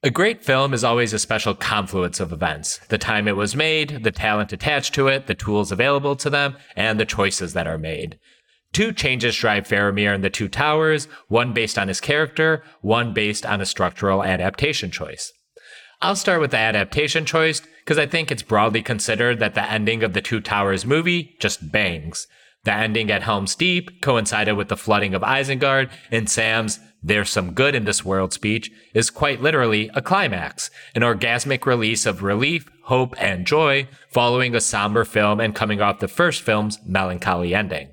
A 0.03 0.09
great 0.09 0.43
film 0.43 0.73
is 0.73 0.83
always 0.83 1.13
a 1.13 1.19
special 1.19 1.53
confluence 1.53 2.19
of 2.19 2.31
events 2.31 2.79
the 2.89 2.97
time 2.97 3.27
it 3.27 3.35
was 3.35 3.55
made, 3.55 4.03
the 4.03 4.09
talent 4.11 4.51
attached 4.51 4.95
to 4.95 5.07
it, 5.07 5.27
the 5.27 5.35
tools 5.35 5.71
available 5.71 6.15
to 6.15 6.29
them, 6.29 6.57
and 6.75 6.99
the 6.99 7.05
choices 7.05 7.53
that 7.53 7.67
are 7.67 7.77
made. 7.77 8.17
Two 8.73 8.93
changes 8.93 9.35
drive 9.35 9.67
Faramir 9.67 10.15
in 10.15 10.21
The 10.21 10.31
Two 10.31 10.47
Towers, 10.47 11.07
one 11.27 11.53
based 11.53 11.77
on 11.77 11.87
his 11.87 12.01
character, 12.01 12.63
one 12.81 13.13
based 13.13 13.45
on 13.45 13.61
a 13.61 13.65
structural 13.65 14.23
adaptation 14.23 14.89
choice. 14.89 15.31
I'll 16.01 16.15
start 16.15 16.41
with 16.41 16.49
the 16.49 16.57
adaptation 16.57 17.23
choice 17.23 17.61
because 17.85 17.99
I 17.99 18.07
think 18.07 18.31
it's 18.31 18.41
broadly 18.41 18.81
considered 18.81 19.37
that 19.37 19.53
the 19.53 19.69
ending 19.69 20.01
of 20.01 20.13
the 20.13 20.21
Two 20.21 20.41
Towers 20.41 20.83
movie 20.83 21.35
just 21.39 21.71
bangs. 21.71 22.25
The 22.63 22.73
ending 22.73 23.11
at 23.11 23.21
Helm's 23.21 23.53
Deep 23.53 24.01
coincided 24.01 24.53
with 24.53 24.69
the 24.69 24.77
flooding 24.77 25.13
of 25.13 25.21
Isengard, 25.21 25.91
and 26.09 26.27
Sam's 26.27 26.79
there's 27.03 27.29
Some 27.29 27.53
Good 27.53 27.73
in 27.73 27.85
This 27.85 28.05
World 28.05 28.31
speech 28.31 28.71
is 28.93 29.09
quite 29.09 29.41
literally 29.41 29.89
a 29.95 30.01
climax, 30.01 30.69
an 30.93 31.01
orgasmic 31.01 31.65
release 31.65 32.05
of 32.05 32.21
relief, 32.21 32.69
hope, 32.83 33.15
and 33.17 33.47
joy 33.47 33.87
following 34.09 34.53
a 34.53 34.61
somber 34.61 35.03
film 35.03 35.39
and 35.39 35.55
coming 35.55 35.81
off 35.81 35.99
the 35.99 36.07
first 36.07 36.43
film's 36.43 36.77
melancholy 36.85 37.55
ending. 37.55 37.89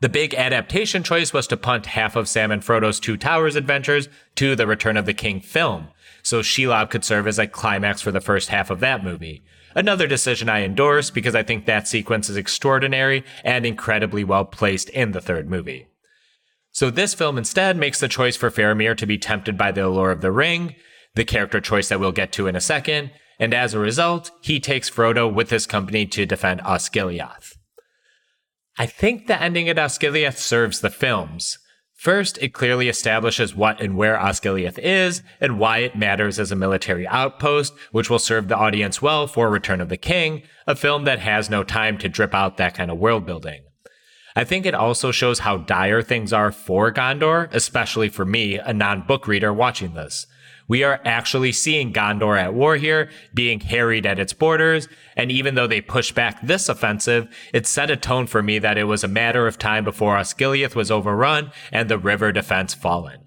The 0.00 0.08
big 0.08 0.34
adaptation 0.34 1.04
choice 1.04 1.32
was 1.32 1.46
to 1.46 1.56
punt 1.56 1.86
half 1.86 2.16
of 2.16 2.28
Sam 2.28 2.50
and 2.50 2.64
Frodo's 2.64 2.98
Two 2.98 3.16
Towers 3.16 3.54
adventures 3.54 4.08
to 4.34 4.56
the 4.56 4.66
Return 4.66 4.96
of 4.96 5.06
the 5.06 5.14
King 5.14 5.40
film, 5.40 5.88
so 6.24 6.40
Shelob 6.40 6.90
could 6.90 7.04
serve 7.04 7.28
as 7.28 7.38
a 7.38 7.46
climax 7.46 8.02
for 8.02 8.10
the 8.10 8.20
first 8.20 8.48
half 8.48 8.70
of 8.70 8.80
that 8.80 9.04
movie. 9.04 9.44
Another 9.76 10.08
decision 10.08 10.48
I 10.48 10.64
endorse 10.64 11.10
because 11.10 11.36
I 11.36 11.44
think 11.44 11.66
that 11.66 11.86
sequence 11.86 12.28
is 12.28 12.36
extraordinary 12.36 13.24
and 13.44 13.64
incredibly 13.64 14.24
well 14.24 14.44
placed 14.44 14.88
in 14.88 15.12
the 15.12 15.20
third 15.20 15.48
movie. 15.48 15.86
So 16.72 16.90
this 16.90 17.14
film 17.14 17.38
instead 17.38 17.76
makes 17.76 18.00
the 18.00 18.08
choice 18.08 18.36
for 18.36 18.50
Faramir 18.50 18.96
to 18.96 19.06
be 19.06 19.18
tempted 19.18 19.56
by 19.58 19.72
the 19.72 19.86
allure 19.86 20.10
of 20.10 20.22
the 20.22 20.32
ring, 20.32 20.74
the 21.14 21.24
character 21.24 21.60
choice 21.60 21.88
that 21.88 22.00
we'll 22.00 22.12
get 22.12 22.32
to 22.32 22.46
in 22.46 22.56
a 22.56 22.60
second, 22.60 23.10
and 23.38 23.52
as 23.52 23.74
a 23.74 23.78
result, 23.78 24.30
he 24.40 24.58
takes 24.58 24.88
Frodo 24.88 25.32
with 25.32 25.50
his 25.50 25.66
company 25.66 26.06
to 26.06 26.26
defend 26.26 26.60
Osgiliath. 26.60 27.56
I 28.78 28.86
think 28.86 29.26
the 29.26 29.40
ending 29.40 29.68
at 29.68 29.76
Osgiliath 29.76 30.38
serves 30.38 30.80
the 30.80 30.90
films. 30.90 31.58
First, 31.94 32.38
it 32.38 32.54
clearly 32.54 32.88
establishes 32.88 33.54
what 33.54 33.80
and 33.80 33.96
where 33.96 34.16
Osgiliath 34.16 34.78
is 34.78 35.22
and 35.40 35.58
why 35.58 35.78
it 35.78 35.94
matters 35.94 36.40
as 36.40 36.50
a 36.50 36.56
military 36.56 37.06
outpost, 37.06 37.74
which 37.92 38.08
will 38.08 38.18
serve 38.18 38.48
the 38.48 38.56
audience 38.56 39.02
well 39.02 39.26
for 39.26 39.50
Return 39.50 39.80
of 39.80 39.88
the 39.88 39.96
King, 39.96 40.42
a 40.66 40.74
film 40.74 41.04
that 41.04 41.20
has 41.20 41.50
no 41.50 41.62
time 41.62 41.98
to 41.98 42.08
drip 42.08 42.34
out 42.34 42.56
that 42.56 42.74
kind 42.74 42.90
of 42.90 42.98
world 42.98 43.26
building. 43.26 43.62
I 44.34 44.44
think 44.44 44.64
it 44.64 44.74
also 44.74 45.10
shows 45.10 45.40
how 45.40 45.58
dire 45.58 46.02
things 46.02 46.32
are 46.32 46.52
for 46.52 46.92
Gondor, 46.92 47.52
especially 47.52 48.08
for 48.08 48.24
me, 48.24 48.58
a 48.58 48.72
non 48.72 49.02
book 49.02 49.26
reader 49.26 49.52
watching 49.52 49.94
this. 49.94 50.26
We 50.68 50.84
are 50.84 51.00
actually 51.04 51.52
seeing 51.52 51.92
Gondor 51.92 52.40
at 52.40 52.54
war 52.54 52.76
here, 52.76 53.10
being 53.34 53.60
harried 53.60 54.06
at 54.06 54.18
its 54.18 54.32
borders, 54.32 54.88
and 55.16 55.30
even 55.30 55.54
though 55.54 55.66
they 55.66 55.80
pushed 55.80 56.14
back 56.14 56.40
this 56.40 56.68
offensive, 56.68 57.28
it 57.52 57.66
set 57.66 57.90
a 57.90 57.96
tone 57.96 58.26
for 58.26 58.42
me 58.42 58.58
that 58.58 58.78
it 58.78 58.84
was 58.84 59.04
a 59.04 59.08
matter 59.08 59.46
of 59.46 59.58
time 59.58 59.84
before 59.84 60.16
Osgiliath 60.16 60.74
was 60.74 60.90
overrun 60.90 61.50
and 61.70 61.88
the 61.88 61.98
river 61.98 62.32
defense 62.32 62.72
fallen. 62.72 63.20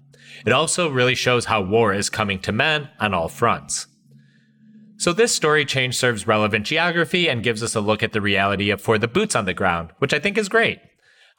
It 0.44 0.52
also 0.52 0.88
really 0.88 1.14
shows 1.14 1.44
how 1.44 1.60
war 1.62 1.92
is 1.92 2.10
coming 2.10 2.40
to 2.40 2.52
men 2.52 2.88
on 2.98 3.14
all 3.14 3.28
fronts. 3.28 3.86
So 4.98 5.12
this 5.12 5.34
story 5.34 5.64
change 5.64 5.96
serves 5.96 6.26
relevant 6.26 6.66
geography 6.66 7.28
and 7.28 7.42
gives 7.42 7.62
us 7.62 7.74
a 7.74 7.80
look 7.80 8.02
at 8.02 8.12
the 8.12 8.20
reality 8.20 8.70
of 8.70 8.80
for 8.80 8.98
the 8.98 9.08
boots 9.08 9.36
on 9.36 9.44
the 9.44 9.54
ground, 9.54 9.90
which 9.98 10.14
I 10.14 10.18
think 10.18 10.38
is 10.38 10.48
great. 10.48 10.80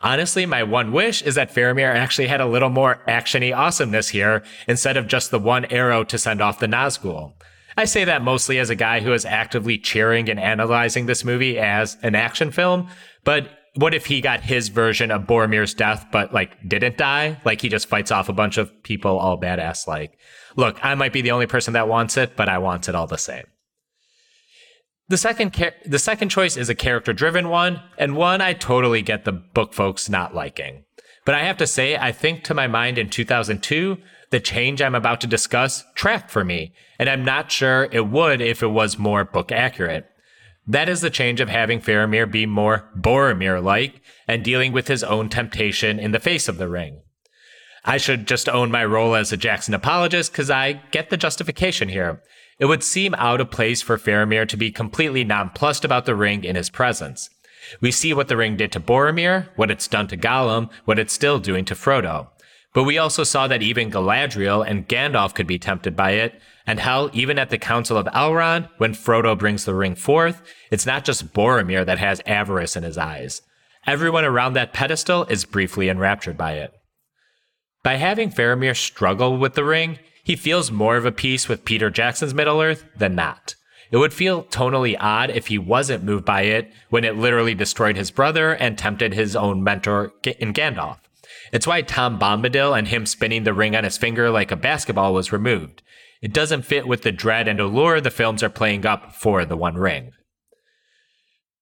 Honestly, 0.02 0.45
my 0.45 0.62
one 0.62 0.91
wish 0.91 1.24
is 1.24 1.36
that 1.36 1.54
Faramir 1.54 1.93
actually 1.93 2.28
had 2.28 2.41
a 2.41 2.45
little 2.45 2.70
more 2.70 3.02
actiony 3.08 3.56
awesomeness 3.56 4.10
here 4.10 4.43
instead 4.68 4.95
of 4.95 5.08
just 5.08 5.32
the 5.32 5.39
one 5.39 5.66
arrow 5.66 6.04
to 6.04 6.18
send 6.18 6.41
off 6.41 6.60
the 6.60 6.68
Nazgul. 6.68 7.34
I 7.76 7.86
say 7.86 8.04
that 8.06 8.24
mostly 8.24 8.60
as 8.60 8.70
a 8.70 8.76
guy 8.76 9.00
who 9.00 9.14
is 9.14 9.26
actively 9.26 9.78
cheering 9.78 10.30
and 10.30 10.39
analyzing 10.39 11.06
this 11.06 11.24
movie 11.24 11.58
as 11.58 11.98
an 12.04 12.16
action 12.16 12.52
film, 12.52 12.89
but 13.24 13.50
what 13.76 13.93
if 13.93 14.08
he 14.08 14.22
got 14.22 14.41
his 14.41 14.70
version 14.70 15.12
of 15.12 15.24
Boromir's 15.24 15.74
death, 15.74 16.08
but 16.12 16.34
like 16.34 16.58
didn't 16.68 16.98
die? 16.98 17.39
Like 17.45 17.62
he 17.62 17.70
just 17.70 17.88
fights 17.88 18.12
off 18.12 18.30
a 18.30 18.34
bunch 18.34 18.58
of 18.58 18.72
people 18.84 19.18
all 19.18 19.39
badass 19.39 19.88
like. 19.88 20.18
Look, 20.56 20.84
I 20.84 20.95
might 20.95 21.14
be 21.14 21.22
the 21.22 21.32
only 21.32 21.45
person 21.45 21.74
that 21.74 21.88
wants 21.88 22.18
it, 22.18 22.36
but 22.36 22.50
I 22.50 22.58
want 22.58 22.89
it 22.89 22.95
all 22.95 23.06
the 23.06 23.18
same. 23.18 23.45
The 25.10 25.18
second 25.18 25.53
char- 25.53 25.74
the 25.86 25.99
second 25.99 26.30
choice 26.30 26.58
is 26.58 26.70
a 26.70 26.76
character 26.76 27.14
driven 27.14 27.47
one, 27.47 27.82
and 27.97 28.16
one 28.16 28.41
I 28.41 28.53
totally 28.53 29.01
get 29.01 29.24
the 29.24 29.32
book 29.32 29.74
folks 29.74 30.10
not 30.10 30.36
liking. 30.36 30.84
But 31.26 31.36
I 31.36 31.43
have 31.43 31.58
to 31.58 31.68
say, 31.68 31.97
I 31.97 32.12
think 32.12 32.43
to 32.45 32.53
my 32.53 32.68
mind 32.68 32.97
in 32.97 33.10
2002, 33.10 33.97
the 34.32 34.39
change 34.39 34.82
I'm 34.82 34.95
about 34.95 35.22
to 35.22 35.28
discuss 35.28 35.86
tracked 35.95 36.30
for 36.30 36.43
me, 36.43 36.74
and 36.99 37.10
I'm 37.10 37.24
not 37.24 37.51
sure 37.51 37.88
it 37.91 38.08
would 38.08 38.41
if 38.41 38.62
it 38.62 38.68
was 38.68 38.97
more 38.97 39.24
book 39.24 39.51
accurate. 39.51 40.05
That 40.66 40.89
is 40.89 40.99
the 40.99 41.10
change 41.10 41.39
of 41.39 41.47
having 41.47 41.80
Faramir 41.80 42.30
be 42.30 42.45
more 42.45 42.89
Boromir 42.97 43.64
like 43.64 44.01
and 44.28 44.43
dealing 44.43 44.74
with 44.74 44.89
his 44.89 45.03
own 45.03 45.30
temptation 45.30 45.99
in 45.99 46.12
the 46.12 46.20
face 46.20 46.49
of 46.49 46.58
the 46.58 46.68
ring. 46.68 47.01
I 47.86 47.95
should 47.95 48.28
just 48.28 48.49
own 48.49 48.70
my 48.70 48.84
role 48.84 49.16
as 49.16 49.32
a 49.32 49.38
Jackson 49.38 49.74
apologist 49.74 50.34
because 50.34 50.49
I 50.49 50.82
get 50.91 51.10
the 51.10 51.16
justification 51.16 51.88
here. 51.88 52.22
It 52.60 52.66
would 52.66 52.84
seem 52.84 53.14
out 53.16 53.39
of 53.39 53.51
place 53.51 53.82
for 53.82 53.97
Faramir 53.97 54.47
to 54.47 54.58
be 54.58 54.72
completely 54.72 55.24
nonplussed 55.24 55.86
about 55.86 56.05
the 56.05 56.16
ring 56.16 56.43
in 56.43 56.55
his 56.55 56.70
presence. 56.70 57.30
We 57.82 57.91
see 57.91 58.14
what 58.14 58.30
the 58.30 58.38
ring 58.38 58.58
did 58.58 58.72
to 58.72 58.80
Boromir, 58.80 59.49
what 59.55 59.70
it's 59.70 59.88
done 59.88 60.08
to 60.08 60.18
Gollum, 60.18 60.70
what 60.86 60.97
it's 60.97 61.14
still 61.14 61.39
doing 61.39 61.66
to 61.66 61.76
Frodo. 61.76 62.30
But 62.74 62.84
we 62.84 62.97
also 62.97 63.24
saw 63.24 63.47
that 63.47 63.62
even 63.62 63.91
Galadriel 63.91 64.66
and 64.66 64.88
Gandalf 64.88 65.34
could 65.34 65.47
be 65.47 65.60
tempted 65.60 65.95
by 65.95 66.12
it, 66.12 66.39
and 66.66 66.80
hell, 66.80 67.10
even 67.14 67.39
at 67.39 67.49
the 67.49 67.58
Council 67.58 67.97
of 67.97 68.08
Elrond, 68.08 68.70
when 68.78 68.93
Frodo 68.93 69.38
brings 69.38 69.66
the 69.66 69.74
ring 69.74 69.95
forth, 69.95 70.41
it's 70.72 70.86
not 70.86 71.05
just 71.05 71.34
Boromir 71.34 71.86
that 71.86 71.97
has 71.97 72.22
avarice 72.26 72.76
in 72.76 72.84
his 72.84 72.97
eyes. 72.97 73.41
Everyone 73.86 74.26
around 74.26 74.53
that 74.53 74.74
pedestal 74.74 75.26
is 75.26 75.45
briefly 75.45 75.89
enraptured 75.89 76.38
by 76.38 76.53
it. 76.53 76.74
By 77.84 77.95
having 77.95 78.32
Faramir 78.32 78.76
struggle 78.76 79.38
with 79.38 79.53
the 79.53 79.64
ring, 79.64 79.99
he 80.28 80.36
feels 80.36 80.69
more 80.69 80.97
of 80.97 81.05
a 81.05 81.11
piece 81.13 81.47
with 81.47 81.63
Peter 81.63 81.89
Jackson's 81.89 82.34
Middle 82.34 82.61
Earth 82.61 82.84
than 82.97 83.15
not. 83.15 83.55
It 83.91 83.95
would 83.95 84.11
feel 84.11 84.43
tonally 84.43 84.97
odd 84.99 85.30
if 85.30 85.47
he 85.47 85.57
wasn't 85.57 86.03
moved 86.03 86.25
by 86.25 86.41
it 86.41 86.69
when 86.89 87.05
it 87.05 87.15
literally 87.15 87.55
destroyed 87.55 87.95
his 87.95 88.11
brother 88.11 88.51
and 88.51 88.78
tempted 88.78 89.13
his 89.13 89.38
own 89.38 89.63
mentor 89.63 90.11
in 90.25 90.51
Gandalf. 90.51 90.97
It's 91.53 91.65
why 91.65 91.82
Tom 91.82 92.19
Bombadil 92.19 92.78
and 92.78 92.89
him 92.89 93.05
spinning 93.05 93.45
the 93.45 93.53
ring 93.53 93.73
on 93.73 93.86
his 93.86 93.97
finger 93.97 94.30
like 94.30 94.51
a 94.51 94.57
basketball 94.57 95.13
was 95.13 95.32
removed. 95.32 95.82
It 96.21 96.34
doesn't 96.34 96.63
fit 96.63 96.89
with 96.89 97.03
the 97.03 97.13
dread 97.13 97.47
and 97.47 97.61
allure 97.61 98.01
the 98.01 98.11
films 98.11 98.43
are 98.43 98.49
playing 98.49 98.86
up 98.86 99.13
for 99.13 99.45
the 99.45 99.55
One 99.55 99.75
Ring. 99.75 100.11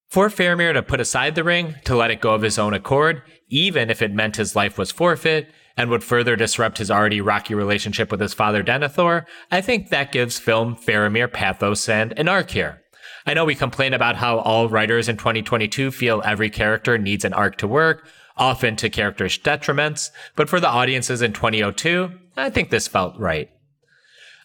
For 0.07 0.27
Faramir 0.29 0.73
to 0.73 0.81
put 0.81 0.99
aside 0.99 1.35
the 1.35 1.43
ring, 1.43 1.75
to 1.83 1.95
let 1.95 2.09
it 2.09 2.19
go 2.19 2.33
of 2.33 2.41
his 2.41 2.57
own 2.57 2.73
accord, 2.73 3.21
even 3.47 3.91
if 3.91 4.01
it 4.01 4.11
meant 4.11 4.37
his 4.37 4.55
life 4.55 4.75
was 4.75 4.89
forfeit, 4.89 5.51
and 5.77 5.89
would 5.89 6.03
further 6.03 6.35
disrupt 6.35 6.77
his 6.77 6.91
already 6.91 7.21
rocky 7.21 7.53
relationship 7.53 8.11
with 8.11 8.19
his 8.19 8.33
father 8.33 8.63
Denethor, 8.63 9.25
I 9.51 9.61
think 9.61 9.89
that 9.89 10.11
gives 10.11 10.39
film 10.39 10.75
Faramir 10.75 11.31
pathos 11.31 11.89
and 11.89 12.17
an 12.17 12.27
arc 12.27 12.51
here. 12.51 12.81
I 13.25 13.33
know 13.33 13.45
we 13.45 13.55
complain 13.55 13.93
about 13.93 14.17
how 14.17 14.37
all 14.39 14.69
writers 14.69 15.09
in 15.09 15.17
2022 15.17 15.91
feel 15.91 16.21
every 16.23 16.49
character 16.49 16.97
needs 16.97 17.25
an 17.25 17.33
arc 17.33 17.57
to 17.57 17.67
work, 17.67 18.07
often 18.37 18.75
to 18.77 18.89
characters' 18.89 19.37
detriments, 19.37 20.11
but 20.35 20.49
for 20.49 20.59
the 20.59 20.69
audiences 20.69 21.21
in 21.21 21.33
2002, 21.33 22.11
I 22.37 22.49
think 22.49 22.69
this 22.69 22.87
felt 22.87 23.17
right. 23.17 23.49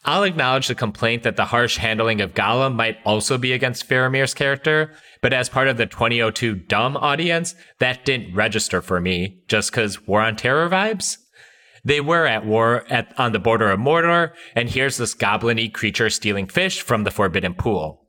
I'll 0.05 0.23
acknowledge 0.23 0.69
the 0.69 0.75
complaint 0.75 1.25
that 1.25 1.37
the 1.37 1.47
harsh 1.47 1.77
handling 1.77 2.23
of 2.23 2.33
Gollum 2.33 2.75
might 2.75 2.97
also 3.05 3.37
be 3.37 3.53
against 3.53 3.87
Faramir's 3.87 4.33
character, 4.33 4.95
but 5.21 5.35
as 5.35 5.51
part 5.51 5.69
of 5.69 5.77
the 5.77 5.85
2002 5.85 6.55
dumb 6.55 6.97
audience, 6.97 7.55
that 7.81 8.07
didn't 8.07 8.35
register 8.35 8.81
for 8.81 8.99
me 8.99 9.43
just 9.47 9.71
because 9.71 10.07
War 10.07 10.23
on 10.23 10.37
Terror 10.37 10.71
vibes. 10.71 11.19
They 11.85 12.01
were 12.01 12.27
at 12.27 12.45
war 12.45 12.85
at, 12.91 13.19
on 13.19 13.33
the 13.33 13.39
border 13.39 13.71
of 13.71 13.81
Mordor, 13.81 14.33
and 14.55 14.69
here's 14.69 14.97
this 14.97 15.15
goblin 15.15 15.57
y 15.57 15.71
creature 15.73 16.11
stealing 16.11 16.47
fish 16.47 16.83
from 16.83 17.05
the 17.05 17.11
Forbidden 17.11 17.55
Pool. 17.55 18.07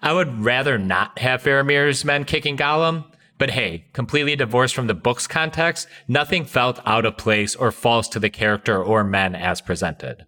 I 0.00 0.12
would 0.12 0.44
rather 0.44 0.78
not 0.78 1.18
have 1.20 1.42
Faramir's 1.42 2.04
men 2.04 2.24
kicking 2.24 2.56
Gollum, 2.56 3.04
but 3.38 3.50
hey, 3.50 3.86
completely 3.92 4.36
divorced 4.36 4.74
from 4.74 4.88
the 4.88 4.94
book's 4.94 5.26
context, 5.26 5.88
nothing 6.08 6.44
felt 6.44 6.80
out 6.84 7.04
of 7.04 7.16
place 7.16 7.54
or 7.54 7.70
false 7.70 8.08
to 8.08 8.18
the 8.18 8.30
character 8.30 8.82
or 8.82 9.04
men 9.04 9.34
as 9.34 9.60
presented. 9.60 10.26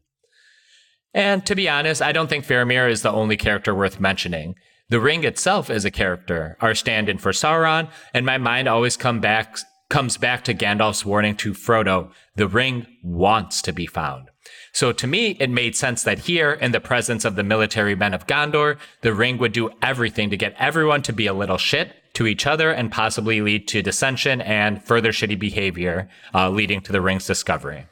And 1.13 1.47
to 1.47 1.55
be 1.55 1.69
honest, 1.69 2.03
I 2.03 2.13
don't 2.13 2.29
think 2.29 2.45
Faramir 2.45 2.91
is 2.91 3.03
the 3.03 3.13
only 3.13 3.37
character 3.37 3.75
worth 3.75 4.01
mentioning. 4.01 4.57
The 4.89 5.01
ring 5.01 5.25
itself 5.25 5.71
is 5.71 5.85
a 5.85 5.91
character, 5.91 6.57
our 6.61 6.75
stand-in 6.75 7.19
for 7.19 7.33
Sauron, 7.33 7.89
and 8.13 8.27
my 8.27 8.37
mind 8.39 8.69
always 8.69 8.97
come 8.97 9.21
back 9.21 9.59
comes 9.89 10.16
back 10.16 10.45
to 10.45 10.55
Gandalf's 10.55 11.05
warning 11.05 11.37
to 11.37 11.53
Frodo, 11.53 12.11
the 12.37 12.49
ring 12.49 12.87
wants 13.03 13.62
to 13.62 13.72
be 13.72 13.87
found. 13.87 14.30
So 14.72 14.93
to 14.93 15.07
me, 15.07 15.37
it 15.41 15.51
made 15.51 15.76
sense 15.76 16.03
that 16.03 16.20
here, 16.20 16.53
in 16.53 16.72
the 16.72 16.80
presence 16.80 17.24
of 17.24 17.37
the 17.37 17.45
military 17.45 17.95
men 17.95 18.12
of 18.12 18.26
Gondor, 18.26 18.76
the 19.03 19.14
ring 19.14 19.39
would 19.39 19.53
do 19.53 19.70
everything 19.80 20.30
to 20.30 20.37
get 20.37 20.55
everyone 20.59 21.03
to 21.03 21.12
be 21.12 21.26
a 21.26 21.35
little 21.35 21.59
shit 21.59 21.93
to 22.14 22.26
each 22.26 22.47
other 22.47 22.70
and 22.70 22.93
possibly 22.93 23.41
lead 23.41 23.68
to 23.68 23.82
dissension 23.82 24.41
and 24.41 24.82
further 24.82 25.12
shitty 25.12 25.39
behavior, 25.39 26.09
uh, 26.35 26.49
leading 26.49 26.80
to 26.82 26.93
the 26.93 27.01
ring's 27.01 27.26
discovery. 27.26 27.87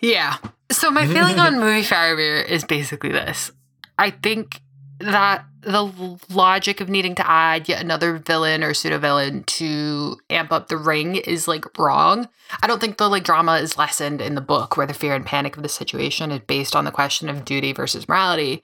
Yeah. 0.00 0.36
So 0.70 0.90
my 0.90 1.06
feeling 1.06 1.38
on 1.38 1.58
movie 1.58 1.82
Faramir 1.82 2.46
is 2.46 2.64
basically 2.64 3.10
this. 3.10 3.52
I 3.98 4.10
think 4.10 4.60
that 5.00 5.44
the 5.62 6.18
logic 6.30 6.80
of 6.80 6.88
needing 6.88 7.14
to 7.14 7.28
add 7.28 7.68
yet 7.68 7.82
another 7.82 8.18
villain 8.18 8.62
or 8.62 8.74
pseudo 8.74 8.98
villain 8.98 9.42
to 9.44 10.16
amp 10.30 10.52
up 10.52 10.68
the 10.68 10.76
ring 10.76 11.16
is 11.16 11.48
like 11.48 11.78
wrong. 11.78 12.28
I 12.62 12.66
don't 12.66 12.80
think 12.80 12.98
the 12.98 13.08
like 13.08 13.24
drama 13.24 13.56
is 13.56 13.78
lessened 13.78 14.20
in 14.20 14.34
the 14.34 14.40
book 14.40 14.76
where 14.76 14.86
the 14.86 14.94
fear 14.94 15.14
and 15.14 15.26
panic 15.26 15.56
of 15.56 15.62
the 15.62 15.68
situation 15.68 16.30
is 16.30 16.40
based 16.40 16.76
on 16.76 16.84
the 16.84 16.90
question 16.90 17.28
of 17.28 17.44
duty 17.44 17.72
versus 17.72 18.08
morality. 18.08 18.62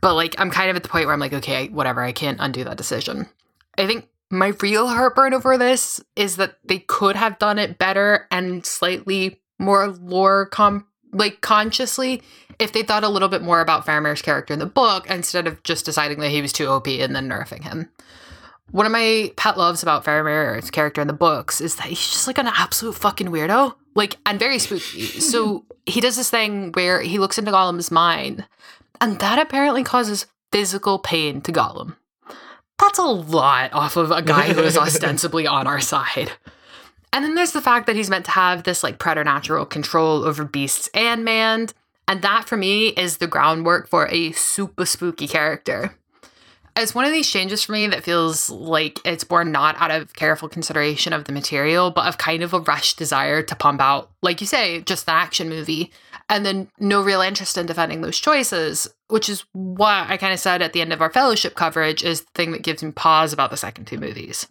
But 0.00 0.14
like 0.14 0.34
I'm 0.38 0.50
kind 0.50 0.70
of 0.70 0.76
at 0.76 0.82
the 0.82 0.88
point 0.88 1.06
where 1.06 1.14
I'm 1.14 1.20
like, 1.20 1.32
okay, 1.32 1.68
whatever, 1.68 2.02
I 2.02 2.12
can't 2.12 2.40
undo 2.40 2.64
that 2.64 2.76
decision. 2.76 3.28
I 3.78 3.86
think 3.86 4.08
my 4.30 4.48
real 4.60 4.86
heartburn 4.86 5.34
over 5.34 5.56
this 5.56 6.00
is 6.16 6.36
that 6.36 6.58
they 6.64 6.80
could 6.80 7.16
have 7.16 7.38
done 7.38 7.58
it 7.58 7.78
better 7.78 8.26
and 8.30 8.64
slightly 8.64 9.40
more 9.58 9.88
lore 9.88 10.46
com 10.46 10.86
like 11.12 11.40
consciously 11.40 12.22
if 12.60 12.72
they 12.72 12.82
thought 12.82 13.04
a 13.04 13.08
little 13.08 13.28
bit 13.28 13.42
more 13.42 13.60
about 13.60 13.86
Faramir's 13.86 14.22
character 14.22 14.52
in 14.52 14.60
the 14.60 14.66
book 14.66 15.08
instead 15.08 15.46
of 15.46 15.62
just 15.62 15.84
deciding 15.84 16.20
that 16.20 16.30
he 16.30 16.42
was 16.42 16.52
too 16.52 16.66
OP 16.66 16.86
and 16.86 17.16
then 17.16 17.28
nerfing 17.28 17.64
him. 17.64 17.88
One 18.70 18.86
of 18.86 18.92
my 18.92 19.32
pet 19.36 19.58
loves 19.58 19.82
about 19.82 20.04
Faramir's 20.04 20.70
character 20.70 21.00
in 21.00 21.08
the 21.08 21.12
books 21.12 21.60
is 21.60 21.76
that 21.76 21.86
he's 21.86 21.98
just 21.98 22.26
like 22.26 22.38
an 22.38 22.46
absolute 22.46 22.94
fucking 22.94 23.28
weirdo, 23.28 23.74
like 23.94 24.18
and 24.24 24.38
very 24.38 24.58
spooky. 24.58 25.02
so 25.02 25.64
he 25.86 26.00
does 26.00 26.16
this 26.16 26.30
thing 26.30 26.70
where 26.72 27.00
he 27.00 27.18
looks 27.18 27.38
into 27.38 27.50
Gollum's 27.50 27.90
mind, 27.90 28.46
and 29.00 29.18
that 29.18 29.38
apparently 29.40 29.82
causes 29.82 30.26
physical 30.52 30.98
pain 30.98 31.40
to 31.40 31.52
Gollum. 31.52 31.96
That's 32.78 32.98
a 32.98 33.04
lot 33.04 33.72
off 33.72 33.96
of 33.96 34.10
a 34.10 34.22
guy 34.22 34.52
who 34.52 34.60
is 34.60 34.78
ostensibly 34.78 35.46
on 35.46 35.66
our 35.66 35.80
side. 35.80 36.32
And 37.12 37.24
then 37.24 37.34
there's 37.34 37.52
the 37.52 37.60
fact 37.60 37.86
that 37.86 37.96
he's 37.96 38.08
meant 38.08 38.24
to 38.26 38.30
have 38.30 38.62
this 38.62 38.82
like 38.82 38.98
preternatural 38.98 39.66
control 39.66 40.24
over 40.24 40.44
beasts 40.44 40.88
and 40.94 41.24
man. 41.24 41.68
And 42.10 42.22
that 42.22 42.48
for 42.48 42.56
me 42.56 42.88
is 42.88 43.18
the 43.18 43.28
groundwork 43.28 43.86
for 43.86 44.08
a 44.08 44.32
super 44.32 44.84
spooky 44.84 45.28
character. 45.28 45.96
It's 46.74 46.92
one 46.92 47.04
of 47.04 47.12
these 47.12 47.30
changes 47.30 47.62
for 47.62 47.70
me 47.70 47.86
that 47.86 48.02
feels 48.02 48.50
like 48.50 48.98
it's 49.04 49.22
born 49.22 49.52
not 49.52 49.80
out 49.80 49.92
of 49.92 50.12
careful 50.14 50.48
consideration 50.48 51.12
of 51.12 51.22
the 51.22 51.32
material, 51.32 51.92
but 51.92 52.08
of 52.08 52.18
kind 52.18 52.42
of 52.42 52.52
a 52.52 52.58
rushed 52.58 52.98
desire 52.98 53.44
to 53.44 53.54
pump 53.54 53.80
out, 53.80 54.10
like 54.22 54.40
you 54.40 54.46
say, 54.48 54.80
just 54.80 55.06
the 55.06 55.12
action 55.12 55.48
movie, 55.48 55.92
and 56.28 56.44
then 56.44 56.68
no 56.80 57.00
real 57.00 57.20
interest 57.20 57.56
in 57.56 57.66
defending 57.66 58.00
those 58.00 58.18
choices, 58.18 58.88
which 59.06 59.28
is 59.28 59.44
what 59.52 60.10
I 60.10 60.16
kind 60.16 60.32
of 60.32 60.40
said 60.40 60.62
at 60.62 60.72
the 60.72 60.80
end 60.80 60.92
of 60.92 61.00
our 61.00 61.12
fellowship 61.12 61.54
coverage 61.54 62.02
is 62.02 62.22
the 62.22 62.30
thing 62.34 62.50
that 62.50 62.64
gives 62.64 62.82
me 62.82 62.90
pause 62.90 63.32
about 63.32 63.52
the 63.52 63.56
second 63.56 63.84
two 63.84 63.98
movies. 63.98 64.48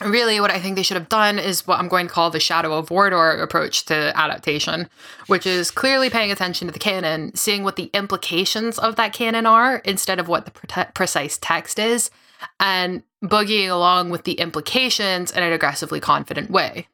Really 0.00 0.40
what 0.40 0.50
I 0.50 0.58
think 0.58 0.76
they 0.76 0.82
should 0.82 0.96
have 0.96 1.08
done 1.08 1.38
is 1.38 1.66
what 1.66 1.78
I'm 1.78 1.88
going 1.88 2.06
to 2.08 2.12
call 2.12 2.30
the 2.30 2.40
Shadow 2.40 2.76
of 2.76 2.88
Mordor 2.88 3.42
approach 3.42 3.84
to 3.86 4.16
adaptation, 4.16 4.88
which 5.26 5.46
is 5.46 5.70
clearly 5.70 6.10
paying 6.10 6.30
attention 6.30 6.68
to 6.68 6.72
the 6.72 6.78
canon, 6.78 7.34
seeing 7.34 7.64
what 7.64 7.76
the 7.76 7.90
implications 7.92 8.78
of 8.78 8.96
that 8.96 9.12
canon 9.12 9.46
are 9.46 9.76
instead 9.78 10.18
of 10.18 10.28
what 10.28 10.44
the 10.44 10.50
pre- 10.50 10.84
precise 10.94 11.38
text 11.38 11.78
is, 11.78 12.10
and 12.58 13.02
boogieing 13.22 13.70
along 13.70 14.10
with 14.10 14.24
the 14.24 14.34
implications 14.34 15.30
in 15.30 15.42
an 15.42 15.52
aggressively 15.52 16.00
confident 16.00 16.50
way. 16.50 16.88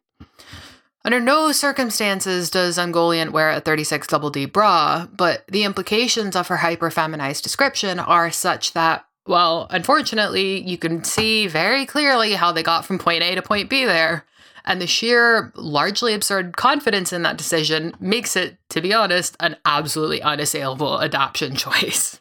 Under 1.04 1.20
no 1.20 1.52
circumstances 1.52 2.50
does 2.50 2.78
Ungoliant 2.78 3.30
wear 3.30 3.50
a 3.50 3.60
36 3.60 4.08
double 4.08 4.28
D 4.28 4.44
bra, 4.44 5.06
but 5.06 5.46
the 5.46 5.62
implications 5.62 6.34
of 6.34 6.48
her 6.48 6.56
hyper 6.56 6.90
feminized 6.90 7.44
description 7.44 8.00
are 8.00 8.32
such 8.32 8.72
that 8.72 9.06
well, 9.26 9.66
unfortunately, 9.70 10.60
you 10.62 10.78
can 10.78 11.04
see 11.04 11.46
very 11.46 11.86
clearly 11.86 12.32
how 12.32 12.52
they 12.52 12.62
got 12.62 12.84
from 12.84 12.98
point 12.98 13.22
A 13.22 13.34
to 13.34 13.42
point 13.42 13.70
B 13.70 13.84
there. 13.84 14.24
And 14.64 14.80
the 14.80 14.86
sheer, 14.86 15.52
largely 15.54 16.12
absurd 16.12 16.56
confidence 16.56 17.12
in 17.12 17.22
that 17.22 17.36
decision 17.36 17.94
makes 18.00 18.34
it, 18.34 18.56
to 18.70 18.80
be 18.80 18.92
honest, 18.92 19.36
an 19.38 19.56
absolutely 19.64 20.20
unassailable 20.22 20.98
adoption 20.98 21.54
choice. 21.54 22.20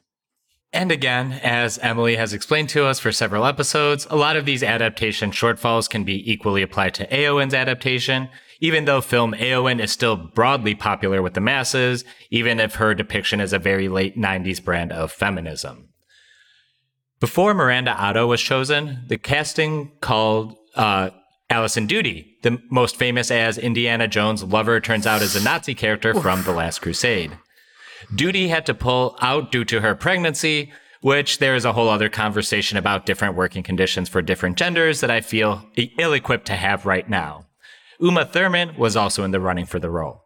And 0.72 0.92
again, 0.92 1.32
as 1.42 1.78
Emily 1.80 2.18
has 2.18 2.34
explained 2.34 2.68
to 2.70 2.86
us 2.86 3.00
for 3.00 3.12
several 3.12 3.46
episodes, 3.46 4.06
a 4.10 4.18
lot 4.18 4.36
of 4.36 4.46
these 4.46 4.62
adaptation 4.62 5.32
shortfalls 5.32 5.90
can 5.90 6.04
be 6.04 6.30
equally 6.30 6.62
applied 6.62 6.94
to 6.96 7.08
Éowyn's 7.08 7.54
adaptation, 7.54 8.28
even 8.60 8.84
though 8.84 9.00
film 9.00 9.34
Éowyn 9.34 9.82
is 9.82 9.92
still 9.92 10.18
broadly 10.18 10.76
popular 10.76 11.22
with 11.22 11.34
the 11.34 11.40
masses, 11.40 12.04
even 12.30 12.60
if 12.60 12.76
her 12.76 12.94
depiction 12.94 13.40
is 13.40 13.54
a 13.54 13.60
very 13.60 13.88
late 13.88 14.18
90s 14.18 14.62
brand 14.62 14.92
of 14.92 15.14
feminism. 15.14 15.90
Before 17.20 17.54
Miranda 17.54 17.92
Otto 17.92 18.28
was 18.28 18.42
chosen, 18.42 19.04
the 19.08 19.18
casting 19.18 19.92
called 20.02 20.58
uh, 20.76 21.12
Alison 21.50 21.88
Doody, 21.88 22.38
the 22.44 22.62
most 22.70 22.98
famous 22.98 23.32
as 23.32 23.58
Indiana 23.58 24.08
Jones' 24.08 24.44
lover, 24.44 24.82
turns 24.82 25.08
out 25.08 25.22
is 25.22 25.36
a 25.36 25.44
Nazi 25.44 25.74
character 25.74 26.14
from 26.14 26.44
The 26.44 26.52
Last 26.52 26.82
Crusade. 26.82 27.38
Doody 28.14 28.50
had 28.50 28.66
to 28.66 28.74
pull 28.74 29.18
out 29.22 29.52
due 29.52 29.64
to 29.66 29.80
her 29.80 29.96
pregnancy, 29.96 30.74
which 31.02 31.38
there 31.38 31.56
is 31.56 31.64
a 31.64 31.74
whole 31.74 31.88
other 31.88 32.10
conversation 32.10 32.78
about 32.78 33.06
different 33.06 33.36
working 33.36 33.64
conditions 33.64 34.10
for 34.10 34.22
different 34.22 34.58
genders 34.58 35.00
that 35.00 35.12
I 35.12 35.22
feel 35.22 35.66
ill 35.98 36.14
equipped 36.14 36.48
to 36.48 36.56
have 36.56 36.86
right 36.86 37.10
now. 37.10 37.46
Uma 38.00 38.26
Thurman 38.26 38.76
was 38.78 38.98
also 38.98 39.24
in 39.24 39.32
the 39.32 39.40
running 39.40 39.66
for 39.66 39.80
the 39.80 39.90
role. 39.90 40.25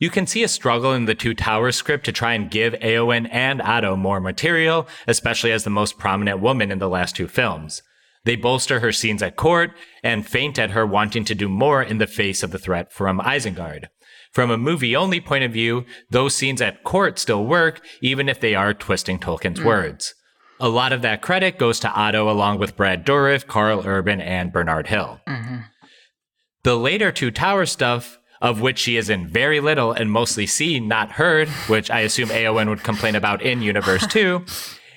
You 0.00 0.10
can 0.10 0.28
see 0.28 0.44
a 0.44 0.48
struggle 0.48 0.92
in 0.92 1.06
the 1.06 1.14
Two 1.14 1.34
Towers 1.34 1.74
script 1.74 2.04
to 2.04 2.12
try 2.12 2.34
and 2.34 2.50
give 2.50 2.72
Éowyn 2.74 3.28
and 3.32 3.60
Otto 3.60 3.96
more 3.96 4.20
material, 4.20 4.86
especially 5.08 5.50
as 5.50 5.64
the 5.64 5.70
most 5.70 5.98
prominent 5.98 6.40
woman 6.40 6.70
in 6.70 6.78
the 6.78 6.88
last 6.88 7.16
two 7.16 7.26
films. 7.26 7.82
They 8.24 8.36
bolster 8.36 8.80
her 8.80 8.92
scenes 8.92 9.22
at 9.22 9.36
court 9.36 9.72
and 10.02 10.26
faint 10.26 10.58
at 10.58 10.70
her 10.70 10.86
wanting 10.86 11.24
to 11.24 11.34
do 11.34 11.48
more 11.48 11.82
in 11.82 11.98
the 11.98 12.06
face 12.06 12.42
of 12.42 12.52
the 12.52 12.58
threat 12.58 12.92
from 12.92 13.20
Isengard. 13.20 13.86
From 14.32 14.50
a 14.50 14.58
movie 14.58 14.94
only 14.94 15.20
point 15.20 15.44
of 15.44 15.52
view, 15.52 15.84
those 16.10 16.34
scenes 16.34 16.60
at 16.60 16.84
court 16.84 17.18
still 17.18 17.44
work, 17.44 17.84
even 18.00 18.28
if 18.28 18.38
they 18.38 18.54
are 18.54 18.74
twisting 18.74 19.18
Tolkien's 19.18 19.60
mm. 19.60 19.64
words. 19.64 20.14
A 20.60 20.68
lot 20.68 20.92
of 20.92 21.02
that 21.02 21.22
credit 21.22 21.58
goes 21.58 21.80
to 21.80 21.90
Otto 21.92 22.30
along 22.30 22.58
with 22.58 22.76
Brad 22.76 23.06
Dourif, 23.06 23.46
Karl 23.46 23.82
Urban, 23.84 24.20
and 24.20 24.52
Bernard 24.52 24.88
Hill. 24.88 25.20
Mm-hmm. 25.26 25.58
The 26.64 26.76
later 26.76 27.10
Two 27.10 27.30
Towers 27.30 27.72
stuff 27.72 28.17
of 28.40 28.60
which 28.60 28.78
she 28.78 28.96
is 28.96 29.10
in 29.10 29.26
very 29.26 29.60
little 29.60 29.92
and 29.92 30.10
mostly 30.10 30.46
seen, 30.46 30.88
not 30.88 31.12
heard, 31.12 31.48
which 31.68 31.90
I 31.90 32.00
assume 32.00 32.28
Éowyn 32.28 32.68
would 32.68 32.84
complain 32.84 33.14
about 33.14 33.42
in 33.42 33.62
Universe 33.62 34.06
2, 34.10 34.44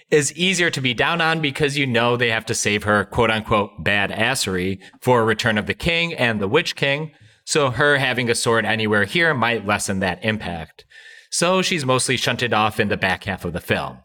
is 0.10 0.34
easier 0.34 0.70
to 0.70 0.82
be 0.82 0.94
down 0.94 1.22
on 1.22 1.42
because 1.42 1.78
you 1.78 1.88
know 1.88 2.18
they 2.18 2.30
have 2.30 2.46
to 2.46 2.54
save 2.54 2.84
her 2.84 3.06
quote 3.06 3.32
unquote 3.32 3.84
bad 3.84 4.12
assery 4.12 4.80
for 5.00 5.24
Return 5.26 5.58
of 5.58 5.68
the 5.68 5.74
King 5.74 6.14
and 6.14 6.40
the 6.40 6.48
Witch 6.48 6.76
King, 6.76 7.12
so 7.46 7.72
her 7.72 7.98
having 7.98 8.30
a 8.30 8.36
sword 8.36 8.66
anywhere 8.66 9.06
here 9.06 9.34
might 9.34 9.66
lessen 9.66 10.00
that 10.00 10.24
impact. 10.24 10.86
So 11.30 11.62
she's 11.62 11.86
mostly 11.86 12.18
shunted 12.18 12.54
off 12.54 12.80
in 12.80 12.90
the 12.90 12.98
back 12.98 13.24
half 13.24 13.46
of 13.46 13.54
the 13.54 13.62
film. 13.62 14.00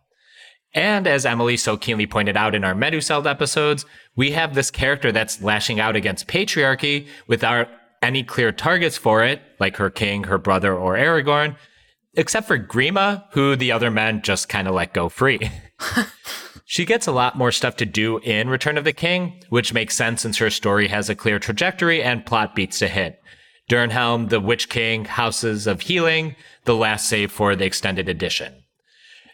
And 0.72 1.07
as 1.07 1.26
Emily 1.26 1.57
so 1.57 1.76
keenly 1.76 2.07
pointed 2.07 2.37
out 2.37 2.55
in 2.55 2.62
our 2.62 2.74
Meduseld 2.74 3.28
episodes, 3.28 3.84
we 4.14 4.32
have 4.32 4.55
this 4.55 4.70
character 4.70 5.11
that's 5.11 5.43
lashing 5.43 5.80
out 5.80 5.97
against 5.97 6.28
patriarchy 6.28 7.09
without 7.26 7.68
any 8.07 8.23
clear 8.23 8.53
targets 8.53 8.97
for 8.97 9.25
it, 9.25 9.43
like 9.59 9.77
her 9.77 9.91
king, 9.91 10.25
her 10.25 10.39
brother, 10.39 10.75
or 10.75 10.95
Aragorn, 10.95 11.57
except 12.15 12.47
for 12.47 12.59
Grima, 12.59 13.25
who 13.33 13.57
the 13.57 13.73
other 13.73 13.91
men 13.91 14.23
just 14.23 14.49
kind 14.49 14.69
of 14.69 14.75
let 14.75 14.95
go 14.95 15.09
free. 15.09 15.51
she 16.65 16.85
gets 16.85 17.09
a 17.09 17.13
lot 17.13 17.37
more 17.37 17.51
stuff 17.51 17.77
to 17.77 17.85
do 17.85 18.19
in 18.19 18.49
Return 18.49 18.79
of 18.79 18.85
the 18.85 18.93
King, 18.93 19.43
which 19.49 19.75
makes 19.75 19.97
sense 19.97 20.23
since 20.23 20.39
her 20.39 20.51
story 20.51 20.87
has 20.87 21.11
a 21.11 21.17
clear 21.17 21.41
trajectory 21.41 22.01
and 22.03 22.25
plot 22.25 22.55
beats 22.55 22.79
to 22.79 22.89
hit. 22.89 23.21
Dernhelm, 23.69 24.29
the 24.29 24.41
Witch 24.41 24.69
King, 24.69 25.05
Houses 25.05 25.67
of 25.67 25.81
Healing, 25.81 26.37
the 26.65 26.77
last 26.77 27.09
save 27.09 27.33
for 27.33 27.57
the 27.57 27.65
extended 27.65 28.09
edition. 28.09 28.55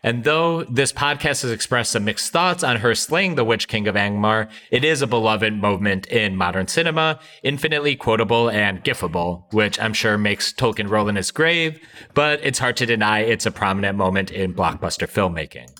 And 0.05 0.24
though 0.24 0.64
this 0.64 0.92
podcast 0.92 1.42
has 1.42 1.53
expressed 1.53 1.92
some 1.92 2.05
mixed 2.05 2.32
thoughts 2.32 2.64
on 2.64 2.78
her 2.78 2.92
slaying 2.92 3.36
the 3.36 3.44
Witch 3.44 3.68
King 3.68 3.86
of 3.86 3.94
Angmar, 3.94 4.50
it 4.72 4.84
is 4.84 5.00
a 5.00 5.07
beloved 5.07 5.55
moment 5.55 6.09
in 6.09 6.36
modern 6.36 6.66
cinema, 6.66 7.20
infinitely 7.44 7.94
quotable 7.94 8.50
and 8.50 8.82
gifable, 8.82 9.44
which 9.53 9.78
I'm 9.78 9.92
sure 9.92 10.18
makes 10.18 10.53
Tolkien 10.53 10.90
roll 10.90 11.09
in 11.09 11.14
his 11.14 11.30
grave, 11.30 11.80
but 12.14 12.40
it's 12.42 12.59
hard 12.59 12.76
to 12.78 12.86
deny 12.86 13.20
it's 13.20 13.46
a 13.46 13.53
prominent 13.53 13.96
moment 13.96 14.32
in 14.32 14.55
blockbuster 14.55 15.07
filmmaking. 15.07 15.70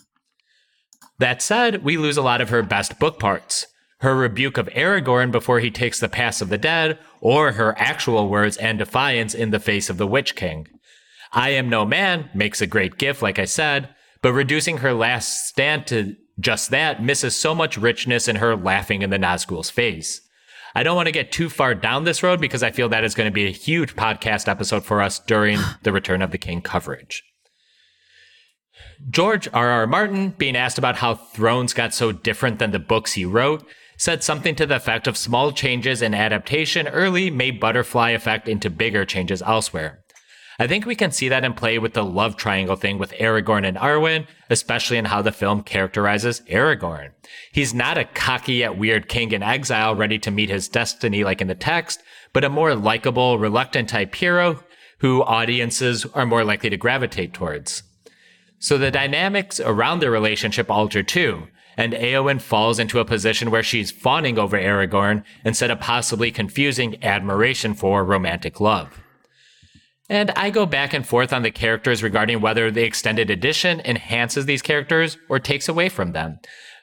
That 1.19 1.43
said, 1.43 1.83
we 1.83 1.97
lose 1.97 2.17
a 2.17 2.23
lot 2.23 2.41
of 2.41 2.51
her 2.51 2.63
best 2.63 3.01
book 3.01 3.19
parts. 3.19 3.67
Her 4.03 4.15
rebuke 4.15 4.57
of 4.57 4.69
Aragorn 4.69 5.33
before 5.33 5.59
he 5.61 5.71
takes 5.71 5.99
the 5.99 6.09
pass 6.09 6.41
of 6.41 6.49
the 6.49 6.59
dead, 6.59 6.99
or 7.21 7.53
her 7.53 7.77
actual 7.77 8.29
words 8.29 8.57
and 8.57 8.79
defiance 8.79 9.35
in 9.35 9.51
the 9.51 9.61
face 9.61 9.91
of 9.91 9.99
the 9.99 10.07
Witch 10.07 10.37
King. 10.37 10.69
I 11.33 11.51
am 11.51 11.69
no 11.69 11.85
man 11.85 12.31
makes 12.35 12.61
a 12.61 12.67
great 12.67 12.99
gift, 12.99 13.23
like 13.23 13.39
I 13.39 13.47
said, 13.47 13.89
but 14.23 14.33
reducing 14.33 14.79
her 14.79 14.95
last 14.95 15.47
stand 15.49 15.87
to 15.89 16.17
just 16.41 16.71
that 16.71 17.03
misses 17.03 17.37
so 17.37 17.55
much 17.55 17.77
richness 17.77 18.29
in 18.29 18.37
her 18.37 18.57
laughing 18.57 19.03
in 19.03 19.11
the 19.11 19.19
Nazgul's 19.19 19.71
face. 19.71 20.21
I 20.75 20.83
don't 20.83 20.97
want 20.97 21.07
to 21.07 21.13
get 21.13 21.33
too 21.33 21.51
far 21.51 21.75
down 21.75 22.05
this 22.05 22.23
road 22.23 22.41
because 22.41 22.63
I 22.63 22.71
feel 22.71 22.89
that 22.89 23.05
is 23.05 23.15
going 23.15 23.27
to 23.27 23.35
be 23.35 23.47
a 23.47 23.51
huge 23.51 23.95
podcast 23.95 24.49
episode 24.49 24.85
for 24.85 25.03
us 25.03 25.19
during 25.19 25.59
the 25.83 25.93
Return 25.93 26.23
of 26.23 26.31
the 26.31 26.39
King 26.39 26.63
coverage. 26.63 27.23
George 29.11 29.49
R. 29.53 29.69
R. 29.69 29.87
Martin, 29.87 30.31
being 30.31 30.57
asked 30.57 30.79
about 30.79 30.97
how 30.97 31.15
Thrones 31.15 31.75
got 31.75 31.93
so 31.93 32.13
different 32.13 32.59
than 32.59 32.71
the 32.71 32.79
books 32.79 33.13
he 33.13 33.25
wrote, 33.25 33.67
said 33.99 34.23
something 34.23 34.55
to 34.55 34.67
the 34.67 34.77
effect 34.77 35.07
of 35.07 35.17
small 35.17 35.53
changes 35.53 36.03
in 36.03 36.15
adaptation 36.15 36.89
early 36.89 37.31
may 37.31 37.51
butterfly 37.51 38.11
effect 38.11 38.49
into 38.49 38.71
bigger 38.71 39.05
changes 39.05 39.43
elsewhere. 39.43 40.02
I 40.59 40.67
think 40.67 40.85
we 40.85 40.95
can 40.95 41.13
see 41.13 41.29
that 41.29 41.45
in 41.45 41.55
play 41.55 41.79
with 41.79 41.95
the 41.95 42.05
love 42.05 42.37
triangle 42.37 42.77
thing 42.77 42.99
with 42.99 43.13
Aragorn 43.13 43.67
and 43.67 43.77
Arwen, 43.77 44.27
especially 44.51 44.99
in 44.99 45.07
how 45.07 45.23
the 45.23 45.33
film 45.33 45.63
characterizes 45.63 46.43
Aragorn. 46.43 47.11
He's 47.53 47.73
not 47.73 47.99
a 47.99 48.05
cocky 48.05 48.55
yet 48.55 48.77
weird 48.77 49.09
king 49.09 49.33
in 49.33 49.43
exile 49.43 49.95
ready 49.95 50.19
to 50.21 50.31
meet 50.31 50.51
his 50.51 50.69
destiny 50.69 51.25
like 51.25 51.41
in 51.41 51.49
the 51.49 51.55
text, 51.55 52.03
but 52.33 52.45
a 52.45 52.49
more 52.49 52.75
likable, 52.75 53.39
reluctant 53.39 53.89
type 53.89 54.15
hero 54.15 54.63
who 54.99 55.23
audiences 55.23 56.07
are 56.15 56.27
more 56.27 56.45
likely 56.45 56.71
to 56.71 56.77
gravitate 56.77 57.35
towards. 57.35 57.83
So 58.59 58.79
the 58.79 58.93
dynamics 58.93 59.59
around 59.59 59.99
their 59.99 60.13
relationship 60.13 60.71
alter 60.71 61.03
too, 61.03 61.49
and 61.77 61.93
Éowyn 61.93 62.41
falls 62.41 62.79
into 62.79 63.01
a 63.01 63.05
position 63.05 63.51
where 63.51 63.63
she's 63.63 63.91
fawning 63.91 64.39
over 64.39 64.57
Aragorn 64.57 65.25
instead 65.45 65.71
of 65.71 65.81
possibly 65.81 66.31
confusing 66.31 67.03
admiration 67.03 67.75
for 67.75 68.05
romantic 68.05 68.61
love. 68.61 69.02
And 70.13 70.31
I 70.33 70.51
go 70.51 70.67
back 70.67 70.93
and 70.93 71.07
forth 71.07 71.33
on 71.33 71.41
the 71.41 71.51
characters 71.51 72.03
regarding 72.03 72.43
whether 72.43 72.71
the 72.71 72.85
extended 72.85 73.31
edition 73.31 73.81
enhances 73.83 74.45
these 74.45 74.61
characters 74.61 75.17
or 75.31 75.39
takes 75.39 75.71
away 75.71 75.89
from 75.89 76.13
them. 76.13 76.39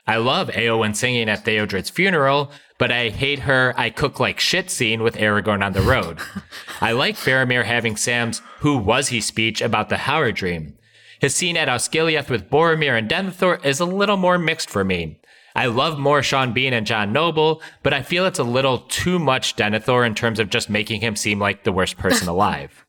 I 0.07 0.15
love 0.17 0.47
Éowyn 0.49 0.95
singing 0.95 1.29
at 1.29 1.45
Theodred's 1.45 1.91
funeral, 1.91 2.51
but 2.79 2.91
I 2.91 3.09
hate 3.09 3.41
her 3.41 3.75
I 3.77 3.91
cook 3.91 4.19
like 4.19 4.39
shit 4.39 4.71
scene 4.71 5.03
with 5.03 5.15
Aragorn 5.15 5.63
on 5.63 5.73
the 5.73 5.81
road. 5.83 6.17
I 6.81 6.93
like 6.93 7.17
Faramir 7.17 7.65
having 7.65 7.97
Sam's 7.97 8.41
who 8.61 8.75
was 8.75 9.09
he 9.09 9.21
speech 9.21 9.61
about 9.61 9.89
the 9.89 9.97
Haradrim. 9.97 10.73
His 11.19 11.35
scene 11.35 11.55
at 11.55 11.67
Osgiliath 11.67 12.31
with 12.31 12.49
Boromir 12.49 12.97
and 12.97 13.07
Denethor 13.07 13.63
is 13.63 13.79
a 13.79 13.85
little 13.85 14.17
more 14.17 14.39
mixed 14.39 14.71
for 14.71 14.83
me. 14.83 15.18
I 15.59 15.65
love 15.65 15.99
more 15.99 16.23
Sean 16.23 16.53
Bean 16.53 16.71
and 16.71 16.87
John 16.87 17.11
Noble, 17.11 17.61
but 17.83 17.93
I 17.93 18.01
feel 18.01 18.25
it's 18.25 18.39
a 18.39 18.45
little 18.45 18.77
too 18.87 19.19
much 19.19 19.57
Denethor 19.57 20.07
in 20.07 20.15
terms 20.15 20.39
of 20.39 20.49
just 20.49 20.69
making 20.69 21.01
him 21.01 21.17
seem 21.17 21.37
like 21.37 21.65
the 21.65 21.73
worst 21.73 21.97
person 21.97 22.27
alive. 22.29 22.85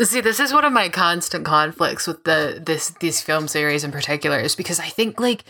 See, 0.00 0.20
this 0.20 0.40
is 0.40 0.52
one 0.52 0.64
of 0.64 0.72
my 0.72 0.88
constant 0.88 1.44
conflicts 1.44 2.08
with 2.08 2.24
the 2.24 2.60
this 2.60 2.90
these 2.98 3.20
film 3.20 3.46
series 3.46 3.84
in 3.84 3.92
particular 3.92 4.40
is 4.40 4.56
because 4.56 4.80
I 4.80 4.88
think 4.88 5.20
like 5.20 5.44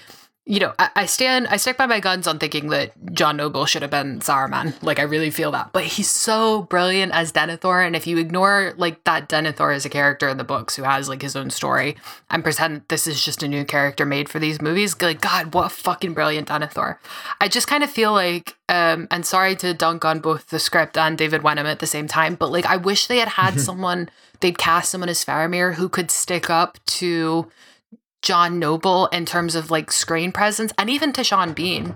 you 0.44 0.58
know, 0.58 0.74
I, 0.76 0.90
I, 0.96 1.06
stand, 1.06 1.46
I 1.48 1.56
stick 1.56 1.76
by 1.76 1.86
my 1.86 2.00
guns 2.00 2.26
on 2.26 2.40
thinking 2.40 2.68
that 2.70 2.92
John 3.12 3.36
Noble 3.36 3.64
should 3.64 3.82
have 3.82 3.92
been 3.92 4.18
Saruman. 4.18 4.74
Like, 4.82 4.98
I 4.98 5.02
really 5.02 5.30
feel 5.30 5.52
that. 5.52 5.72
But 5.72 5.84
he's 5.84 6.10
so 6.10 6.62
brilliant 6.62 7.12
as 7.12 7.32
Denethor. 7.32 7.86
And 7.86 7.94
if 7.94 8.08
you 8.08 8.18
ignore, 8.18 8.74
like, 8.76 9.04
that 9.04 9.28
Denethor 9.28 9.74
as 9.74 9.84
a 9.84 9.88
character 9.88 10.28
in 10.28 10.38
the 10.38 10.44
books 10.44 10.74
who 10.74 10.82
has, 10.82 11.08
like, 11.08 11.22
his 11.22 11.36
own 11.36 11.50
story 11.50 11.96
and 12.28 12.42
pretend 12.42 12.82
this 12.88 13.06
is 13.06 13.24
just 13.24 13.44
a 13.44 13.48
new 13.48 13.64
character 13.64 14.04
made 14.04 14.28
for 14.28 14.40
these 14.40 14.60
movies, 14.60 15.00
like, 15.00 15.20
God, 15.20 15.54
what 15.54 15.66
a 15.66 15.70
fucking 15.70 16.12
brilliant 16.12 16.48
Denethor. 16.48 16.96
I 17.40 17.46
just 17.46 17.68
kind 17.68 17.84
of 17.84 17.90
feel 17.90 18.12
like, 18.12 18.56
um, 18.68 19.06
and 19.12 19.24
sorry 19.24 19.54
to 19.56 19.72
dunk 19.74 20.04
on 20.04 20.18
both 20.18 20.48
the 20.48 20.58
script 20.58 20.98
and 20.98 21.16
David 21.16 21.42
Wenham 21.44 21.66
at 21.66 21.78
the 21.78 21.86
same 21.86 22.08
time, 22.08 22.34
but, 22.34 22.50
like, 22.50 22.66
I 22.66 22.78
wish 22.78 23.06
they 23.06 23.18
had 23.18 23.28
had 23.28 23.60
someone, 23.60 24.08
they'd 24.40 24.58
cast 24.58 24.90
someone 24.90 25.08
as 25.08 25.24
Faramir 25.24 25.74
who 25.74 25.88
could 25.88 26.10
stick 26.10 26.50
up 26.50 26.78
to 26.86 27.48
John 28.22 28.58
Noble 28.58 29.06
in 29.08 29.26
terms 29.26 29.54
of 29.54 29.70
like 29.70 29.92
screen 29.92 30.32
presence 30.32 30.72
and 30.78 30.88
even 30.88 31.12
to 31.14 31.24
Sean 31.24 31.52
Bean. 31.52 31.94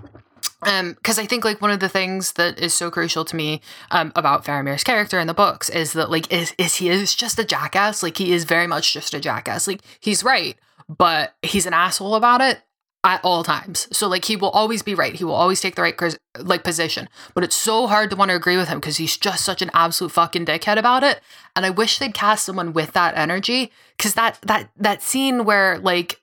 Um, 0.63 0.93
because 0.93 1.19
I 1.19 1.25
think 1.25 1.45
like 1.45 1.61
one 1.61 1.71
of 1.71 1.79
the 1.79 1.89
things 1.89 2.33
that 2.33 2.59
is 2.59 2.73
so 2.73 2.89
crucial 2.89 3.23
to 3.25 3.35
me 3.35 3.61
um 3.91 4.11
about 4.15 4.43
Faramir's 4.43 4.83
character 4.83 5.19
in 5.19 5.27
the 5.27 5.33
books 5.33 5.69
is 5.69 5.93
that 5.93 6.09
like 6.09 6.31
is 6.31 6.53
is 6.57 6.75
he 6.75 6.89
is 6.89 7.15
just 7.15 7.39
a 7.39 7.43
jackass. 7.43 8.03
Like 8.03 8.17
he 8.17 8.33
is 8.33 8.43
very 8.43 8.67
much 8.67 8.93
just 8.93 9.13
a 9.13 9.19
jackass. 9.19 9.67
Like 9.67 9.81
he's 9.99 10.23
right, 10.23 10.57
but 10.89 11.35
he's 11.41 11.65
an 11.65 11.73
asshole 11.73 12.15
about 12.15 12.41
it 12.41 12.61
at 13.07 13.23
all 13.23 13.41
times. 13.41 13.87
So 13.95 14.09
like 14.09 14.25
he 14.25 14.35
will 14.35 14.49
always 14.49 14.83
be 14.83 14.93
right. 14.93 15.15
He 15.15 15.23
will 15.23 15.33
always 15.33 15.61
take 15.61 15.75
the 15.75 15.81
right 15.81 15.95
like 16.39 16.63
position. 16.63 17.07
But 17.33 17.45
it's 17.45 17.55
so 17.55 17.87
hard 17.87 18.09
to 18.09 18.17
want 18.17 18.29
to 18.29 18.35
agree 18.35 18.57
with 18.57 18.67
him 18.67 18.81
because 18.81 18.97
he's 18.97 19.15
just 19.15 19.45
such 19.45 19.61
an 19.61 19.71
absolute 19.73 20.11
fucking 20.11 20.45
dickhead 20.45 20.77
about 20.77 21.03
it. 21.03 21.21
And 21.55 21.65
I 21.65 21.69
wish 21.69 21.97
they'd 21.97 22.13
cast 22.13 22.45
someone 22.45 22.73
with 22.73 22.91
that 22.91 23.17
energy 23.17 23.71
because 23.95 24.13
that 24.15 24.37
that 24.41 24.69
that 24.75 25.01
scene 25.01 25.45
where 25.45 25.79
like 25.79 26.19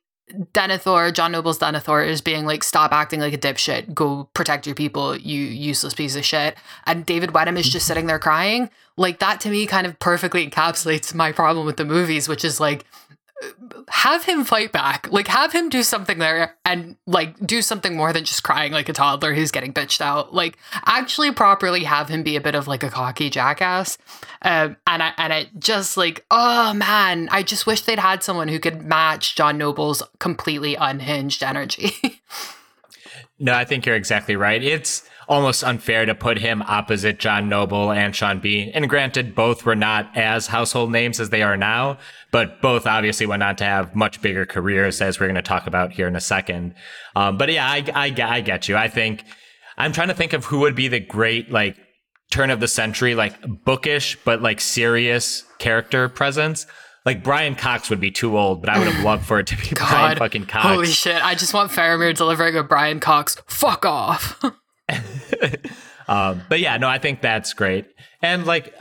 Denethor, 0.53 1.13
John 1.13 1.33
Noble's 1.33 1.59
Denethor, 1.59 2.07
is 2.07 2.21
being 2.21 2.45
like, 2.47 2.65
stop 2.65 2.93
acting 2.93 3.21
like 3.21 3.35
a 3.35 3.39
dipshit, 3.39 3.93
go 3.95 4.29
protect 4.35 4.67
your 4.67 4.75
people, 4.75 5.17
you 5.17 5.41
useless 5.41 5.95
piece 5.95 6.17
of 6.17 6.25
shit. 6.25 6.57
And 6.87 7.05
David 7.05 7.33
Wenham 7.33 7.57
is 7.57 7.69
just 7.69 7.85
mm-hmm. 7.85 7.89
sitting 7.89 8.07
there 8.07 8.19
crying. 8.19 8.71
Like, 8.97 9.19
that 9.19 9.41
to 9.41 9.51
me 9.51 9.67
kind 9.67 9.87
of 9.87 9.99
perfectly 9.99 10.49
encapsulates 10.49 11.15
my 11.15 11.31
problem 11.31 11.67
with 11.67 11.77
the 11.77 11.85
movies, 11.85 12.27
which 12.27 12.45
is 12.45 12.59
like, 12.59 12.87
have 13.89 14.25
him 14.25 14.45
fight 14.45 14.73
back. 14.73 15.09
Like 15.11 15.29
have 15.29 15.53
him 15.53 15.69
do 15.69 15.83
something 15.83 16.19
there 16.19 16.57
and 16.65 16.97
like 17.07 17.39
do 17.45 17.63
something 17.63 17.97
more 17.97 18.13
than 18.13 18.25
just 18.25 18.43
crying 18.43 18.73
like 18.73 18.89
a 18.89 18.93
toddler 18.93 19.35
who's 19.35 19.51
getting 19.51 19.73
bitched 19.73 20.01
out. 20.01 20.35
Like 20.35 20.57
actually 20.87 21.33
properly 21.33 21.85
have 21.85 22.09
him 22.09 22.23
be 22.23 22.37
a 22.37 22.41
bit 22.41 22.55
of 22.55 22.69
like 22.69 22.83
a 22.83 22.91
cocky 22.91 23.31
jackass. 23.31 23.99
Um, 24.43 24.77
and 24.87 25.03
I 25.03 25.13
and 25.19 25.33
it 25.33 25.49
just 25.59 25.97
like 25.97 26.25
oh 26.31 26.75
man, 26.75 27.29
I 27.31 27.43
just 27.43 27.67
wish 27.67 27.83
they'd 27.83 27.99
had 27.99 28.23
someone 28.23 28.49
who 28.49 28.59
could 28.59 28.83
match 28.83 29.35
John 29.35 29.59
Noble's 29.59 30.03
completely 30.19 30.77
unhinged 30.77 31.43
energy. 31.43 32.21
no, 33.39 33.53
I 33.53 33.65
think 33.65 33.85
you're 33.85 33.97
exactly 33.97 34.37
right. 34.37 34.63
It's 34.63 35.09
almost 35.29 35.65
unfair 35.65 36.07
to 36.07 36.15
put 36.15 36.39
him 36.39 36.63
opposite 36.63 37.19
John 37.19 37.49
Noble 37.49 37.91
and 37.91 38.15
Sean 38.15 38.41
Bean. 38.41 38.71
And 38.75 38.89
granted, 38.89 39.35
both 39.35 39.65
were 39.65 39.77
not 39.77 40.11
as 40.17 40.47
household 40.47 40.93
names 40.93 41.21
as 41.21 41.31
they 41.31 41.43
are 41.43 41.57
now, 41.57 41.99
but 42.31 42.61
both 42.61 42.87
obviously 42.87 43.27
went 43.27 43.43
on 43.43 43.57
to 43.57 43.65
have 43.65 43.95
much 43.95 44.21
bigger 44.21 44.47
careers, 44.47 45.01
as 45.01 45.19
we're 45.19 45.27
going 45.27 45.35
to 45.37 45.43
talk 45.43 45.67
about 45.67 45.93
here 45.93 46.09
in 46.09 46.17
a 46.17 46.21
second. 46.21 46.75
Um, 47.17 47.39
but 47.39 47.51
yeah, 47.53 47.67
I, 47.67 47.85
I, 47.95 48.15
I 48.23 48.41
get 48.41 48.69
you. 48.69 48.77
I 48.77 48.89
think 48.89 49.25
I'm 49.77 49.93
trying 49.93 50.09
to 50.09 50.15
think 50.15 50.33
of 50.33 50.45
who 50.47 50.61
would 50.61 50.75
be 50.75 50.89
the 50.89 51.01
great, 51.01 51.51
like, 51.51 51.77
turn 52.31 52.51
of 52.51 52.61
the 52.61 52.69
century, 52.69 53.15
like 53.15 53.35
bookish, 53.65 54.19
but 54.25 54.43
like 54.43 54.61
serious 54.61 55.45
character 55.59 56.09
presence. 56.09 56.67
Like 57.05 57.23
Brian 57.23 57.55
Cox 57.55 57.91
would 57.91 58.01
be 58.01 58.11
too 58.11 58.39
old, 58.39 58.61
but 58.61 58.71
I 58.71 58.79
would 58.79 58.89
have 58.89 59.05
loved 59.05 59.27
for 59.27 59.39
it 59.39 59.47
to 59.49 59.57
be 59.57 59.69
God, 59.69 59.89
Brian 59.89 60.19
fucking 60.19 60.47
Cox. 60.47 60.67
Holy 60.67 60.87
shit! 60.87 61.25
I 61.25 61.35
just 61.35 61.53
want 61.53 61.71
Faramir 61.71 62.17
delivering 62.17 62.57
a 62.57 62.63
Brian 62.63 62.99
Cox. 62.99 63.37
Fuck 63.47 63.85
off. 63.85 64.43
um, 66.09 66.43
but 66.49 66.61
yeah, 66.61 66.77
no, 66.77 66.89
I 66.89 66.99
think 66.99 67.21
that's 67.21 67.53
great. 67.53 67.87
And 68.23 68.47
like, 68.47 68.75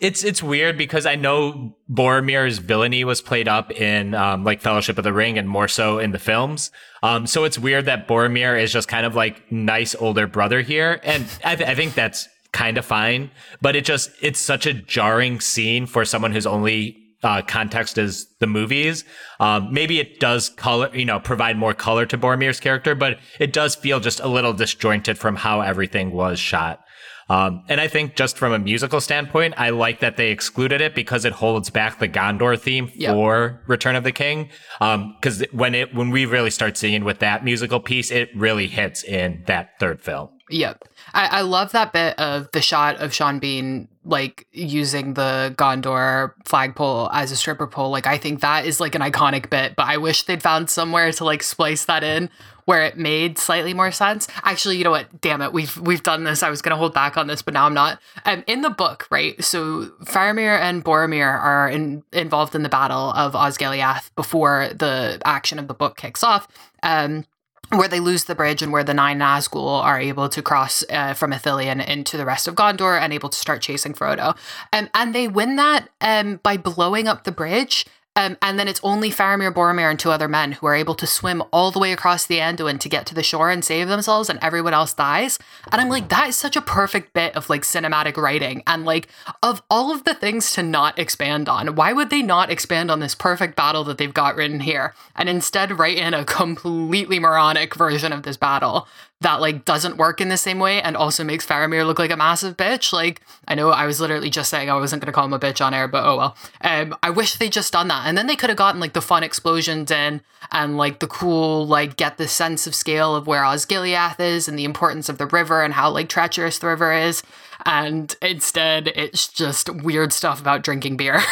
it's 0.00 0.24
it's 0.24 0.42
weird 0.42 0.76
because 0.76 1.06
I 1.06 1.14
know 1.14 1.76
Boromir's 1.90 2.58
villainy 2.58 3.04
was 3.04 3.20
played 3.22 3.48
up 3.48 3.70
in 3.70 4.14
um, 4.14 4.44
like 4.44 4.60
Fellowship 4.60 4.98
of 4.98 5.04
the 5.04 5.12
Ring 5.12 5.38
and 5.38 5.48
more 5.48 5.68
so 5.68 5.98
in 5.98 6.10
the 6.10 6.18
films. 6.18 6.70
Um, 7.02 7.26
so 7.26 7.44
it's 7.44 7.58
weird 7.58 7.86
that 7.86 8.08
Boromir 8.08 8.60
is 8.60 8.72
just 8.72 8.88
kind 8.88 9.06
of 9.06 9.14
like 9.14 9.50
nice 9.52 9.94
older 9.94 10.26
brother 10.26 10.62
here, 10.62 11.00
and 11.04 11.24
I, 11.44 11.56
th- 11.56 11.68
I 11.68 11.74
think 11.74 11.94
that's 11.94 12.28
kind 12.52 12.76
of 12.76 12.84
fine. 12.84 13.30
But 13.60 13.76
it 13.76 13.84
just 13.84 14.10
it's 14.20 14.40
such 14.40 14.66
a 14.66 14.74
jarring 14.74 15.40
scene 15.40 15.86
for 15.86 16.04
someone 16.04 16.32
who's 16.32 16.46
only 16.46 17.03
uh, 17.24 17.42
context 17.42 17.98
as 17.98 18.26
the 18.38 18.46
movies. 18.46 19.04
Um, 19.40 19.72
maybe 19.72 19.98
it 19.98 20.20
does 20.20 20.50
color, 20.50 20.94
you 20.94 21.04
know, 21.04 21.18
provide 21.18 21.56
more 21.56 21.74
color 21.74 22.06
to 22.06 22.18
Boromir's 22.18 22.60
character, 22.60 22.94
but 22.94 23.18
it 23.40 23.52
does 23.52 23.74
feel 23.74 23.98
just 23.98 24.20
a 24.20 24.28
little 24.28 24.52
disjointed 24.52 25.18
from 25.18 25.36
how 25.36 25.62
everything 25.62 26.12
was 26.12 26.38
shot. 26.38 26.80
Um, 27.28 27.64
and 27.68 27.80
I 27.80 27.88
think 27.88 28.16
just 28.16 28.36
from 28.36 28.52
a 28.52 28.58
musical 28.58 29.00
standpoint, 29.00 29.54
I 29.56 29.70
like 29.70 30.00
that 30.00 30.16
they 30.16 30.30
excluded 30.30 30.82
it 30.82 30.94
because 30.94 31.24
it 31.24 31.32
holds 31.32 31.70
back 31.70 31.98
the 31.98 32.08
Gondor 32.08 32.58
theme 32.58 32.90
yep. 32.94 33.14
for 33.14 33.62
Return 33.66 33.96
of 33.96 34.04
the 34.04 34.12
King. 34.12 34.50
Because 34.78 35.42
um, 35.42 35.48
when 35.52 35.74
it 35.74 35.94
when 35.94 36.10
we 36.10 36.26
really 36.26 36.50
start 36.50 36.76
seeing 36.76 37.02
with 37.02 37.20
that 37.20 37.42
musical 37.42 37.80
piece, 37.80 38.10
it 38.10 38.28
really 38.36 38.66
hits 38.66 39.02
in 39.02 39.42
that 39.46 39.70
third 39.80 40.02
film. 40.02 40.28
Yep. 40.50 40.84
I, 41.14 41.38
I 41.38 41.40
love 41.42 41.72
that 41.72 41.92
bit 41.92 42.18
of 42.18 42.50
the 42.52 42.60
shot 42.60 42.96
of 42.96 43.14
Sean 43.14 43.38
Bean 43.38 43.88
like 44.04 44.46
using 44.52 45.14
the 45.14 45.54
Gondor 45.56 46.32
flagpole 46.44 47.08
as 47.12 47.32
a 47.32 47.36
stripper 47.36 47.66
pole. 47.66 47.90
Like 47.90 48.06
I 48.06 48.18
think 48.18 48.40
that 48.40 48.66
is 48.66 48.80
like 48.80 48.94
an 48.94 49.00
iconic 49.00 49.48
bit, 49.48 49.76
but 49.76 49.86
I 49.86 49.96
wish 49.96 50.24
they'd 50.24 50.42
found 50.42 50.68
somewhere 50.68 51.10
to 51.12 51.24
like 51.24 51.42
splice 51.42 51.86
that 51.86 52.04
in 52.04 52.28
where 52.66 52.84
it 52.84 52.96
made 52.96 53.38
slightly 53.38 53.74
more 53.74 53.90
sense. 53.90 54.26
Actually, 54.42 54.76
you 54.76 54.84
know 54.84 54.90
what? 54.90 55.20
Damn 55.20 55.42
it, 55.42 55.52
we've 55.52 55.76
we've 55.78 56.02
done 56.02 56.24
this. 56.24 56.42
I 56.42 56.50
was 56.50 56.62
gonna 56.62 56.76
hold 56.76 56.94
back 56.94 57.16
on 57.16 57.26
this, 57.26 57.42
but 57.42 57.54
now 57.54 57.66
I'm 57.66 57.74
not. 57.74 58.00
Um, 58.24 58.44
in 58.46 58.62
the 58.62 58.70
book, 58.70 59.06
right? 59.10 59.42
So 59.42 59.86
Faramir 60.04 60.58
and 60.58 60.84
Boromir 60.84 61.26
are 61.26 61.68
in, 61.68 62.02
involved 62.12 62.54
in 62.54 62.62
the 62.62 62.68
battle 62.68 63.10
of 63.10 63.32
Osgiliath 63.34 64.10
before 64.16 64.70
the 64.74 65.20
action 65.24 65.58
of 65.58 65.68
the 65.68 65.74
book 65.74 65.96
kicks 65.96 66.22
off. 66.22 66.48
Um, 66.82 67.26
where 67.70 67.88
they 67.88 68.00
lose 68.00 68.24
the 68.24 68.34
bridge 68.34 68.62
and 68.62 68.72
where 68.72 68.84
the 68.84 68.94
nine 68.94 69.18
Nazgul 69.18 69.82
are 69.82 70.00
able 70.00 70.28
to 70.28 70.42
cross 70.42 70.84
uh, 70.90 71.14
from 71.14 71.32
Ithilien 71.32 71.84
into 71.86 72.16
the 72.16 72.24
rest 72.24 72.46
of 72.48 72.54
Gondor 72.54 73.00
and 73.00 73.12
able 73.12 73.28
to 73.28 73.38
start 73.38 73.62
chasing 73.62 73.94
Frodo. 73.94 74.36
Um, 74.72 74.88
and 74.94 75.14
they 75.14 75.28
win 75.28 75.56
that 75.56 75.88
um, 76.00 76.40
by 76.42 76.56
blowing 76.56 77.08
up 77.08 77.24
the 77.24 77.32
bridge 77.32 77.86
um, 78.16 78.36
and 78.40 78.58
then 78.58 78.68
it's 78.68 78.80
only 78.84 79.10
Faramir, 79.10 79.52
Boromir, 79.52 79.90
and 79.90 79.98
two 79.98 80.12
other 80.12 80.28
men 80.28 80.52
who 80.52 80.66
are 80.66 80.74
able 80.74 80.94
to 80.94 81.06
swim 81.06 81.42
all 81.52 81.72
the 81.72 81.80
way 81.80 81.92
across 81.92 82.26
the 82.26 82.38
Anduin 82.38 82.78
to 82.78 82.88
get 82.88 83.06
to 83.06 83.14
the 83.14 83.24
shore 83.24 83.50
and 83.50 83.64
save 83.64 83.88
themselves, 83.88 84.30
and 84.30 84.38
everyone 84.40 84.72
else 84.72 84.94
dies. 84.94 85.38
And 85.72 85.80
I'm 85.80 85.88
like, 85.88 86.08
that 86.10 86.28
is 86.28 86.36
such 86.36 86.54
a 86.54 86.60
perfect 86.60 87.12
bit 87.12 87.34
of 87.34 87.50
like 87.50 87.62
cinematic 87.62 88.16
writing. 88.16 88.62
And 88.68 88.84
like, 88.84 89.08
of 89.42 89.62
all 89.68 89.92
of 89.92 90.04
the 90.04 90.14
things 90.14 90.52
to 90.52 90.62
not 90.62 90.96
expand 90.96 91.48
on, 91.48 91.74
why 91.74 91.92
would 91.92 92.10
they 92.10 92.22
not 92.22 92.50
expand 92.50 92.90
on 92.90 93.00
this 93.00 93.16
perfect 93.16 93.56
battle 93.56 93.82
that 93.84 93.98
they've 93.98 94.14
got 94.14 94.36
written 94.36 94.60
here 94.60 94.94
and 95.16 95.28
instead 95.28 95.76
write 95.76 95.98
in 95.98 96.14
a 96.14 96.24
completely 96.24 97.18
moronic 97.18 97.74
version 97.74 98.12
of 98.12 98.22
this 98.22 98.36
battle 98.36 98.86
that 99.24 99.40
like 99.40 99.64
doesn't 99.64 99.96
work 99.96 100.20
in 100.20 100.28
the 100.28 100.36
same 100.36 100.58
way 100.58 100.82
and 100.82 100.96
also 100.96 101.24
makes 101.24 101.46
Faramir 101.46 101.86
look 101.86 101.98
like 101.98 102.10
a 102.10 102.16
massive 102.16 102.58
bitch. 102.58 102.92
Like 102.92 103.22
I 103.48 103.54
know 103.54 103.70
I 103.70 103.86
was 103.86 103.98
literally 103.98 104.28
just 104.28 104.50
saying 104.50 104.68
I 104.70 104.74
wasn't 104.74 105.02
gonna 105.02 105.12
call 105.12 105.24
him 105.24 105.32
a 105.32 105.38
bitch 105.38 105.64
on 105.64 105.72
air, 105.72 105.88
but 105.88 106.04
oh 106.04 106.16
well. 106.16 106.36
Um, 106.60 106.94
I 107.02 107.08
wish 107.08 107.36
they 107.36 107.48
just 107.48 107.72
done 107.72 107.88
that, 107.88 108.06
and 108.06 108.16
then 108.16 108.26
they 108.26 108.36
could 108.36 108.50
have 108.50 108.58
gotten 108.58 108.80
like 108.80 108.92
the 108.92 109.00
fun 109.00 109.22
explosions 109.22 109.90
in 109.90 110.20
and 110.52 110.76
like 110.76 111.00
the 111.00 111.06
cool 111.06 111.66
like 111.66 111.96
get 111.96 112.18
the 112.18 112.28
sense 112.28 112.66
of 112.66 112.74
scale 112.74 113.16
of 113.16 113.26
where 113.26 113.42
Osgiliath 113.42 114.20
is 114.20 114.46
and 114.46 114.58
the 114.58 114.64
importance 114.64 115.08
of 115.08 115.16
the 115.16 115.26
river 115.26 115.62
and 115.62 115.72
how 115.72 115.90
like 115.90 116.10
treacherous 116.10 116.58
the 116.58 116.66
river 116.66 116.92
is, 116.92 117.22
and 117.64 118.14
instead 118.20 118.88
it's 118.88 119.26
just 119.26 119.70
weird 119.70 120.12
stuff 120.12 120.38
about 120.38 120.62
drinking 120.62 120.98
beer. 120.98 121.22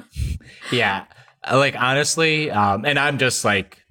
yeah, 0.72 1.04
like 1.52 1.76
honestly, 1.76 2.50
um, 2.50 2.86
and 2.86 2.98
I'm 2.98 3.18
just 3.18 3.44
like 3.44 3.84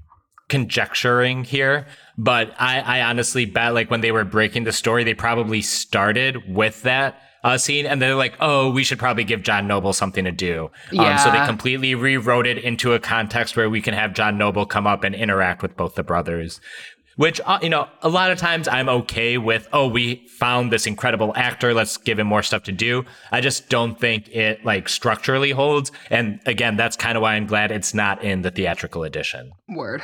conjecturing 0.49 1.43
here 1.43 1.85
but 2.17 2.53
I, 2.57 2.79
I 2.79 3.01
honestly 3.03 3.45
bet 3.45 3.73
like 3.73 3.91
when 3.91 4.01
they 4.01 4.11
were 4.11 4.25
breaking 4.25 4.63
the 4.63 4.71
story, 4.71 5.03
they 5.03 5.13
probably 5.13 5.61
started 5.61 6.53
with 6.53 6.81
that 6.83 7.21
uh, 7.43 7.57
scene, 7.57 7.85
and 7.85 8.01
they're 8.01 8.15
like, 8.15 8.35
"Oh, 8.39 8.71
we 8.71 8.83
should 8.83 8.99
probably 8.99 9.23
give 9.23 9.43
John 9.43 9.67
Noble 9.67 9.93
something 9.93 10.25
to 10.25 10.31
do." 10.31 10.71
Yeah. 10.91 11.13
Um, 11.13 11.17
so 11.19 11.31
they 11.31 11.45
completely 11.45 11.95
rewrote 11.95 12.47
it 12.47 12.57
into 12.57 12.93
a 12.93 12.99
context 12.99 13.55
where 13.55 13.69
we 13.69 13.81
can 13.81 13.93
have 13.93 14.13
John 14.13 14.37
Noble 14.37 14.65
come 14.65 14.87
up 14.87 15.03
and 15.03 15.13
interact 15.13 15.61
with 15.61 15.77
both 15.77 15.95
the 15.95 16.03
brothers. 16.03 16.59
Which 17.15 17.41
uh, 17.45 17.59
you 17.61 17.69
know, 17.69 17.87
a 18.01 18.09
lot 18.09 18.31
of 18.31 18.37
times 18.37 18.67
I'm 18.67 18.89
okay 18.89 19.37
with. 19.37 19.67
Oh, 19.71 19.87
we 19.87 20.27
found 20.27 20.71
this 20.71 20.85
incredible 20.85 21.33
actor. 21.35 21.73
Let's 21.73 21.97
give 21.97 22.19
him 22.19 22.27
more 22.27 22.43
stuff 22.43 22.63
to 22.63 22.71
do. 22.71 23.05
I 23.31 23.41
just 23.41 23.69
don't 23.69 23.99
think 23.99 24.27
it 24.29 24.65
like 24.65 24.89
structurally 24.89 25.51
holds. 25.51 25.91
And 26.11 26.39
again, 26.45 26.77
that's 26.77 26.95
kind 26.95 27.17
of 27.17 27.21
why 27.21 27.35
I'm 27.35 27.47
glad 27.47 27.71
it's 27.71 27.93
not 27.93 28.23
in 28.23 28.41
the 28.41 28.51
theatrical 28.51 29.03
edition. 29.03 29.51
Word. 29.69 30.03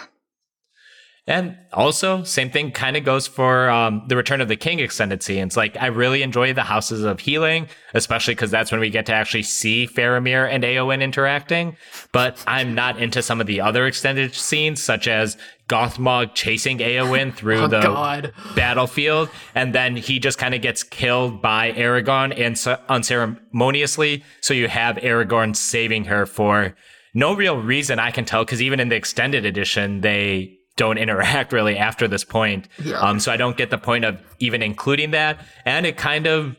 And 1.26 1.58
also, 1.72 2.24
same 2.26 2.50
thing 2.50 2.72
kind 2.72 2.98
of 2.98 3.06
goes 3.06 3.28
for 3.28 3.70
um, 3.70 4.04
the 4.10 4.18
Return 4.18 4.42
of 4.42 4.50
the 4.50 4.58
King 4.58 4.80
extended 4.80 5.24
scenes. 5.24 5.56
Like, 5.56 5.78
I 5.82 5.86
really 5.86 6.22
enjoy 6.22 6.52
the 6.52 6.64
Houses 6.64 7.06
of 7.06 7.22
Healing, 7.22 7.70
especially 7.94 8.36
because 8.36 8.52
that's 8.52 8.74
when 8.74 8.82
we 8.82 8.90
get 8.90 9.06
to 9.06 9.14
actually 9.14 9.44
see 9.44 9.88
Faramir 9.88 10.52
and 10.52 10.66
Eowyn 10.66 11.02
interacting. 11.02 11.78
But 12.12 12.44
I'm 12.46 12.76
not 12.76 13.02
into 13.02 13.22
some 13.22 13.40
of 13.40 13.48
the 13.48 13.62
other 13.62 13.88
extended 13.88 14.36
scenes, 14.36 14.84
such 14.84 15.08
as 15.08 15.38
Gothmog 15.70 16.34
chasing 16.34 16.80
Eowyn 16.80 17.34
through 17.34 17.62
Oh, 17.62 17.68
the 17.68 17.80
God. 17.80 18.34
battlefield, 18.54 19.30
and 19.56 19.74
then 19.74 19.96
he 19.96 20.20
just 20.20 20.38
kind 20.38 20.54
of 20.54 20.62
gets 20.62 20.84
killed 20.84 21.42
by 21.42 21.72
Aragorn 21.72 22.38
and 22.38 22.58
unceremoniously. 22.90 24.26
So 24.42 24.54
you 24.54 24.68
have 24.68 24.98
Aragorn 24.98 25.56
saving 25.56 26.04
her 26.06 26.26
for 26.26 26.76
no 27.14 27.34
real 27.34 27.62
reason 27.62 27.98
I 27.98 28.12
can 28.12 28.26
tell, 28.26 28.44
because 28.44 28.62
even 28.62 28.82
in 28.82 28.90
the 28.90 28.96
extended 28.98 29.46
edition, 29.46 30.02
they 30.02 30.58
don't 30.78 30.98
interact 30.98 31.54
really 31.54 31.78
after 31.78 32.08
this 32.08 32.24
point. 32.24 32.68
Yeah. 32.84 33.00
Um, 33.00 33.20
so 33.20 33.32
I 33.32 33.38
don't 33.38 33.58
get 33.58 33.70
the 33.70 33.78
point 33.78 34.06
of 34.06 34.22
even 34.40 34.62
including 34.62 35.12
that, 35.12 35.40
and 35.66 35.86
it 35.86 35.98
kind 35.98 36.28
of 36.28 36.56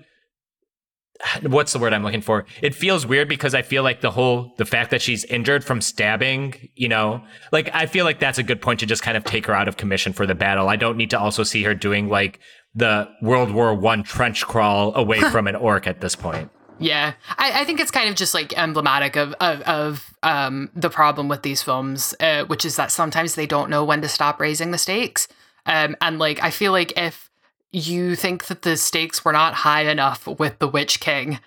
what's 1.43 1.73
the 1.73 1.79
word 1.79 1.93
I'm 1.93 2.03
looking 2.03 2.21
for? 2.21 2.45
It 2.61 2.75
feels 2.75 3.07
weird 3.07 3.29
because 3.29 3.55
I 3.55 3.63
feel 3.63 3.83
like 3.83 4.01
the 4.01 4.11
whole 4.11 4.53
the 4.59 4.65
fact 4.65 4.91
that 4.91 5.01
she's 5.01 5.25
injured 5.25 5.65
from 5.65 5.81
stabbing, 5.81 6.69
you 6.75 6.89
know, 6.89 7.23
like 7.53 7.71
I 7.75 7.87
feel 7.87 8.05
like 8.05 8.19
that's 8.19 8.39
a 8.39 8.43
good 8.43 8.61
point 8.61 8.81
to 8.81 8.87
just 8.87 9.03
kind 9.03 9.17
of 9.17 9.25
take 9.25 9.47
her 9.47 9.55
out 9.55 9.69
of 9.69 9.77
commission 9.77 10.13
for 10.13 10.27
the 10.27 10.35
battle. 10.35 10.69
I 10.69 10.77
don't 10.77 10.97
need 10.97 11.11
to 11.11 11.19
also 11.19 11.43
see 11.43 11.63
her 11.63 11.75
doing 11.75 12.09
like 12.09 12.41
the 12.75 13.09
World 13.23 13.53
War 13.53 13.75
One 13.75 14.03
trench 14.03 14.45
crawl 14.45 14.95
away 14.95 15.21
from 15.31 15.47
an 15.47 15.57
orc 15.57 15.87
at 15.87 16.01
this 16.01 16.17
point. 16.17 16.51
Yeah, 16.79 17.15
I, 17.39 17.61
I 17.61 17.65
think 17.65 17.79
it's 17.81 17.93
kind 17.93 18.09
of 18.09 18.17
just 18.17 18.35
like 18.35 18.57
emblematic 18.59 19.17
of 19.17 19.33
of, 19.35 19.61
of 19.63 20.15
um, 20.23 20.71
the 20.75 20.91
problem 20.91 21.29
with 21.29 21.43
these 21.43 21.63
films, 21.63 22.15
uh, 22.19 22.45
which 22.45 22.65
is 22.65 22.77
that 22.77 22.91
sometimes 22.91 23.35
they 23.35 23.47
don't 23.47 23.71
know 23.71 23.85
when 23.85 24.03
to 24.03 24.09
stop 24.09 24.41
raising 24.41 24.71
the 24.71 24.79
stakes. 24.79 25.29
Um, 25.67 25.97
and 26.01 26.19
like, 26.19 26.43
I 26.43 26.51
feel 26.51 26.73
like 26.73 26.93
if 26.97 27.31
you 27.73 28.17
think 28.17 28.47
that 28.47 28.63
the 28.63 28.77
stakes 28.77 29.25
were 29.25 29.33
not 29.33 29.55
high 29.55 29.83
enough 29.83 30.27
with 30.27 30.59
the 30.59 30.69
Witch 30.69 31.01
King, 31.01 31.39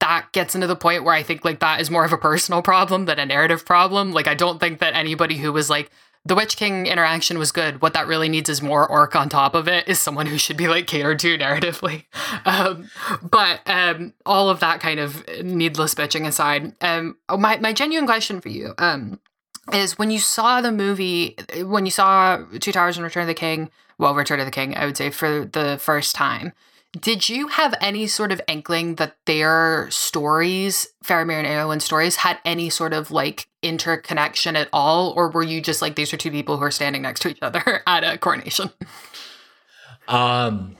that 0.00 0.30
gets 0.32 0.54
into 0.54 0.66
the 0.66 0.76
point 0.76 1.04
where 1.04 1.14
I 1.14 1.22
think 1.22 1.44
like 1.44 1.60
that 1.60 1.80
is 1.80 1.90
more 1.90 2.04
of 2.04 2.12
a 2.12 2.18
personal 2.18 2.62
problem 2.62 3.06
than 3.06 3.18
a 3.18 3.26
narrative 3.26 3.64
problem. 3.64 4.12
Like, 4.12 4.28
I 4.28 4.34
don't 4.34 4.60
think 4.60 4.80
that 4.80 4.94
anybody 4.94 5.38
who 5.38 5.52
was 5.52 5.70
like, 5.70 5.90
the 6.24 6.36
Witch 6.36 6.56
King 6.56 6.86
interaction 6.86 7.38
was 7.38 7.50
good. 7.50 7.82
What 7.82 7.94
that 7.94 8.06
really 8.06 8.28
needs 8.28 8.48
is 8.48 8.62
more 8.62 8.88
orc 8.88 9.16
on 9.16 9.28
top 9.28 9.54
of 9.54 9.66
it, 9.66 9.88
is 9.88 9.98
someone 9.98 10.26
who 10.26 10.38
should 10.38 10.56
be 10.56 10.68
like 10.68 10.86
catered 10.86 11.18
to 11.20 11.38
narratively. 11.38 12.04
Um, 12.44 12.90
but 13.22 13.60
um, 13.66 14.14
all 14.26 14.48
of 14.48 14.60
that 14.60 14.80
kind 14.80 14.98
of 14.98 15.24
needless 15.44 15.94
bitching 15.94 16.26
aside, 16.26 16.74
um, 16.80 17.16
oh, 17.28 17.36
my, 17.36 17.58
my 17.58 17.72
genuine 17.72 18.06
question 18.06 18.40
for 18.40 18.48
you 18.48 18.74
um, 18.78 19.20
is 19.72 19.96
when 19.96 20.10
you 20.10 20.18
saw 20.18 20.60
the 20.60 20.72
movie, 20.72 21.36
when 21.62 21.84
you 21.84 21.92
saw 21.92 22.42
Two 22.58 22.72
Towers 22.72 22.96
and 22.96 23.04
Return 23.04 23.22
of 23.22 23.26
the 23.28 23.34
King, 23.34 23.70
well, 23.98 24.14
Return 24.14 24.40
of 24.40 24.46
the 24.46 24.50
King, 24.52 24.76
I 24.76 24.86
would 24.86 24.96
say 24.96 25.10
for 25.10 25.44
the 25.44 25.78
first 25.80 26.16
time, 26.16 26.52
did 27.00 27.28
you 27.28 27.48
have 27.48 27.74
any 27.80 28.06
sort 28.06 28.32
of 28.32 28.40
inkling 28.46 28.96
that 28.96 29.16
their 29.24 29.90
stories, 29.90 30.86
Faramir 31.04 31.42
and 31.42 31.46
Eowyn's 31.46 31.84
stories, 31.84 32.16
had 32.16 32.38
any 32.44 32.68
sort 32.68 32.92
of 32.92 33.10
like 33.10 33.48
interconnection 33.62 34.56
at 34.56 34.68
all? 34.72 35.12
Or 35.16 35.30
were 35.30 35.42
you 35.42 35.62
just 35.62 35.80
like, 35.80 35.96
these 35.96 36.12
are 36.12 36.18
two 36.18 36.30
people 36.30 36.58
who 36.58 36.64
are 36.64 36.70
standing 36.70 37.02
next 37.02 37.20
to 37.20 37.28
each 37.28 37.38
other 37.40 37.82
at 37.86 38.04
a 38.04 38.18
coronation? 38.18 38.70
Um, 40.06 40.76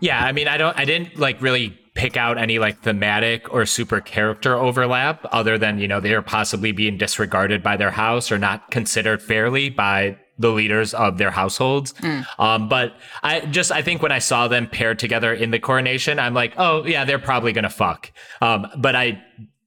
yeah, 0.00 0.24
I 0.24 0.32
mean, 0.32 0.48
I 0.48 0.56
don't, 0.56 0.76
I 0.76 0.84
didn't 0.84 1.16
like 1.16 1.40
really 1.40 1.78
pick 1.94 2.16
out 2.16 2.38
any 2.38 2.58
like 2.58 2.80
thematic 2.80 3.52
or 3.52 3.66
super 3.66 4.00
character 4.00 4.56
overlap 4.56 5.24
other 5.30 5.58
than, 5.58 5.78
you 5.78 5.86
know, 5.86 6.00
they're 6.00 6.22
possibly 6.22 6.72
being 6.72 6.96
disregarded 6.96 7.62
by 7.62 7.76
their 7.76 7.90
house 7.90 8.32
or 8.32 8.38
not 8.38 8.70
considered 8.70 9.22
fairly 9.22 9.70
by 9.70 10.16
the 10.38 10.50
leaders 10.50 10.94
of 10.94 11.18
their 11.18 11.30
households. 11.30 11.94
Um, 12.38 12.68
but 12.68 12.94
I 13.22 13.40
just, 13.40 13.70
I 13.70 13.82
think 13.82 14.02
when 14.02 14.12
I 14.12 14.18
saw 14.18 14.48
them 14.48 14.66
paired 14.66 14.98
together 14.98 15.32
in 15.32 15.50
the 15.50 15.58
coronation, 15.58 16.18
I'm 16.18 16.34
like, 16.34 16.54
oh, 16.56 16.84
yeah, 16.84 17.04
they're 17.04 17.18
probably 17.18 17.52
going 17.52 17.64
to 17.64 17.70
fuck. 17.70 18.10
Um, 18.40 18.66
but 18.76 18.96
I, 18.96 19.22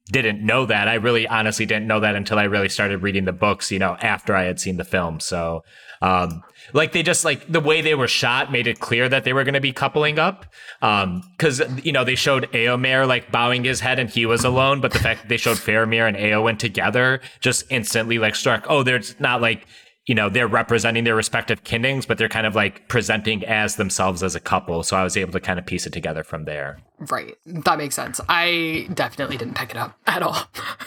didn't 0.08 0.46
know 0.46 0.68
that. 0.68 0.88
I 0.88 0.96
really 0.96 1.28
honestly 1.28 1.66
didn't 1.66 1.88
know 1.88 2.00
that 2.00 2.16
until 2.16 2.38
I 2.38 2.44
really 2.44 2.70
started 2.70 3.02
reading 3.02 3.26
the 3.26 3.34
books, 3.34 3.72
you 3.72 3.80
know, 3.80 3.98
after 4.02 4.36
I 4.36 4.44
had 4.44 4.60
seen 4.60 4.78
the 4.78 4.84
film. 4.84 5.20
So, 5.20 5.64
um, 6.02 6.44
like 6.74 6.92
they 6.92 7.02
just 7.02 7.26
like 7.26 7.52
the 7.52 7.60
way 7.60 7.82
they 7.82 7.96
were 7.96 8.08
shot 8.08 8.52
made 8.52 8.68
it 8.68 8.80
clear 8.80 9.10
that 9.10 9.24
they 9.24 9.34
were 9.34 9.44
going 9.44 9.56
to 9.56 9.62
be 9.62 9.74
coupling 9.74 10.20
up. 10.20 10.46
Um, 10.82 11.24
cause 11.40 11.60
you 11.84 11.92
know, 11.92 12.04
they 12.04 12.14
showed 12.14 12.52
Eomer 12.52 13.08
like 13.08 13.32
bowing 13.32 13.64
his 13.64 13.80
head 13.80 13.98
and 13.98 14.10
he 14.10 14.28
was 14.28 14.44
alone, 14.44 14.80
but 14.80 14.92
the 14.94 15.00
fact 15.00 15.24
that 15.24 15.30
they 15.30 15.38
showed 15.38 15.58
Faramir 15.58 16.08
and 16.08 16.18
Eowyn 16.18 16.60
together 16.60 17.20
just 17.40 17.64
instantly 17.72 18.20
like 18.20 18.36
struck, 18.36 18.66
oh, 18.70 18.84
there's 18.84 19.20
not 19.20 19.42
like, 19.42 19.66
you 20.06 20.14
know, 20.14 20.30
they're 20.30 20.48
representing 20.48 21.04
their 21.04 21.16
respective 21.16 21.64
kindings, 21.64 22.06
but 22.06 22.18
they're 22.18 22.30
kind 22.30 22.46
of 22.46 22.56
like 22.56 22.88
presenting 22.88 23.44
as 23.46 23.76
themselves 23.76 24.22
as 24.22 24.36
a 24.36 24.40
couple. 24.40 24.84
So 24.84 24.96
I 24.96 25.04
was 25.04 25.18
able 25.18 25.32
to 25.34 25.40
kind 25.40 25.58
of 25.58 25.66
piece 25.66 25.88
it 25.88 25.94
together 25.94 26.24
from 26.24 26.46
there. 26.46 26.78
Right. 27.00 27.36
That 27.46 27.78
makes 27.80 27.96
sense. 27.96 28.22
I 28.30 28.88
definitely 28.94 29.38
didn't 29.38 29.56
pick 29.56 29.72
it 29.72 29.78
up 29.78 29.98
at 30.06 30.22
all. 30.22 30.38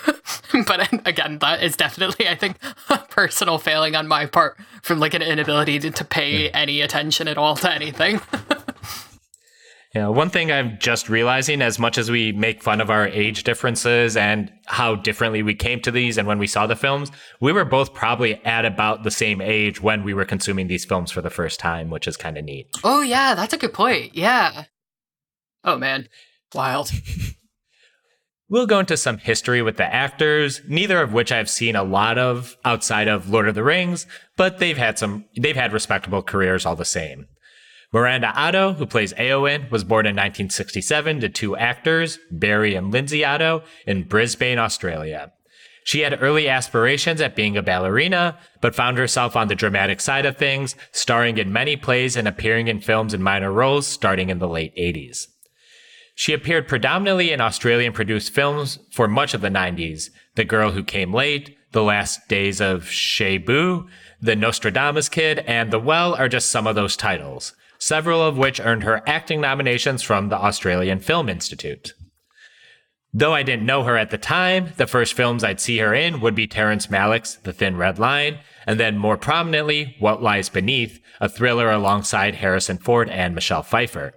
but 0.66 0.88
again, 1.06 1.38
that 1.40 1.62
is 1.62 1.76
definitely, 1.76 2.28
I 2.28 2.36
think, 2.36 2.58
a 2.88 2.98
personal 2.98 3.58
failing 3.58 3.96
on 3.96 4.06
my 4.06 4.26
part 4.26 4.56
from 4.82 5.00
like 5.00 5.14
an 5.14 5.22
inability 5.22 5.80
to, 5.80 5.90
to 5.90 6.04
pay 6.04 6.50
any 6.50 6.80
attention 6.80 7.26
at 7.26 7.38
all 7.38 7.56
to 7.56 7.72
anything. 7.72 8.20
You 9.98 10.04
know, 10.04 10.12
one 10.12 10.30
thing 10.30 10.52
I'm 10.52 10.78
just 10.78 11.08
realizing 11.08 11.60
as 11.60 11.80
much 11.80 11.98
as 11.98 12.08
we 12.08 12.30
make 12.30 12.62
fun 12.62 12.80
of 12.80 12.88
our 12.88 13.08
age 13.08 13.42
differences 13.42 14.16
and 14.16 14.48
how 14.66 14.94
differently 14.94 15.42
we 15.42 15.56
came 15.56 15.80
to 15.80 15.90
these 15.90 16.16
and 16.16 16.28
when 16.28 16.38
we 16.38 16.46
saw 16.46 16.68
the 16.68 16.76
films, 16.76 17.10
we 17.40 17.50
were 17.50 17.64
both 17.64 17.94
probably 17.94 18.36
at 18.44 18.64
about 18.64 19.02
the 19.02 19.10
same 19.10 19.40
age 19.40 19.82
when 19.82 20.04
we 20.04 20.14
were 20.14 20.24
consuming 20.24 20.68
these 20.68 20.84
films 20.84 21.10
for 21.10 21.20
the 21.20 21.30
first 21.30 21.58
time, 21.58 21.90
which 21.90 22.06
is 22.06 22.16
kind 22.16 22.38
of 22.38 22.44
neat. 22.44 22.68
oh, 22.84 23.00
yeah, 23.00 23.34
that's 23.34 23.52
a 23.52 23.58
good 23.58 23.72
point. 23.74 24.14
Yeah. 24.14 24.66
Oh, 25.64 25.76
man. 25.76 26.08
Wild. 26.54 26.92
We'll 28.50 28.66
go 28.66 28.78
into 28.78 28.96
some 28.96 29.18
history 29.18 29.60
with 29.60 29.76
the 29.76 29.84
actors, 29.84 30.62
neither 30.66 31.02
of 31.02 31.12
which 31.12 31.30
I've 31.30 31.50
seen 31.50 31.76
a 31.76 31.82
lot 31.82 32.16
of 32.16 32.56
outside 32.64 33.06
of 33.06 33.28
Lord 33.28 33.46
of 33.46 33.54
the 33.54 33.62
Rings, 33.62 34.06
but 34.38 34.56
they've 34.56 34.78
had 34.78 34.98
some 34.98 35.26
they've 35.36 35.54
had 35.54 35.74
respectable 35.74 36.22
careers 36.22 36.64
all 36.64 36.74
the 36.74 36.86
same. 36.86 37.26
Miranda 37.92 38.32
Otto, 38.36 38.74
who 38.74 38.84
plays 38.84 39.14
Eowyn, 39.14 39.70
was 39.70 39.82
born 39.82 40.04
in 40.04 40.14
1967 40.14 41.20
to 41.20 41.28
two 41.28 41.56
actors, 41.56 42.18
Barry 42.30 42.74
and 42.74 42.92
Lindsay 42.92 43.24
Otto, 43.24 43.62
in 43.86 44.02
Brisbane, 44.02 44.58
Australia. 44.58 45.32
She 45.84 46.00
had 46.00 46.22
early 46.22 46.50
aspirations 46.50 47.18
at 47.22 47.34
being 47.34 47.56
a 47.56 47.62
ballerina, 47.62 48.36
but 48.60 48.74
found 48.74 48.98
herself 48.98 49.36
on 49.36 49.48
the 49.48 49.54
dramatic 49.54 50.02
side 50.02 50.26
of 50.26 50.36
things, 50.36 50.76
starring 50.92 51.38
in 51.38 51.50
many 51.50 51.76
plays 51.76 52.14
and 52.14 52.28
appearing 52.28 52.68
in 52.68 52.82
films 52.82 53.14
in 53.14 53.22
minor 53.22 53.50
roles 53.50 53.86
starting 53.86 54.28
in 54.28 54.38
the 54.38 54.48
late 54.48 54.76
80s. 54.76 55.28
She 56.14 56.34
appeared 56.34 56.68
predominantly 56.68 57.32
in 57.32 57.40
Australian 57.40 57.94
produced 57.94 58.34
films 58.34 58.80
for 58.92 59.08
much 59.08 59.32
of 59.32 59.40
the 59.40 59.48
90s 59.48 60.10
The 60.34 60.44
Girl 60.44 60.72
Who 60.72 60.84
Came 60.84 61.14
Late, 61.14 61.56
The 61.72 61.82
Last 61.82 62.28
Days 62.28 62.60
of 62.60 62.90
Chez 62.90 63.38
Nous, 63.38 63.88
The 64.20 64.36
Nostradamus 64.36 65.08
Kid, 65.08 65.38
and 65.46 65.70
The 65.70 65.80
Well 65.80 66.14
are 66.16 66.28
just 66.28 66.50
some 66.50 66.66
of 66.66 66.74
those 66.74 66.98
titles, 66.98 67.54
several 67.78 68.22
of 68.22 68.36
which 68.36 68.60
earned 68.60 68.82
her 68.82 69.02
acting 69.06 69.40
nominations 69.40 70.02
from 70.02 70.28
the 70.28 70.36
Australian 70.36 71.00
Film 71.00 71.28
Institute. 71.28 71.92
Though 73.14 73.32
I 73.32 73.42
didn't 73.42 73.66
know 73.66 73.84
her 73.84 73.96
at 73.96 74.10
the 74.10 74.18
time, 74.18 74.72
the 74.76 74.86
first 74.86 75.14
films 75.14 75.42
I'd 75.42 75.60
see 75.60 75.78
her 75.78 75.94
in 75.94 76.20
would 76.20 76.34
be 76.34 76.46
Terrence 76.46 76.88
Malick's 76.88 77.36
The 77.36 77.52
Thin 77.52 77.76
Red 77.76 77.98
Line, 77.98 78.38
and 78.66 78.78
then 78.78 78.98
more 78.98 79.16
prominently, 79.16 79.96
What 79.98 80.22
Lies 80.22 80.50
Beneath, 80.50 81.00
a 81.20 81.28
thriller 81.28 81.70
alongside 81.70 82.36
Harrison 82.36 82.78
Ford 82.78 83.08
and 83.08 83.34
Michelle 83.34 83.62
Pfeiffer. 83.62 84.14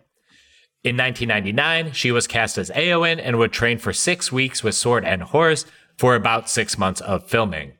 In 0.83 0.97
1999, 0.97 1.93
she 1.93 2.11
was 2.11 2.27
cast 2.27 2.57
as 2.57 2.71
Eowyn 2.71 3.19
and 3.23 3.37
would 3.37 3.53
train 3.53 3.77
for 3.77 3.93
six 3.93 4.31
weeks 4.31 4.63
with 4.63 4.75
sword 4.75 5.05
and 5.05 5.21
horse 5.21 5.65
for 5.97 6.15
about 6.15 6.49
six 6.49 6.77
months 6.77 7.01
of 7.01 7.29
filming. 7.29 7.73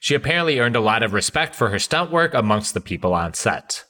She 0.00 0.14
apparently 0.14 0.58
earned 0.58 0.74
a 0.76 0.80
lot 0.80 1.04
of 1.04 1.12
respect 1.12 1.54
for 1.54 1.68
her 1.68 1.78
stunt 1.78 2.10
work 2.10 2.34
amongst 2.34 2.74
the 2.74 2.80
people 2.80 3.14
on 3.14 3.34
set. 3.34 3.84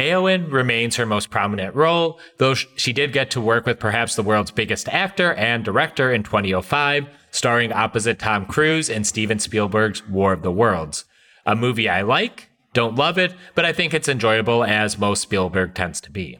Eowyn 0.00 0.50
remains 0.50 0.96
her 0.96 1.04
most 1.04 1.30
prominent 1.30 1.74
role, 1.74 2.18
though 2.38 2.54
she 2.54 2.92
did 2.92 3.12
get 3.12 3.30
to 3.32 3.40
work 3.40 3.66
with 3.66 3.78
perhaps 3.78 4.14
the 4.14 4.22
world's 4.22 4.50
biggest 4.50 4.88
actor 4.88 5.34
and 5.34 5.64
director 5.64 6.12
in 6.12 6.22
2005, 6.22 7.06
starring 7.30 7.72
opposite 7.72 8.18
Tom 8.18 8.46
Cruise 8.46 8.88
in 8.88 9.04
Steven 9.04 9.38
Spielberg's 9.38 10.06
War 10.08 10.32
of 10.32 10.42
the 10.42 10.50
Worlds. 10.50 11.04
A 11.44 11.54
movie 11.54 11.88
I 11.88 12.02
like, 12.02 12.48
don't 12.72 12.96
love 12.96 13.18
it, 13.18 13.34
but 13.54 13.64
I 13.64 13.72
think 13.72 13.92
it's 13.92 14.08
enjoyable 14.08 14.64
as 14.64 14.98
most 14.98 15.22
Spielberg 15.22 15.74
tends 15.74 16.00
to 16.02 16.10
be. 16.10 16.38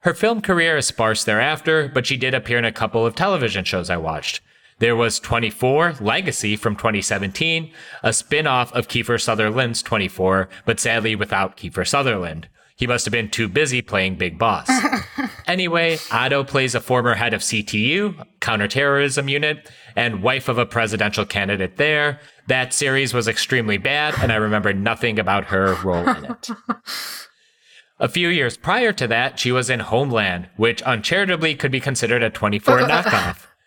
Her 0.00 0.14
film 0.14 0.40
career 0.40 0.76
is 0.76 0.86
sparse 0.86 1.24
thereafter, 1.24 1.88
but 1.92 2.06
she 2.06 2.16
did 2.16 2.34
appear 2.34 2.58
in 2.58 2.64
a 2.64 2.72
couple 2.72 3.06
of 3.06 3.14
television 3.14 3.64
shows 3.64 3.90
I 3.90 3.96
watched. 3.96 4.40
There 4.78 4.96
was 4.96 5.18
24 5.18 5.94
Legacy 6.00 6.56
from 6.56 6.76
2017, 6.76 7.72
a 8.02 8.12
spin 8.12 8.46
off 8.46 8.72
of 8.72 8.86
Kiefer 8.88 9.20
Sutherland's 9.20 9.82
24, 9.82 10.48
but 10.64 10.78
sadly 10.78 11.16
without 11.16 11.56
Kiefer 11.56 11.86
Sutherland. 11.86 12.48
He 12.76 12.86
must 12.86 13.04
have 13.06 13.12
been 13.12 13.28
too 13.28 13.48
busy 13.48 13.82
playing 13.82 14.16
Big 14.16 14.38
Boss. 14.38 14.70
anyway, 15.48 15.98
Otto 16.12 16.44
plays 16.44 16.76
a 16.76 16.80
former 16.80 17.14
head 17.14 17.34
of 17.34 17.40
CTU, 17.40 18.24
counterterrorism 18.38 19.28
unit, 19.28 19.68
and 19.96 20.22
wife 20.22 20.48
of 20.48 20.58
a 20.58 20.66
presidential 20.66 21.26
candidate 21.26 21.76
there, 21.76 22.20
That 22.46 22.72
series 22.72 23.12
was 23.12 23.26
extremely 23.26 23.78
bad, 23.78 24.14
and 24.22 24.30
I 24.30 24.36
remember 24.36 24.72
nothing 24.72 25.18
about 25.18 25.46
her 25.46 25.74
role 25.82 26.08
in 26.08 26.24
it. 26.24 26.48
A 28.00 28.08
few 28.08 28.28
years 28.28 28.56
prior 28.56 28.92
to 28.92 29.08
that, 29.08 29.40
she 29.40 29.50
was 29.50 29.68
in 29.68 29.80
Homeland, 29.80 30.48
which 30.56 30.80
uncharitably 30.86 31.56
could 31.56 31.72
be 31.72 31.80
considered 31.80 32.22
a 32.22 32.30
24 32.30 32.78
knockoff. 32.82 33.46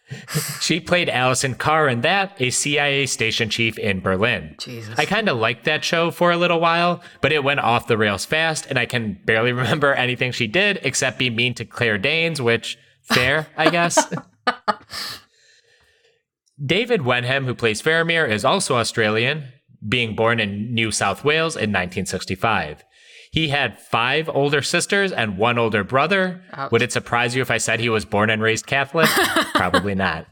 she 0.62 0.80
played 0.80 1.09
Allison 1.09 1.55
Carr 1.55 1.88
in 1.88 2.01
that, 2.01 2.36
a 2.39 2.49
CIA 2.49 3.05
station 3.05 3.49
chief 3.49 3.78
in 3.78 3.99
Berlin. 3.99 4.55
Jesus. 4.59 4.97
I 4.97 5.05
kind 5.05 5.30
of 5.30 5.38
liked 5.38 5.66
that 5.66 5.84
show 5.84 6.12
for 6.12 6.32
a 6.32 6.38
little 6.38 6.59
while, 6.59 7.01
but 7.22 7.32
it 7.32 7.43
went 7.43 7.59
off 7.59 7.88
the 7.88 7.97
rails 7.97 8.26
fast, 8.26 8.66
and 8.68 8.78
I 8.78 8.86
can 8.86 9.20
barely 9.26 9.51
remember 9.53 9.93
anything 9.93 10.32
she 10.32 10.47
did 10.47 10.80
except 10.84 11.20
be 11.20 11.30
mean 11.30 11.53
to 11.55 11.66
Claire 11.66 11.97
Danes, 11.97 12.41
which, 12.41 12.78
fair, 13.01 13.47
I 13.57 13.70
guess. 13.70 14.14
David 16.64 17.03
Wenham, 17.03 17.45
who 17.45 17.55
plays 17.55 17.82
Faramir, 17.82 18.30
is 18.30 18.45
also 18.45 18.76
Australian, 18.76 19.45
being 19.88 20.16
born 20.16 20.39
in 20.39 20.74
New 20.74 20.91
South 20.91 21.24
Wales 21.24 21.55
in 21.55 21.72
1965. 21.72 22.84
He 23.32 23.47
had 23.47 23.79
five 23.79 24.27
older 24.27 24.61
sisters 24.61 25.13
and 25.13 25.38
one 25.38 25.57
older 25.57 25.86
brother. 25.86 26.43
Ouch. 26.53 26.71
Would 26.71 26.82
it 26.82 26.91
surprise 26.91 27.34
you 27.34 27.41
if 27.41 27.49
I 27.49 27.57
said 27.57 27.79
he 27.79 27.88
was 27.89 28.03
born 28.03 28.29
and 28.29 28.41
raised 28.41 28.67
Catholic? 28.67 29.07
Probably 29.55 29.95
not. 29.95 30.27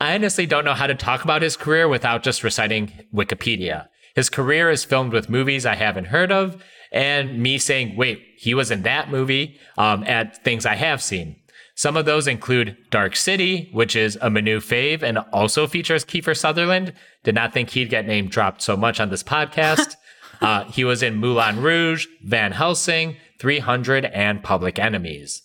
I 0.00 0.14
honestly 0.14 0.46
don't 0.46 0.64
know 0.64 0.74
how 0.74 0.86
to 0.86 0.94
talk 0.94 1.24
about 1.24 1.42
his 1.42 1.56
career 1.56 1.88
without 1.88 2.22
just 2.22 2.44
reciting 2.44 2.92
Wikipedia. 3.12 3.88
His 4.14 4.30
career 4.30 4.70
is 4.70 4.84
filmed 4.84 5.12
with 5.12 5.28
movies 5.28 5.66
I 5.66 5.74
haven't 5.74 6.06
heard 6.06 6.32
of, 6.32 6.62
and 6.92 7.42
me 7.42 7.58
saying, 7.58 7.96
wait, 7.96 8.22
he 8.36 8.54
was 8.54 8.70
in 8.70 8.82
that 8.82 9.10
movie, 9.10 9.58
um, 9.76 10.04
at 10.04 10.42
things 10.42 10.64
I 10.64 10.76
have 10.76 11.02
seen. 11.02 11.36
Some 11.74 11.96
of 11.96 12.04
those 12.04 12.26
include 12.26 12.76
Dark 12.90 13.16
City, 13.16 13.68
which 13.72 13.96
is 13.96 14.18
a 14.20 14.30
Manu 14.30 14.60
fave 14.60 15.02
and 15.02 15.18
also 15.32 15.66
features 15.66 16.04
Kiefer 16.04 16.36
Sutherland. 16.36 16.92
Did 17.24 17.34
not 17.34 17.52
think 17.52 17.70
he'd 17.70 17.90
get 17.90 18.06
name 18.06 18.28
dropped 18.28 18.62
so 18.62 18.76
much 18.76 19.00
on 19.00 19.10
this 19.10 19.22
podcast. 19.22 19.96
uh, 20.40 20.64
he 20.64 20.84
was 20.84 21.02
in 21.02 21.16
Moulin 21.16 21.60
Rouge, 21.62 22.06
Van 22.24 22.52
Helsing, 22.52 23.16
300, 23.38 24.04
and 24.06 24.42
Public 24.42 24.78
Enemies. 24.78 25.42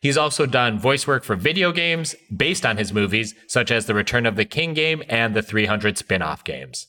He's 0.00 0.16
also 0.16 0.46
done 0.46 0.78
voice 0.78 1.06
work 1.06 1.24
for 1.24 1.34
video 1.34 1.72
games 1.72 2.14
based 2.34 2.64
on 2.64 2.76
his 2.76 2.92
movies, 2.92 3.34
such 3.48 3.70
as 3.70 3.86
the 3.86 3.94
Return 3.94 4.26
of 4.26 4.36
the 4.36 4.44
King 4.44 4.74
game 4.74 5.02
and 5.08 5.34
the 5.34 5.42
300 5.42 5.98
spin 5.98 6.22
off 6.22 6.44
games. 6.44 6.86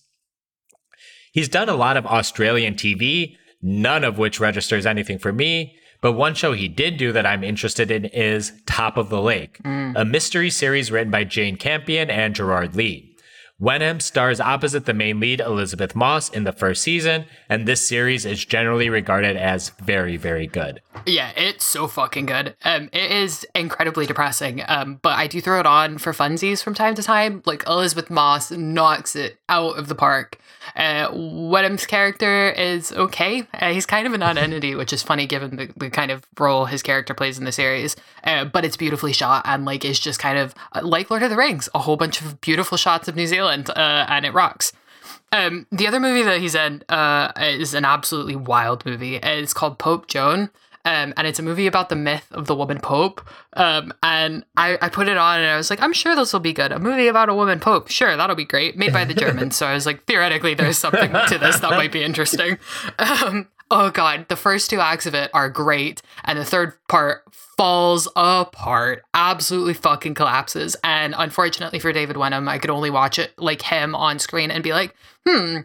He's 1.31 1.49
done 1.49 1.69
a 1.69 1.75
lot 1.75 1.97
of 1.97 2.05
Australian 2.05 2.75
TV, 2.75 3.35
none 3.61 4.03
of 4.03 4.17
which 4.17 4.39
registers 4.39 4.85
anything 4.85 5.17
for 5.17 5.33
me. 5.33 5.75
But 6.01 6.13
one 6.13 6.33
show 6.33 6.53
he 6.53 6.69
did 6.69 6.97
do 6.97 7.11
that 7.11 7.25
I'm 7.25 7.43
interested 7.43 7.91
in 7.91 8.05
is 8.05 8.53
Top 8.65 8.95
of 8.95 9.09
the 9.09 9.21
Lake, 9.21 9.59
a 9.65 10.05
mystery 10.05 10.49
series 10.49 10.91
written 10.91 11.11
by 11.11 11.25
Jane 11.25 11.57
Campion 11.57 12.09
and 12.09 12.33
Gerard 12.33 12.75
Lee. 12.75 13.08
Wenham 13.59 13.99
stars 13.99 14.39
opposite 14.39 14.85
the 14.85 14.93
main 14.93 15.19
lead, 15.19 15.41
Elisabeth 15.41 15.93
Moss, 15.93 16.29
in 16.29 16.45
the 16.45 16.53
first 16.53 16.81
season, 16.81 17.25
and 17.49 17.67
this 17.67 17.85
series 17.85 18.25
is 18.25 18.45
generally 18.45 18.89
regarded 18.89 19.35
as 19.35 19.69
very, 19.81 20.15
very 20.15 20.47
good. 20.47 20.81
Yeah, 21.05 21.31
it's 21.35 21.65
so 21.65 21.87
fucking 21.87 22.25
good. 22.25 22.55
Um, 22.63 22.89
it 22.93 23.11
is 23.11 23.45
incredibly 23.53 24.05
depressing. 24.05 24.63
Um, 24.65 24.99
but 25.01 25.17
I 25.17 25.27
do 25.27 25.41
throw 25.41 25.59
it 25.59 25.65
on 25.65 25.97
for 25.97 26.13
funsies 26.13 26.63
from 26.63 26.73
time 26.73 26.95
to 26.95 27.03
time. 27.03 27.43
Like 27.45 27.67
Elisabeth 27.67 28.09
Moss 28.09 28.49
knocks 28.49 29.13
it 29.13 29.37
out 29.49 29.77
of 29.77 29.89
the 29.89 29.95
park. 29.95 30.38
Uh, 30.79 31.09
Wenham's 31.13 31.85
character 31.85 32.49
is 32.51 32.93
okay. 32.93 33.45
Uh, 33.53 33.73
he's 33.73 33.85
kind 33.85 34.07
of 34.07 34.13
a 34.13 34.17
non-entity, 34.17 34.75
which 34.75 34.93
is 34.93 35.03
funny 35.03 35.27
given 35.27 35.57
the, 35.57 35.69
the 35.75 35.89
kind 35.89 36.09
of 36.09 36.25
role 36.39 36.65
his 36.65 36.81
character 36.81 37.13
plays 37.13 37.37
in 37.37 37.43
the 37.43 37.51
series. 37.51 37.97
Uh, 38.23 38.45
but 38.45 38.63
it's 38.63 38.77
beautifully 38.77 39.11
shot 39.11 39.43
and 39.45 39.65
like 39.65 39.83
it's 39.83 39.99
just 39.99 40.19
kind 40.19 40.37
of 40.37 40.55
uh, 40.71 40.79
like 40.81 41.09
Lord 41.09 41.21
of 41.21 41.29
the 41.29 41.35
Rings, 41.35 41.67
a 41.75 41.79
whole 41.79 41.97
bunch 41.97 42.21
of 42.21 42.39
beautiful 42.39 42.77
shots 42.77 43.09
of 43.09 43.17
New 43.17 43.27
Zealand, 43.27 43.69
uh, 43.71 44.05
and 44.07 44.25
it 44.25 44.33
rocks. 44.33 44.71
Um, 45.31 45.67
the 45.69 45.85
other 45.85 45.99
movie 45.99 46.23
that 46.23 46.39
he's 46.39 46.55
in 46.55 46.83
uh, 46.89 47.33
is 47.37 47.73
an 47.73 47.83
absolutely 47.83 48.37
wild 48.37 48.85
movie. 48.85 49.17
It's 49.17 49.53
called 49.53 49.77
Pope 49.77 50.07
Joan. 50.07 50.49
Um, 50.89 51.13
and 51.17 51.27
it's 51.27 51.37
a 51.37 51.43
movie 51.43 51.67
about 51.67 51.89
the 51.89 51.95
myth 51.95 52.25
of 52.31 52.47
the 52.47 52.55
woman 52.55 52.79
pope. 52.79 53.21
Um, 53.53 53.93
and 54.01 54.43
I, 54.57 54.75
I 54.81 54.89
put 54.89 55.07
it 55.07 55.17
on 55.17 55.39
and 55.39 55.47
I 55.47 55.55
was 55.55 55.69
like, 55.69 55.83
I'm 55.83 55.93
sure 55.93 56.15
this 56.15 56.33
will 56.33 56.39
be 56.39 56.51
good. 56.51 56.71
A 56.71 56.79
movie 56.79 57.05
about 57.05 57.29
a 57.29 57.35
woman 57.35 57.59
pope. 57.59 57.89
Sure, 57.91 58.17
that'll 58.17 58.35
be 58.35 58.43
great. 58.43 58.75
Made 58.75 58.91
by 58.91 59.05
the 59.05 59.13
Germans. 59.25 59.55
so 59.55 59.67
I 59.67 59.75
was 59.75 59.85
like, 59.85 60.05
theoretically, 60.05 60.55
there's 60.55 60.79
something 60.79 61.11
to 61.11 61.37
this 61.37 61.59
that 61.59 61.69
might 61.71 61.91
be 61.91 62.03
interesting. 62.03 62.57
Um, 62.97 63.47
oh, 63.69 63.91
God. 63.91 64.25
The 64.29 64.35
first 64.35 64.69
two 64.69 64.79
acts 64.79 65.05
of 65.05 65.13
it 65.13 65.29
are 65.33 65.49
great. 65.49 66.01
And 66.25 66.39
the 66.39 66.45
third 66.45 66.73
part 66.87 67.23
falls 67.31 68.07
apart, 68.15 69.03
absolutely 69.13 69.73
fucking 69.73 70.15
collapses. 70.15 70.75
And 70.83 71.13
unfortunately 71.17 71.79
for 71.79 71.91
David 71.93 72.17
Wenham, 72.17 72.47
I 72.47 72.57
could 72.57 72.69
only 72.69 72.89
watch 72.89 73.19
it 73.19 73.33
like 73.37 73.61
him 73.61 73.93
on 73.95 74.17
screen 74.17 74.49
and 74.49 74.63
be 74.63 74.71
like, 74.73 74.95
hmm, 75.27 75.59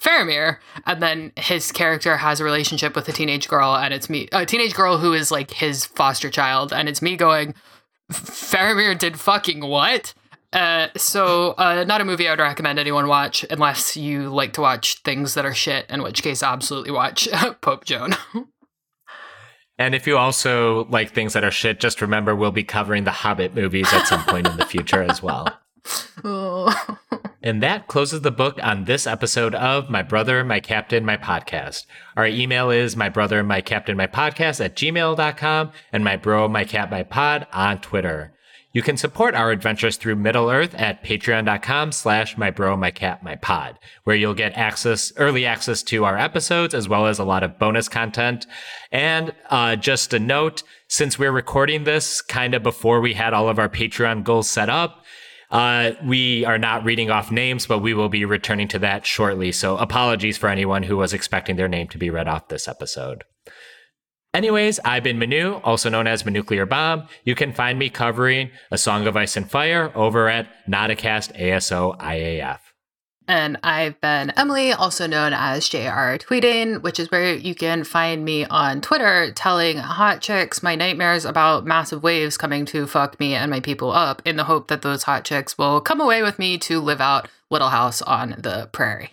Faramir, 0.00 0.58
and 0.86 1.02
then 1.02 1.32
his 1.36 1.72
character 1.72 2.16
has 2.16 2.40
a 2.40 2.44
relationship 2.44 2.94
with 2.94 3.08
a 3.08 3.12
teenage 3.12 3.48
girl, 3.48 3.74
and 3.74 3.92
it's 3.92 4.08
me, 4.08 4.28
a 4.32 4.46
teenage 4.46 4.74
girl 4.74 4.98
who 4.98 5.12
is 5.12 5.30
like 5.30 5.50
his 5.50 5.84
foster 5.84 6.30
child, 6.30 6.72
and 6.72 6.88
it's 6.88 7.02
me 7.02 7.16
going, 7.16 7.54
Faramir 8.12 8.98
did 8.98 9.18
fucking 9.18 9.60
what? 9.60 10.14
Uh, 10.52 10.88
so 10.96 11.50
uh, 11.58 11.84
not 11.84 12.00
a 12.00 12.04
movie 12.04 12.26
I 12.26 12.32
would 12.32 12.40
recommend 12.40 12.78
anyone 12.78 13.06
watch 13.06 13.44
unless 13.50 13.96
you 13.96 14.30
like 14.30 14.54
to 14.54 14.62
watch 14.62 15.02
things 15.02 15.34
that 15.34 15.44
are 15.44 15.54
shit. 15.54 15.84
In 15.90 16.02
which 16.02 16.22
case, 16.22 16.42
absolutely 16.42 16.90
watch 16.90 17.28
Pope 17.60 17.84
Joan. 17.84 18.14
And 19.78 19.94
if 19.94 20.06
you 20.06 20.16
also 20.16 20.86
like 20.86 21.12
things 21.12 21.34
that 21.34 21.44
are 21.44 21.50
shit, 21.50 21.80
just 21.80 22.00
remember 22.00 22.34
we'll 22.34 22.50
be 22.50 22.64
covering 22.64 23.04
the 23.04 23.10
Hobbit 23.10 23.54
movies 23.54 23.92
at 23.92 24.06
some 24.06 24.24
point 24.24 24.46
in 24.46 24.56
the 24.56 24.64
future 24.64 25.02
as 25.02 25.22
well. 25.22 25.48
Oh. 26.24 26.98
And 27.48 27.62
that 27.62 27.86
closes 27.86 28.20
the 28.20 28.30
book 28.30 28.58
on 28.62 28.84
this 28.84 29.06
episode 29.06 29.54
of 29.54 29.88
My 29.88 30.02
Brother, 30.02 30.44
My 30.44 30.60
Captain, 30.60 31.02
My 31.02 31.16
Podcast. 31.16 31.86
Our 32.14 32.26
email 32.26 32.68
is 32.68 32.94
my 32.94 33.08
brother, 33.08 33.42
my 33.42 33.62
captain, 33.62 33.96
my 33.96 34.06
podcast 34.06 34.62
at 34.62 34.76
gmail.com 34.76 35.72
and 35.90 36.04
my 36.04 36.16
bro, 36.16 36.46
my 36.48 36.64
cat, 36.64 36.90
my 36.90 37.04
pod 37.04 37.46
on 37.50 37.80
Twitter. 37.80 38.34
You 38.74 38.82
can 38.82 38.98
support 38.98 39.34
our 39.34 39.50
adventures 39.50 39.96
through 39.96 40.16
Middle 40.16 40.50
Earth 40.50 40.74
at 40.74 41.02
patreon.com 41.02 41.92
slash 41.92 42.36
my 42.36 42.50
bro, 42.50 42.76
my 42.76 42.90
cat, 42.90 43.22
my 43.22 43.36
pod, 43.36 43.78
where 44.04 44.14
you'll 44.14 44.34
get 44.34 44.52
access, 44.52 45.10
early 45.16 45.46
access 45.46 45.82
to 45.84 46.04
our 46.04 46.18
episodes, 46.18 46.74
as 46.74 46.86
well 46.86 47.06
as 47.06 47.18
a 47.18 47.24
lot 47.24 47.42
of 47.42 47.58
bonus 47.58 47.88
content. 47.88 48.46
And 48.92 49.32
uh, 49.48 49.76
just 49.76 50.12
a 50.12 50.18
note, 50.18 50.64
since 50.86 51.18
we're 51.18 51.32
recording 51.32 51.84
this 51.84 52.20
kind 52.20 52.54
of 52.54 52.62
before 52.62 53.00
we 53.00 53.14
had 53.14 53.32
all 53.32 53.48
of 53.48 53.58
our 53.58 53.70
Patreon 53.70 54.22
goals 54.22 54.50
set 54.50 54.68
up, 54.68 55.02
uh, 55.50 55.92
we 56.04 56.44
are 56.44 56.58
not 56.58 56.84
reading 56.84 57.10
off 57.10 57.30
names, 57.30 57.66
but 57.66 57.78
we 57.78 57.94
will 57.94 58.08
be 58.08 58.24
returning 58.24 58.68
to 58.68 58.78
that 58.80 59.06
shortly. 59.06 59.52
So 59.52 59.76
apologies 59.78 60.36
for 60.36 60.48
anyone 60.48 60.82
who 60.82 60.96
was 60.96 61.12
expecting 61.12 61.56
their 61.56 61.68
name 61.68 61.88
to 61.88 61.98
be 61.98 62.10
read 62.10 62.28
off 62.28 62.48
this 62.48 62.68
episode. 62.68 63.24
Anyways, 64.34 64.78
I've 64.84 65.02
been 65.02 65.18
Manu, 65.18 65.54
also 65.64 65.88
known 65.88 66.06
as 66.06 66.22
Manuclear 66.22 66.68
Bomb. 66.68 67.08
You 67.24 67.34
can 67.34 67.52
find 67.52 67.78
me 67.78 67.88
covering 67.88 68.50
A 68.70 68.76
Song 68.76 69.06
of 69.06 69.16
Ice 69.16 69.36
and 69.36 69.50
Fire 69.50 69.90
over 69.94 70.28
at 70.28 70.48
Notacast 70.68 71.34
ASO 71.40 71.98
IAF. 71.98 72.60
And 73.28 73.58
I've 73.62 74.00
been 74.00 74.30
Emily, 74.30 74.72
also 74.72 75.06
known 75.06 75.34
as 75.34 75.68
JR 75.68 76.16
Tweeting, 76.16 76.80
which 76.82 76.98
is 76.98 77.10
where 77.10 77.34
you 77.34 77.54
can 77.54 77.84
find 77.84 78.24
me 78.24 78.46
on 78.46 78.80
Twitter 78.80 79.30
telling 79.32 79.76
hot 79.76 80.22
chicks 80.22 80.62
my 80.62 80.74
nightmares 80.74 81.26
about 81.26 81.66
massive 81.66 82.02
waves 82.02 82.38
coming 82.38 82.64
to 82.66 82.86
fuck 82.86 83.20
me 83.20 83.34
and 83.34 83.50
my 83.50 83.60
people 83.60 83.92
up 83.92 84.22
in 84.24 84.36
the 84.36 84.44
hope 84.44 84.68
that 84.68 84.80
those 84.80 85.02
hot 85.02 85.26
chicks 85.26 85.58
will 85.58 85.82
come 85.82 86.00
away 86.00 86.22
with 86.22 86.38
me 86.38 86.56
to 86.56 86.80
live 86.80 87.02
out 87.02 87.28
Little 87.50 87.68
House 87.68 88.00
on 88.00 88.30
the 88.38 88.70
Prairie. 88.72 89.10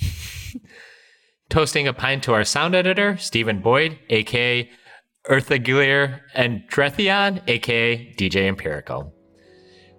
Toasting 1.50 1.86
a 1.86 1.92
pint 1.92 2.22
to 2.24 2.32
our 2.32 2.44
sound 2.44 2.74
editor, 2.74 3.18
Stephen 3.18 3.60
Boyd, 3.60 3.98
aka 4.08 4.70
Earthagulier 5.28 6.20
and 6.32 6.62
Drethion, 6.70 7.42
aka 7.46 8.14
DJ 8.14 8.48
Empirical. 8.48 9.12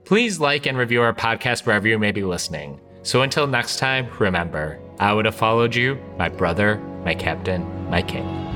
Please 0.05 0.39
like 0.39 0.65
and 0.65 0.76
review 0.77 1.03
our 1.03 1.14
podcast 1.14 1.68
wherever 1.68 1.88
you 1.88 1.99
may 1.99 2.11
be 2.11 2.23
listening. 2.23 2.80
So 3.07 3.21
until 3.21 3.47
next 3.47 3.77
time, 3.77 4.09
remember, 4.19 4.79
I 4.99 5.13
would 5.13 5.23
have 5.23 5.34
followed 5.34 5.73
you, 5.73 5.97
my 6.17 6.27
brother, 6.27 6.75
my 7.05 7.15
captain, 7.15 7.63
my 7.89 8.01
king. 8.01 8.47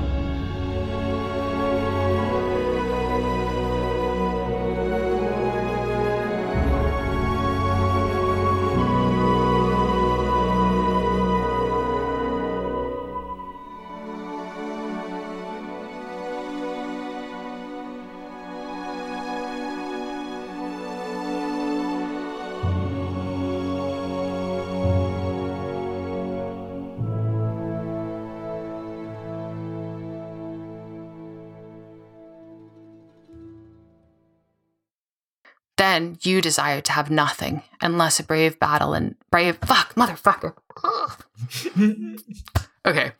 Then 35.92 36.18
you 36.22 36.40
desire 36.40 36.80
to 36.80 36.92
have 36.92 37.10
nothing 37.10 37.62
unless 37.80 38.18
a 38.18 38.24
brave 38.24 38.58
battle 38.58 38.94
and 38.94 39.14
brave 39.30 39.56
fuck 39.58 39.94
motherfucker. 39.94 40.54
Okay. 42.84 43.12